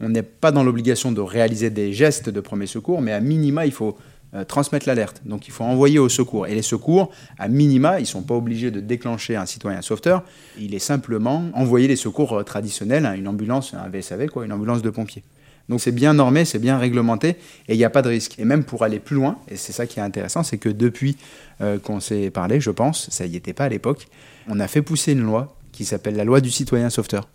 on 0.00 0.08
n'est 0.08 0.24
pas 0.24 0.50
dans 0.50 0.64
l'obligation 0.64 1.12
de 1.12 1.20
réaliser 1.20 1.70
des 1.70 1.92
gestes 1.92 2.28
de 2.28 2.40
premier 2.40 2.66
secours, 2.66 3.00
mais 3.00 3.12
à 3.12 3.20
minima, 3.20 3.64
il 3.64 3.72
faut 3.72 3.96
euh, 4.34 4.42
transmettre 4.42 4.88
l'alerte. 4.88 5.22
Donc 5.24 5.46
il 5.46 5.52
faut 5.52 5.62
envoyer 5.62 6.00
au 6.00 6.08
secours. 6.08 6.48
Et 6.48 6.54
les 6.56 6.62
secours, 6.62 7.12
à 7.38 7.46
minima, 7.46 8.00
ils 8.00 8.02
ne 8.02 8.06
sont 8.08 8.22
pas 8.22 8.34
obligés 8.34 8.72
de 8.72 8.80
déclencher 8.80 9.36
un 9.36 9.46
citoyen 9.46 9.80
sauveteur. 9.80 10.24
Il 10.58 10.74
est 10.74 10.80
simplement 10.80 11.50
envoyer 11.54 11.86
les 11.86 11.94
secours 11.94 12.32
euh, 12.32 12.42
traditionnels, 12.42 13.06
hein, 13.06 13.14
une 13.14 13.28
ambulance, 13.28 13.74
un 13.74 13.88
VSAV, 13.88 14.26
quoi, 14.26 14.44
une 14.44 14.52
ambulance 14.52 14.82
de 14.82 14.90
pompiers. 14.90 15.22
Donc 15.68 15.80
c'est 15.80 15.92
bien 15.92 16.12
normé, 16.12 16.44
c'est 16.44 16.58
bien 16.58 16.78
réglementé 16.78 17.36
et 17.68 17.74
il 17.74 17.76
n'y 17.76 17.84
a 17.84 17.90
pas 17.90 18.02
de 18.02 18.08
risque. 18.08 18.38
Et 18.38 18.44
même 18.44 18.64
pour 18.64 18.82
aller 18.82 18.98
plus 18.98 19.16
loin, 19.16 19.38
et 19.48 19.56
c'est 19.56 19.72
ça 19.72 19.86
qui 19.86 19.98
est 19.98 20.02
intéressant, 20.02 20.42
c'est 20.42 20.58
que 20.58 20.68
depuis 20.68 21.16
euh, 21.60 21.78
qu'on 21.78 22.00
s'est 22.00 22.30
parlé, 22.30 22.60
je 22.60 22.70
pense, 22.70 23.08
ça 23.10 23.26
n'y 23.26 23.36
était 23.36 23.54
pas 23.54 23.64
à 23.64 23.68
l'époque, 23.68 24.08
on 24.48 24.60
a 24.60 24.68
fait 24.68 24.82
pousser 24.82 25.12
une 25.12 25.22
loi 25.22 25.56
qui 25.72 25.84
s'appelle 25.84 26.16
la 26.16 26.24
loi 26.24 26.40
du 26.40 26.50
citoyen 26.50 26.90
sauveteur. 26.90 27.28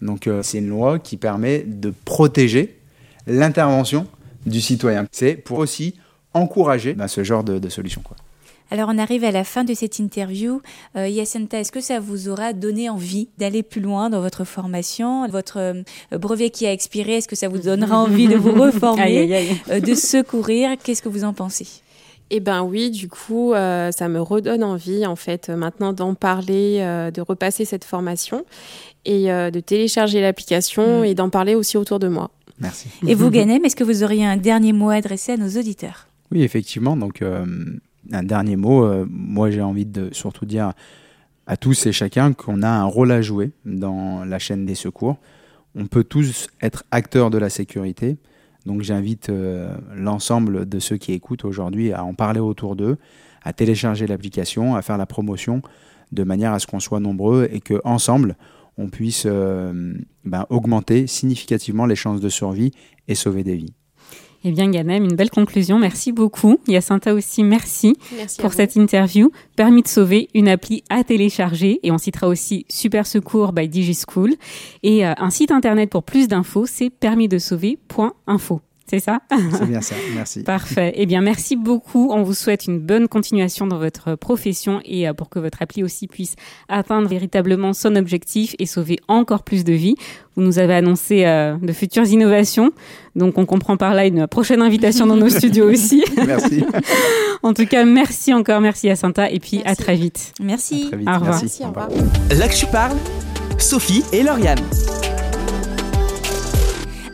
Donc 0.00 0.26
euh, 0.26 0.42
c'est 0.42 0.58
une 0.58 0.68
loi 0.68 0.98
qui 0.98 1.16
permet 1.16 1.64
de 1.66 1.92
protéger 2.04 2.78
l'intervention 3.26 4.06
du 4.46 4.60
citoyen. 4.60 5.06
C'est 5.12 5.34
pour 5.34 5.58
aussi 5.58 5.96
encourager 6.32 6.94
ben, 6.94 7.08
ce 7.08 7.24
genre 7.24 7.44
de, 7.44 7.68
solution. 7.68 8.02
Alors 8.70 8.88
on 8.92 8.98
arrive 8.98 9.24
à 9.24 9.30
la 9.32 9.44
fin 9.44 9.64
de 9.64 9.74
cette 9.74 9.98
interview. 9.98 10.60
Euh, 10.96 11.04
est-ce 11.06 11.72
que 11.72 11.80
ça 11.80 11.98
vous 12.00 12.28
aura 12.28 12.52
donné 12.52 12.88
envie 12.88 13.28
d'aller 13.38 13.62
plus 13.62 13.80
loin 13.80 14.10
dans 14.10 14.20
votre 14.20 14.44
formation 14.44 15.26
Votre 15.28 15.58
euh, 15.58 15.82
brevet 16.18 16.50
qui 16.50 16.66
a 16.66 16.72
expiré, 16.72 17.16
est-ce 17.16 17.28
que 17.28 17.36
ça 17.36 17.48
vous 17.48 17.58
donnera 17.58 17.98
envie 18.02 18.28
de 18.28 18.36
vous 18.36 18.52
reformer, 18.52 19.02
Aïe, 19.02 19.18
aïe, 19.18 19.34
aïe. 19.34 19.56
euh, 19.70 19.80
de 19.80 19.94
secourir? 19.94 20.70
Qu'est-ce 20.82 21.02
que 21.02 21.08
vous 21.08 21.24
en 21.24 21.32
pensez? 21.32 21.66
Eh 22.32 22.38
ben 22.38 22.62
oui, 22.62 22.92
du 22.92 23.08
coup, 23.08 23.54
euh, 23.54 23.90
ça 23.90 24.08
me 24.08 24.20
redonne 24.20 24.62
envie, 24.62 25.04
en 25.04 25.16
fait, 25.16 25.48
euh, 25.48 25.56
maintenant 25.56 25.92
d'en 25.92 26.14
parler, 26.14 26.76
euh, 26.78 27.10
de 27.10 27.20
repasser 27.20 27.64
cette 27.64 27.82
formation 27.84 28.44
et 29.04 29.32
euh, 29.32 29.50
de 29.50 29.58
télécharger 29.58 30.20
l'application 30.20 31.00
Mm. 31.00 31.04
et 31.06 31.14
d'en 31.16 31.28
parler 31.28 31.56
aussi 31.56 31.76
autour 31.76 31.98
de 31.98 32.06
moi. 32.06 32.30
Merci. 32.60 32.86
Et 33.08 33.16
vous, 33.16 33.30
Ganem, 33.32 33.64
est-ce 33.64 33.74
que 33.74 33.82
vous 33.82 34.04
auriez 34.04 34.24
un 34.24 34.36
dernier 34.36 34.72
mot 34.72 34.90
à 34.90 34.94
adresser 34.94 35.32
à 35.32 35.36
nos 35.36 35.48
auditeurs? 35.58 36.06
Oui, 36.30 36.42
effectivement. 36.44 36.96
Donc, 36.96 37.20
euh, 37.22 37.44
un 38.12 38.22
dernier 38.22 38.56
mot. 38.56 38.84
euh, 38.84 39.06
moi, 39.08 39.50
j'ai 39.50 39.62
envie 39.62 39.86
de 39.86 40.08
surtout 40.12 40.46
dire 40.46 40.72
à 41.46 41.56
tous 41.56 41.86
et 41.86 41.92
chacun 41.92 42.32
qu'on 42.32 42.62
a 42.62 42.68
un 42.68 42.84
rôle 42.84 43.12
à 43.12 43.22
jouer 43.22 43.52
dans 43.64 44.24
la 44.24 44.38
chaîne 44.38 44.66
des 44.66 44.74
secours. 44.74 45.16
On 45.74 45.86
peut 45.86 46.04
tous 46.04 46.48
être 46.62 46.84
acteurs 46.90 47.30
de 47.30 47.38
la 47.38 47.50
sécurité. 47.50 48.18
Donc, 48.66 48.82
j'invite 48.82 49.30
euh, 49.30 49.74
l'ensemble 49.94 50.68
de 50.68 50.78
ceux 50.78 50.96
qui 50.96 51.12
écoutent 51.12 51.44
aujourd'hui 51.44 51.92
à 51.92 52.04
en 52.04 52.14
parler 52.14 52.40
autour 52.40 52.76
d'eux, 52.76 52.98
à 53.42 53.52
télécharger 53.52 54.06
l'application, 54.06 54.76
à 54.76 54.82
faire 54.82 54.98
la 54.98 55.06
promotion 55.06 55.62
de 56.12 56.24
manière 56.24 56.52
à 56.52 56.58
ce 56.58 56.66
qu'on 56.66 56.80
soit 56.80 57.00
nombreux 57.00 57.48
et 57.50 57.60
que 57.60 57.80
ensemble 57.84 58.36
on 58.76 58.88
puisse 58.88 59.24
euh, 59.26 59.94
ben, 60.24 60.46
augmenter 60.48 61.06
significativement 61.06 61.86
les 61.86 61.96
chances 61.96 62.20
de 62.20 62.28
survie 62.28 62.72
et 63.08 63.14
sauver 63.14 63.44
des 63.44 63.56
vies. 63.56 63.74
Eh 64.44 64.52
bien, 64.52 64.70
Ganem, 64.70 65.04
une 65.04 65.16
belle 65.16 65.30
conclusion. 65.30 65.78
Merci 65.78 66.12
beaucoup. 66.12 66.58
Yacintha 66.66 67.12
aussi, 67.12 67.44
merci 67.44 67.96
Merci 68.16 68.40
pour 68.40 68.54
cette 68.54 68.76
interview. 68.76 69.30
Permis 69.56 69.82
de 69.82 69.88
sauver, 69.88 70.28
une 70.34 70.48
appli 70.48 70.82
à 70.88 71.04
télécharger. 71.04 71.78
Et 71.82 71.90
on 71.90 71.98
citera 71.98 72.26
aussi 72.28 72.64
Super 72.68 73.06
Secours 73.06 73.52
by 73.52 73.68
DigiSchool. 73.68 74.34
Et 74.82 75.06
euh, 75.06 75.12
un 75.18 75.30
site 75.30 75.50
internet 75.50 75.90
pour 75.90 76.04
plus 76.04 76.26
d'infos, 76.26 76.66
c'est 76.66 76.88
permisdesauver.info. 76.90 78.60
C'est 78.90 78.98
ça? 78.98 79.20
C'est 79.30 79.68
bien 79.68 79.82
ça. 79.82 79.94
Merci. 80.16 80.42
Parfait. 80.44 80.92
Eh 80.96 81.06
bien, 81.06 81.20
merci 81.20 81.54
beaucoup. 81.54 82.10
On 82.10 82.24
vous 82.24 82.34
souhaite 82.34 82.66
une 82.66 82.80
bonne 82.80 83.06
continuation 83.06 83.68
dans 83.68 83.78
votre 83.78 84.16
profession 84.16 84.80
et 84.84 85.08
euh, 85.08 85.14
pour 85.14 85.28
que 85.28 85.38
votre 85.38 85.62
appli 85.62 85.84
aussi 85.84 86.08
puisse 86.08 86.34
atteindre 86.68 87.06
véritablement 87.06 87.72
son 87.72 87.94
objectif 87.94 88.56
et 88.58 88.66
sauver 88.66 88.98
encore 89.06 89.44
plus 89.44 89.62
de 89.62 89.72
vies. 89.72 89.94
Vous 90.34 90.42
nous 90.42 90.58
avez 90.58 90.74
annoncé 90.74 91.24
euh, 91.24 91.56
de 91.62 91.72
futures 91.72 92.04
innovations. 92.04 92.72
Donc, 93.14 93.38
on 93.38 93.46
comprend 93.46 93.76
par 93.76 93.94
là 93.94 94.06
une 94.06 94.26
prochaine 94.26 94.60
invitation 94.60 95.06
dans 95.06 95.16
nos 95.16 95.28
studios 95.38 95.70
aussi. 95.70 96.02
Merci. 96.26 96.64
En 97.42 97.54
tout 97.54 97.64
cas, 97.64 97.84
merci 97.86 98.34
encore. 98.34 98.60
Merci 98.60 98.90
à 98.90 98.96
Santa. 98.96 99.30
Et 99.30 99.38
puis, 99.38 99.62
à 99.64 99.74
très 99.74 99.94
vite. 99.94 100.34
Merci. 100.42 100.82
À 100.82 100.88
très 100.88 100.96
vite. 100.98 101.08
Au 101.08 101.12
revoir. 101.12 101.40
Merci. 101.40 101.44
Merci, 101.44 101.64
au 101.64 101.68
revoir. 101.68 101.88
Là 102.38 102.48
que 102.48 102.56
je 102.56 102.66
parle, 102.66 102.96
Sophie 103.56 104.02
et 104.12 104.22
Lauriane. 104.22 104.58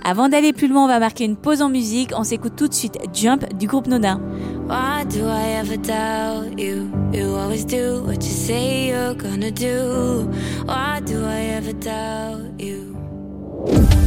Avant 0.08 0.28
d'aller 0.28 0.52
plus 0.52 0.68
loin, 0.68 0.84
on 0.84 0.86
va 0.86 1.00
marquer 1.00 1.24
une 1.24 1.34
pause 1.34 1.62
en 1.62 1.68
musique. 1.68 2.12
On 2.16 2.22
s'écoute 2.22 2.52
tout 2.56 2.68
de 2.68 2.74
suite 2.74 2.96
Jump 3.12 3.44
du 3.58 3.66
groupe 3.66 3.88
Nona. 3.88 4.20
Why 4.68 5.04
do 5.04 5.26
I 5.26 5.58
ever 5.58 5.76
doubt 5.76 6.56
you? 6.56 6.88
You 7.12 7.34
always 7.34 7.66
do 7.66 8.04
what 8.04 8.22
you 8.22 8.30
say 8.30 8.86
you're 8.86 9.16
gonna 9.16 9.50
do. 9.50 10.30
Why 10.64 11.00
do 11.04 11.24
I 11.24 11.56
ever 11.56 11.72
doubt 11.72 12.54
you? 12.60 12.94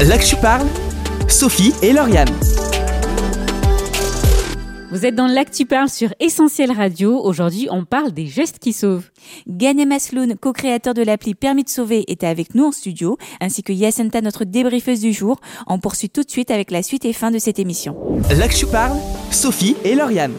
Là 0.07 0.17
que 0.17 0.25
je 0.25 0.37
parle, 0.37 0.67
Sophie 1.27 1.73
et 1.81 1.91
Lauriane. 1.91 2.29
Vous 4.91 5.05
êtes 5.05 5.13
dans 5.13 5.27
l'Actu 5.27 5.67
Parle 5.67 5.87
sur 5.87 6.15
Essentiel 6.19 6.71
Radio. 6.71 7.21
Aujourd'hui, 7.23 7.67
on 7.69 7.85
parle 7.85 8.11
des 8.11 8.25
gestes 8.25 8.57
qui 8.57 8.73
sauvent. 8.73 9.11
Ganem 9.47 9.91
Asloun, 9.91 10.35
co-créateur 10.35 10.95
de 10.95 11.03
l'appli 11.03 11.35
Permis 11.35 11.63
de 11.63 11.69
sauver, 11.69 12.05
était 12.07 12.25
avec 12.25 12.55
nous 12.55 12.65
en 12.65 12.71
studio, 12.71 13.15
ainsi 13.39 13.61
que 13.61 13.71
Yacenta, 13.71 14.21
notre 14.21 14.45
débriefeuse 14.45 14.99
du 14.99 15.13
jour. 15.13 15.39
On 15.67 15.77
poursuit 15.77 16.09
tout 16.09 16.23
de 16.23 16.31
suite 16.31 16.49
avec 16.49 16.71
la 16.71 16.81
suite 16.81 17.05
et 17.05 17.13
fin 17.13 17.29
de 17.29 17.37
cette 17.37 17.59
émission. 17.59 17.95
L'Actu 18.35 18.65
Parle, 18.65 18.97
Sophie 19.29 19.75
et 19.83 19.93
Lauriane. 19.93 20.33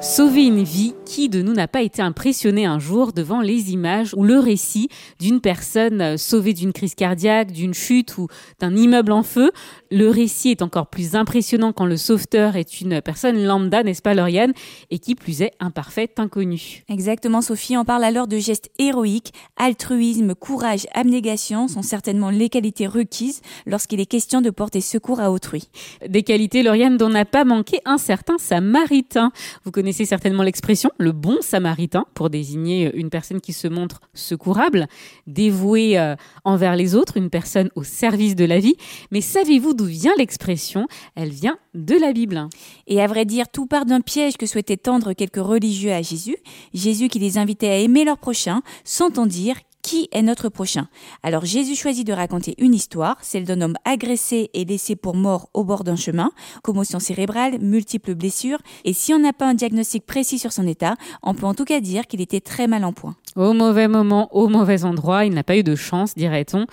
Sauver 0.00 0.46
une 0.46 0.62
vie, 0.62 0.94
qui 1.10 1.28
de 1.28 1.42
nous 1.42 1.54
n'a 1.54 1.66
pas 1.66 1.82
été 1.82 2.02
impressionné 2.02 2.66
un 2.66 2.78
jour 2.78 3.12
devant 3.12 3.40
les 3.40 3.72
images 3.72 4.14
ou 4.16 4.22
le 4.22 4.38
récit 4.38 4.88
d'une 5.18 5.40
personne 5.40 6.00
euh, 6.00 6.16
sauvée 6.16 6.52
d'une 6.52 6.72
crise 6.72 6.94
cardiaque, 6.94 7.50
d'une 7.50 7.74
chute 7.74 8.16
ou 8.16 8.28
d'un 8.60 8.76
immeuble 8.76 9.10
en 9.10 9.24
feu 9.24 9.50
Le 9.90 10.08
récit 10.08 10.50
est 10.50 10.62
encore 10.62 10.86
plus 10.86 11.16
impressionnant 11.16 11.72
quand 11.72 11.84
le 11.84 11.96
sauveteur 11.96 12.54
est 12.54 12.80
une 12.80 13.02
personne 13.02 13.44
lambda, 13.44 13.82
n'est-ce 13.82 14.02
pas 14.02 14.14
Lauriane 14.14 14.52
Et 14.92 15.00
qui 15.00 15.16
plus 15.16 15.42
est, 15.42 15.50
un 15.58 15.72
parfait 15.72 16.08
inconnu. 16.16 16.84
Exactement 16.88 17.42
Sophie, 17.42 17.76
on 17.76 17.84
parle 17.84 18.04
alors 18.04 18.28
de 18.28 18.38
gestes 18.38 18.70
héroïques, 18.78 19.32
altruisme, 19.56 20.36
courage, 20.36 20.86
abnégation 20.94 21.66
sont 21.66 21.82
certainement 21.82 22.30
les 22.30 22.48
qualités 22.48 22.86
requises 22.86 23.40
lorsqu'il 23.66 23.98
est 23.98 24.06
question 24.06 24.42
de 24.42 24.50
porter 24.50 24.80
secours 24.80 25.18
à 25.18 25.32
autrui. 25.32 25.70
Des 26.08 26.22
qualités, 26.22 26.62
Lauriane, 26.62 26.96
dont 26.96 27.08
n'a 27.08 27.24
pas 27.24 27.44
manqué 27.44 27.80
un 27.84 27.98
certain 27.98 28.38
samaritain. 28.38 29.32
Vous 29.64 29.72
connaissez 29.72 30.04
certainement 30.04 30.44
l'expression 30.44 30.92
le 31.00 31.12
bon 31.12 31.38
samaritain 31.40 32.04
pour 32.14 32.30
désigner 32.30 32.94
une 32.94 33.10
personne 33.10 33.40
qui 33.40 33.52
se 33.52 33.66
montre 33.68 34.00
secourable, 34.14 34.86
dévouée 35.26 35.98
euh, 35.98 36.14
envers 36.44 36.76
les 36.76 36.94
autres, 36.94 37.16
une 37.16 37.30
personne 37.30 37.70
au 37.74 37.82
service 37.82 38.36
de 38.36 38.44
la 38.44 38.60
vie. 38.60 38.76
Mais 39.10 39.20
savez-vous 39.20 39.74
d'où 39.74 39.86
vient 39.86 40.14
l'expression? 40.18 40.86
Elle 41.16 41.30
vient 41.30 41.58
de 41.74 41.94
la 41.94 42.12
Bible. 42.12 42.48
Et 42.86 43.00
à 43.00 43.06
vrai 43.06 43.24
dire, 43.24 43.48
tout 43.48 43.66
part 43.66 43.86
d'un 43.86 44.00
piège 44.00 44.36
que 44.36 44.46
souhaitaient 44.46 44.76
tendre 44.76 45.12
quelques 45.12 45.36
religieux 45.36 45.92
à 45.92 46.02
Jésus. 46.02 46.36
Jésus 46.74 47.08
qui 47.08 47.18
les 47.18 47.38
invitait 47.38 47.68
à 47.68 47.78
aimer 47.78 48.04
leur 48.04 48.18
prochain, 48.18 48.62
sans 48.84 49.18
en 49.18 49.26
dire 49.26 49.56
qui 49.82 50.08
est 50.12 50.22
notre 50.22 50.48
prochain? 50.48 50.88
Alors 51.22 51.44
Jésus 51.44 51.74
choisit 51.74 52.06
de 52.06 52.12
raconter 52.12 52.54
une 52.58 52.74
histoire, 52.74 53.16
celle 53.22 53.44
d'un 53.44 53.60
homme 53.60 53.76
agressé 53.84 54.50
et 54.54 54.64
laissé 54.64 54.96
pour 54.96 55.14
mort 55.14 55.48
au 55.54 55.64
bord 55.64 55.84
d'un 55.84 55.96
chemin, 55.96 56.30
commotion 56.62 56.98
cérébrale, 56.98 57.58
multiples 57.60 58.14
blessures, 58.14 58.58
et 58.84 58.92
si 58.92 59.12
on 59.14 59.18
n'a 59.18 59.32
pas 59.32 59.46
un 59.46 59.54
diagnostic 59.54 60.06
précis 60.06 60.38
sur 60.38 60.52
son 60.52 60.66
état, 60.66 60.94
on 61.22 61.34
peut 61.34 61.46
en 61.46 61.54
tout 61.54 61.64
cas 61.64 61.80
dire 61.80 62.06
qu'il 62.06 62.20
était 62.20 62.40
très 62.40 62.66
mal 62.66 62.84
en 62.84 62.92
point. 62.92 63.16
Au 63.36 63.52
mauvais 63.52 63.88
moment, 63.88 64.28
au 64.34 64.48
mauvais 64.48 64.84
endroit, 64.84 65.24
il 65.24 65.34
n'a 65.34 65.44
pas 65.44 65.56
eu 65.56 65.62
de 65.62 65.74
chance, 65.76 66.14
dirait-on. 66.14 66.66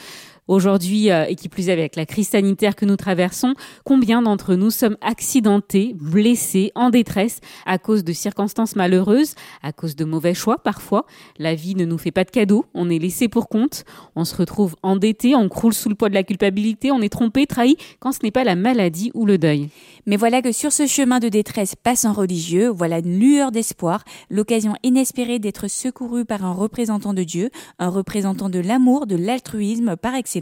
Aujourd'hui, 0.47 1.12
euh, 1.12 1.25
et 1.27 1.36
qui 1.36 1.49
plus 1.49 1.67
est 1.67 1.73
avec 1.73 1.97
la 1.97 2.05
crise 2.05 2.29
sanitaire 2.29 2.77
que 2.77 2.86
nous 2.86 2.95
traversons, 2.95 3.53
combien 3.83 4.21
d'entre 4.21 4.55
nous 4.55 4.69
sommes 4.69 4.95
accidentés, 5.01 5.93
blessés, 5.99 6.71
en 6.73 6.89
détresse 6.89 7.41
à 7.65 7.77
cause 7.77 8.05
de 8.05 8.13
circonstances 8.13 8.77
malheureuses, 8.77 9.36
à 9.62 9.73
cause 9.73 9.97
de 9.97 10.05
mauvais 10.05 10.33
choix 10.33 10.57
parfois. 10.57 11.05
La 11.38 11.53
vie 11.53 11.75
ne 11.75 11.83
nous 11.83 11.97
fait 11.97 12.12
pas 12.12 12.23
de 12.23 12.31
cadeaux, 12.31 12.65
on 12.73 12.89
est 12.89 12.97
laissé 12.97 13.27
pour 13.27 13.49
compte, 13.49 13.83
on 14.15 14.23
se 14.23 14.38
retrouve 14.38 14.77
endetté, 14.83 15.36
on 15.36 15.49
croule 15.49 15.73
sous 15.73 15.89
le 15.89 15.95
poids 15.95 16.07
de 16.07 16.13
la 16.13 16.23
culpabilité, 16.23 16.91
on 16.91 17.01
est 17.01 17.10
trompé, 17.10 17.45
trahi 17.45 17.75
quand 17.99 18.13
ce 18.13 18.19
n'est 18.23 18.31
pas 18.31 18.45
la 18.45 18.55
maladie 18.55 19.12
ou 19.15 19.25
le 19.25 19.38
deuil. 19.38 19.67
Mais 20.05 20.15
voilà 20.15 20.41
que 20.41 20.53
sur 20.53 20.71
ce 20.71 20.88
chemin 20.88 21.19
de 21.19 21.27
détresse 21.27 21.75
passant 21.75 22.13
religieux, 22.13 22.69
voilà 22.69 22.99
une 22.99 23.19
lueur 23.19 23.51
d'espoir, 23.51 24.05
l'occasion 24.29 24.75
inespérée 24.81 25.39
d'être 25.39 25.67
secouru 25.67 26.23
par 26.23 26.45
un 26.45 26.53
représentant 26.53 27.13
de 27.13 27.23
Dieu, 27.23 27.49
un 27.79 27.89
représentant 27.89 28.47
de 28.47 28.60
l'amour, 28.60 29.07
de 29.07 29.17
l'altruisme 29.17 29.97
par 29.97 30.15
excellence 30.15 30.37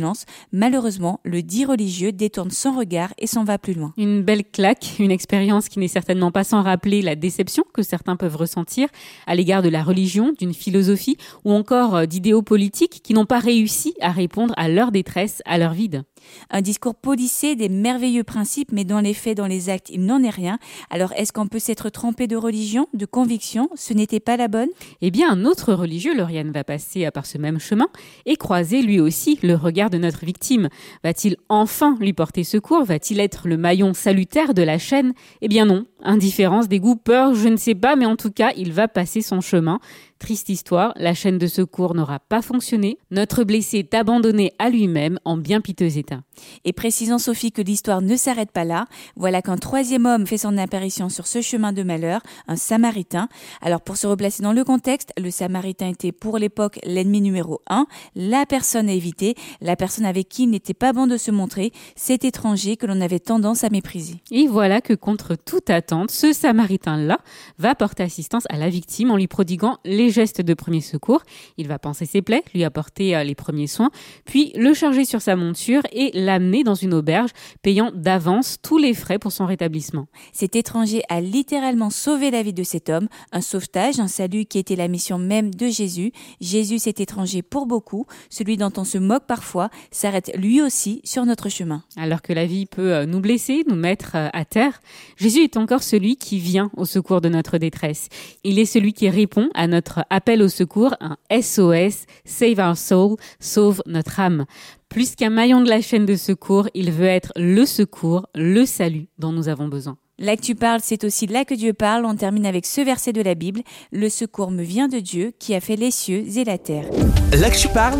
Malheureusement, 0.51 1.19
le 1.23 1.41
dit 1.41 1.65
religieux 1.65 2.11
détourne 2.11 2.51
son 2.51 2.71
regard 2.71 3.13
et 3.17 3.27
s'en 3.27 3.43
va 3.43 3.57
plus 3.57 3.73
loin. 3.73 3.93
Une 3.97 4.23
belle 4.23 4.43
claque, 4.43 4.95
une 4.99 5.11
expérience 5.11 5.69
qui 5.69 5.79
n'est 5.79 5.87
certainement 5.87 6.31
pas 6.31 6.43
sans 6.43 6.61
rappeler 6.61 7.01
la 7.01 7.15
déception 7.15 7.63
que 7.73 7.81
certains 7.81 8.15
peuvent 8.15 8.35
ressentir 8.35 8.89
à 9.27 9.35
l'égard 9.35 9.61
de 9.61 9.69
la 9.69 9.83
religion, 9.83 10.33
d'une 10.37 10.53
philosophie 10.53 11.17
ou 11.43 11.51
encore 11.51 11.95
euh, 11.95 12.05
d'idéaux 12.05 12.41
politiques 12.41 13.01
qui 13.03 13.13
n'ont 13.13 13.25
pas 13.25 13.39
réussi 13.39 13.93
à 14.01 14.11
répondre 14.11 14.53
à 14.57 14.67
leur 14.67 14.91
détresse, 14.91 15.41
à 15.45 15.57
leur 15.57 15.73
vide. 15.73 16.03
Un 16.49 16.61
discours 16.61 16.95
policé 16.95 17.55
des 17.55 17.69
merveilleux 17.69 18.23
principes, 18.23 18.71
mais 18.71 18.83
dans 18.83 18.99
les 18.99 19.13
faits, 19.13 19.37
dans 19.37 19.47
les 19.47 19.69
actes, 19.69 19.89
il 19.91 20.05
n'en 20.05 20.23
est 20.23 20.29
rien. 20.29 20.57
Alors 20.89 21.13
est-ce 21.15 21.31
qu'on 21.31 21.47
peut 21.47 21.59
s'être 21.59 21.89
trompé 21.89 22.27
de 22.27 22.35
religion, 22.35 22.87
de 22.93 23.05
conviction? 23.05 23.69
Ce 23.75 23.93
n'était 23.93 24.19
pas 24.19 24.37
la 24.37 24.47
bonne? 24.47 24.69
Eh 25.01 25.11
bien, 25.11 25.31
un 25.31 25.45
autre 25.45 25.73
religieux, 25.73 26.15
Lauriane, 26.15 26.51
va 26.51 26.63
passer 26.63 27.09
par 27.11 27.25
ce 27.25 27.37
même 27.37 27.59
chemin 27.59 27.87
et 28.25 28.35
croiser 28.35 28.81
lui 28.81 28.99
aussi 28.99 29.39
le 29.43 29.55
regard 29.55 29.84
de 29.89 29.97
notre 29.97 30.25
victime. 30.25 30.69
Va-t-il 31.03 31.37
enfin 31.49 31.95
lui 31.99 32.13
porter 32.13 32.43
secours? 32.43 32.83
Va-t-il 32.83 33.19
être 33.19 33.47
le 33.47 33.57
maillon 33.57 33.93
salutaire 33.93 34.53
de 34.53 34.61
la 34.61 34.77
chaîne? 34.77 35.13
Eh 35.41 35.47
bien 35.47 35.65
non. 35.65 35.85
Indifférence, 36.03 36.67
dégoût, 36.67 36.95
peur, 36.95 37.33
je 37.33 37.47
ne 37.47 37.57
sais 37.57 37.75
pas, 37.75 37.95
mais 37.95 38.05
en 38.05 38.15
tout 38.15 38.31
cas, 38.31 38.51
il 38.57 38.71
va 38.71 38.87
passer 38.87 39.21
son 39.21 39.41
chemin. 39.41 39.79
Triste 40.25 40.49
histoire, 40.49 40.91
la 40.95 41.13
chaîne 41.13 41.37
de 41.37 41.45
secours 41.45 41.93
n'aura 41.93 42.17
pas 42.17 42.41
fonctionné. 42.41 42.97
Notre 43.11 43.43
blessé 43.43 43.77
est 43.77 43.93
abandonné 43.93 44.53
à 44.57 44.71
lui-même 44.71 45.19
en 45.23 45.37
bien 45.37 45.61
piteux 45.61 45.99
état. 45.99 46.21
Et 46.63 46.73
précisons 46.73 47.19
Sophie 47.19 47.51
que 47.51 47.61
l'histoire 47.61 48.01
ne 48.01 48.15
s'arrête 48.15 48.51
pas 48.51 48.63
là. 48.63 48.87
Voilà 49.15 49.43
qu'un 49.43 49.57
troisième 49.57 50.07
homme 50.07 50.25
fait 50.25 50.39
son 50.39 50.57
apparition 50.57 51.09
sur 51.09 51.27
ce 51.27 51.41
chemin 51.41 51.73
de 51.73 51.83
malheur, 51.83 52.21
un 52.47 52.55
samaritain. 52.55 53.29
Alors 53.61 53.81
pour 53.81 53.97
se 53.97 54.07
replacer 54.07 54.41
dans 54.41 54.51
le 54.51 54.63
contexte, 54.63 55.13
le 55.15 55.29
samaritain 55.29 55.89
était 55.89 56.11
pour 56.11 56.39
l'époque 56.39 56.79
l'ennemi 56.83 57.21
numéro 57.21 57.61
un, 57.69 57.85
la 58.15 58.47
personne 58.47 58.89
à 58.89 58.93
éviter, 58.93 59.35
la 59.61 59.75
personne 59.75 60.07
avec 60.07 60.27
qui 60.27 60.45
il 60.45 60.49
n'était 60.49 60.73
pas 60.73 60.91
bon 60.91 61.05
de 61.05 61.17
se 61.17 61.29
montrer, 61.29 61.71
cet 61.95 62.25
étranger 62.25 62.77
que 62.77 62.87
l'on 62.87 62.99
avait 62.99 63.19
tendance 63.19 63.63
à 63.63 63.69
mépriser. 63.69 64.15
Et 64.31 64.47
voilà 64.47 64.81
que 64.81 64.95
contre 64.95 65.35
toute 65.35 65.69
attente, 65.69 66.09
ce 66.09 66.33
samaritain-là 66.33 67.19
va 67.59 67.75
porter 67.75 68.01
assistance 68.01 68.45
à 68.49 68.57
la 68.57 68.69
victime 68.69 69.11
en 69.11 69.17
lui 69.17 69.27
prodiguant 69.27 69.77
les 69.85 70.14
gestes 70.15 70.41
de 70.41 70.53
premier 70.53 70.81
secours. 70.81 71.21
Il 71.57 71.67
va 71.67 71.77
penser 71.77 72.05
ses 72.05 72.21
plaies, 72.21 72.43
lui 72.53 72.63
apporter 72.63 73.15
euh, 73.15 73.23
les 73.23 73.35
premiers 73.35 73.67
soins, 73.67 73.91
puis 74.25 74.51
le 74.55 74.73
charger 74.73 75.05
sur 75.05 75.21
sa 75.21 75.35
monture 75.35 75.81
et 75.91 76.11
l'amener 76.13 76.63
dans 76.63 76.73
une 76.73 76.93
auberge, 76.93 77.31
payant 77.61 77.91
d'avance 77.93 78.57
tous 78.61 78.77
les 78.77 78.93
frais 78.93 79.19
pour 79.19 79.31
son 79.31 79.45
rétablissement. 79.45 80.07
Cet 80.31 80.55
étranger 80.55 81.03
a 81.09 81.21
littéralement 81.21 81.89
sauvé 81.89 82.31
la 82.31 82.41
vie 82.41 82.53
de 82.53 82.63
cet 82.63 82.89
homme, 82.89 83.07
un 83.31 83.41
sauvetage, 83.41 83.99
un 83.99 84.07
salut 84.07 84.45
qui 84.45 84.57
était 84.57 84.75
la 84.75 84.87
mission 84.87 85.17
même 85.17 85.53
de 85.53 85.67
Jésus. 85.67 86.11
Jésus, 86.39 86.79
cet 86.79 86.99
étranger 86.99 87.41
pour 87.41 87.65
beaucoup, 87.65 88.05
celui 88.29 88.57
dont 88.57 88.71
on 88.77 88.85
se 88.85 88.97
moque 88.97 89.25
parfois, 89.27 89.69
s'arrête 89.91 90.31
lui 90.37 90.61
aussi 90.61 91.01
sur 91.03 91.25
notre 91.25 91.49
chemin. 91.49 91.83
Alors 91.97 92.21
que 92.21 92.33
la 92.33 92.45
vie 92.45 92.65
peut 92.65 92.93
euh, 92.93 93.05
nous 93.05 93.19
blesser, 93.19 93.63
nous 93.67 93.75
mettre 93.75 94.15
euh, 94.15 94.29
à 94.31 94.45
terre, 94.45 94.79
Jésus 95.17 95.39
est 95.39 95.57
encore 95.57 95.83
celui 95.83 96.15
qui 96.15 96.39
vient 96.39 96.71
au 96.77 96.85
secours 96.85 97.21
de 97.21 97.29
notre 97.29 97.57
détresse. 97.57 98.07
Il 98.43 98.59
est 98.59 98.65
celui 98.65 98.93
qui 98.93 99.09
répond 99.09 99.49
à 99.53 99.67
notre 99.67 99.94
appel 100.09 100.41
au 100.41 100.47
secours, 100.47 100.95
un 100.99 101.17
SOS, 101.31 102.05
Save 102.25 102.59
Our 102.59 102.77
Soul, 102.77 103.17
sauve 103.39 103.81
notre 103.85 104.19
âme. 104.19 104.45
Plus 104.89 105.15
qu'un 105.15 105.29
maillon 105.29 105.61
de 105.61 105.69
la 105.69 105.81
chaîne 105.81 106.05
de 106.05 106.15
secours, 106.15 106.67
il 106.73 106.91
veut 106.91 107.05
être 107.05 107.31
le 107.35 107.65
secours, 107.65 108.27
le 108.35 108.65
salut 108.65 109.07
dont 109.17 109.31
nous 109.31 109.49
avons 109.49 109.67
besoin. 109.67 109.97
Là 110.17 110.37
que 110.37 110.41
tu 110.41 110.55
parles, 110.55 110.79
c'est 110.81 111.03
aussi 111.03 111.27
là 111.27 111.43
que 111.43 111.53
Dieu 111.53 111.73
parle. 111.73 112.05
On 112.05 112.15
termine 112.15 112.45
avec 112.45 112.65
ce 112.65 112.79
verset 112.79 113.11
de 113.11 113.21
la 113.21 113.35
Bible. 113.35 113.61
Le 113.91 114.07
secours 114.07 114.51
me 114.51 114.63
vient 114.63 114.87
de 114.87 114.99
Dieu 114.99 115.33
qui 115.39 115.53
a 115.53 115.59
fait 115.59 115.75
les 115.75 115.91
cieux 115.91 116.23
et 116.37 116.45
la 116.45 116.57
terre. 116.57 116.85
Là 117.33 117.49
que 117.49 117.57
tu 117.57 117.67
parles, 117.67 117.99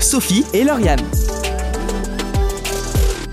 Sophie 0.00 0.44
et 0.52 0.64
Lauriane. 0.64 1.00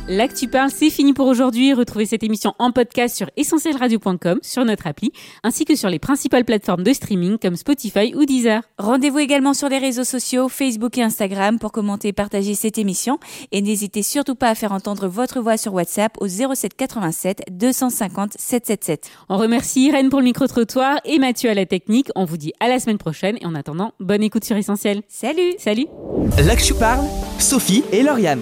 L'actu 0.10 0.48
parle, 0.48 0.72
c'est 0.72 0.90
fini 0.90 1.14
pour 1.14 1.28
aujourd'hui. 1.28 1.74
Retrouvez 1.74 2.06
cette 2.06 2.24
émission 2.24 2.54
en 2.60 2.72
podcast 2.72 3.16
sur 3.16 3.30
essentielradio.com, 3.38 4.40
sur 4.42 4.66
notre 4.66 4.88
appli, 4.88 5.12
ainsi 5.44 5.64
que 5.64 5.76
sur 5.76 5.90
les 5.90 6.00
principales 6.00 6.44
plateformes 6.44 6.84
de 6.84 6.92
streaming 6.92 7.38
comme 7.38 7.56
Spotify 7.56 8.14
ou 8.16 8.26
Deezer. 8.26 8.64
Rendez-vous 8.78 9.20
également 9.20 9.54
sur 9.54 9.70
les 9.70 9.78
réseaux 9.78 10.04
sociaux, 10.04 10.50
Facebook 10.50 10.98
et 10.98 11.04
Instagram 11.04 11.60
pour 11.60 11.72
commenter 11.72 12.10
et 12.10 12.14
partager 12.14 12.56
cette 12.56 12.78
émission. 12.78 13.20
Et 13.52 13.62
n'hésitez 13.62 14.02
surtout 14.02 14.36
pas 14.36 14.50
à 14.50 14.56
faire 14.56 14.72
entendre 14.72 15.08
votre 15.08 15.40
voix 15.40 15.56
sur 15.56 15.74
WhatsApp 15.74 16.18
au 16.20 16.28
07 16.28 16.74
87 16.76 17.44
250 17.52 18.34
777. 18.38 19.10
On 19.30 19.38
remercie 19.38 19.88
Irène 19.88 20.10
pour 20.10 20.20
le 20.20 20.26
micro-trottoir 20.26 21.00
et 21.06 21.20
Mathieu 21.20 21.50
à 21.50 21.54
la 21.54 21.66
technique. 21.66 22.10
On 22.16 22.26
vous 22.26 22.38
dit 22.38 22.54
à 22.60 22.68
la 22.68 22.80
semaine 22.80 22.98
prochaine 22.98 23.38
et 23.40 23.46
en 23.46 23.56
attendant, 23.56 23.94
bonne 24.00 24.24
écoute 24.24 24.44
sur 24.44 24.58
Essentiel. 24.58 25.04
Salut 25.08 25.54
Salut 25.58 25.86
L'actu 26.46 26.74
parle, 26.74 27.06
Sophie 27.40 27.84
et 27.92 28.04
Lauriane. 28.04 28.42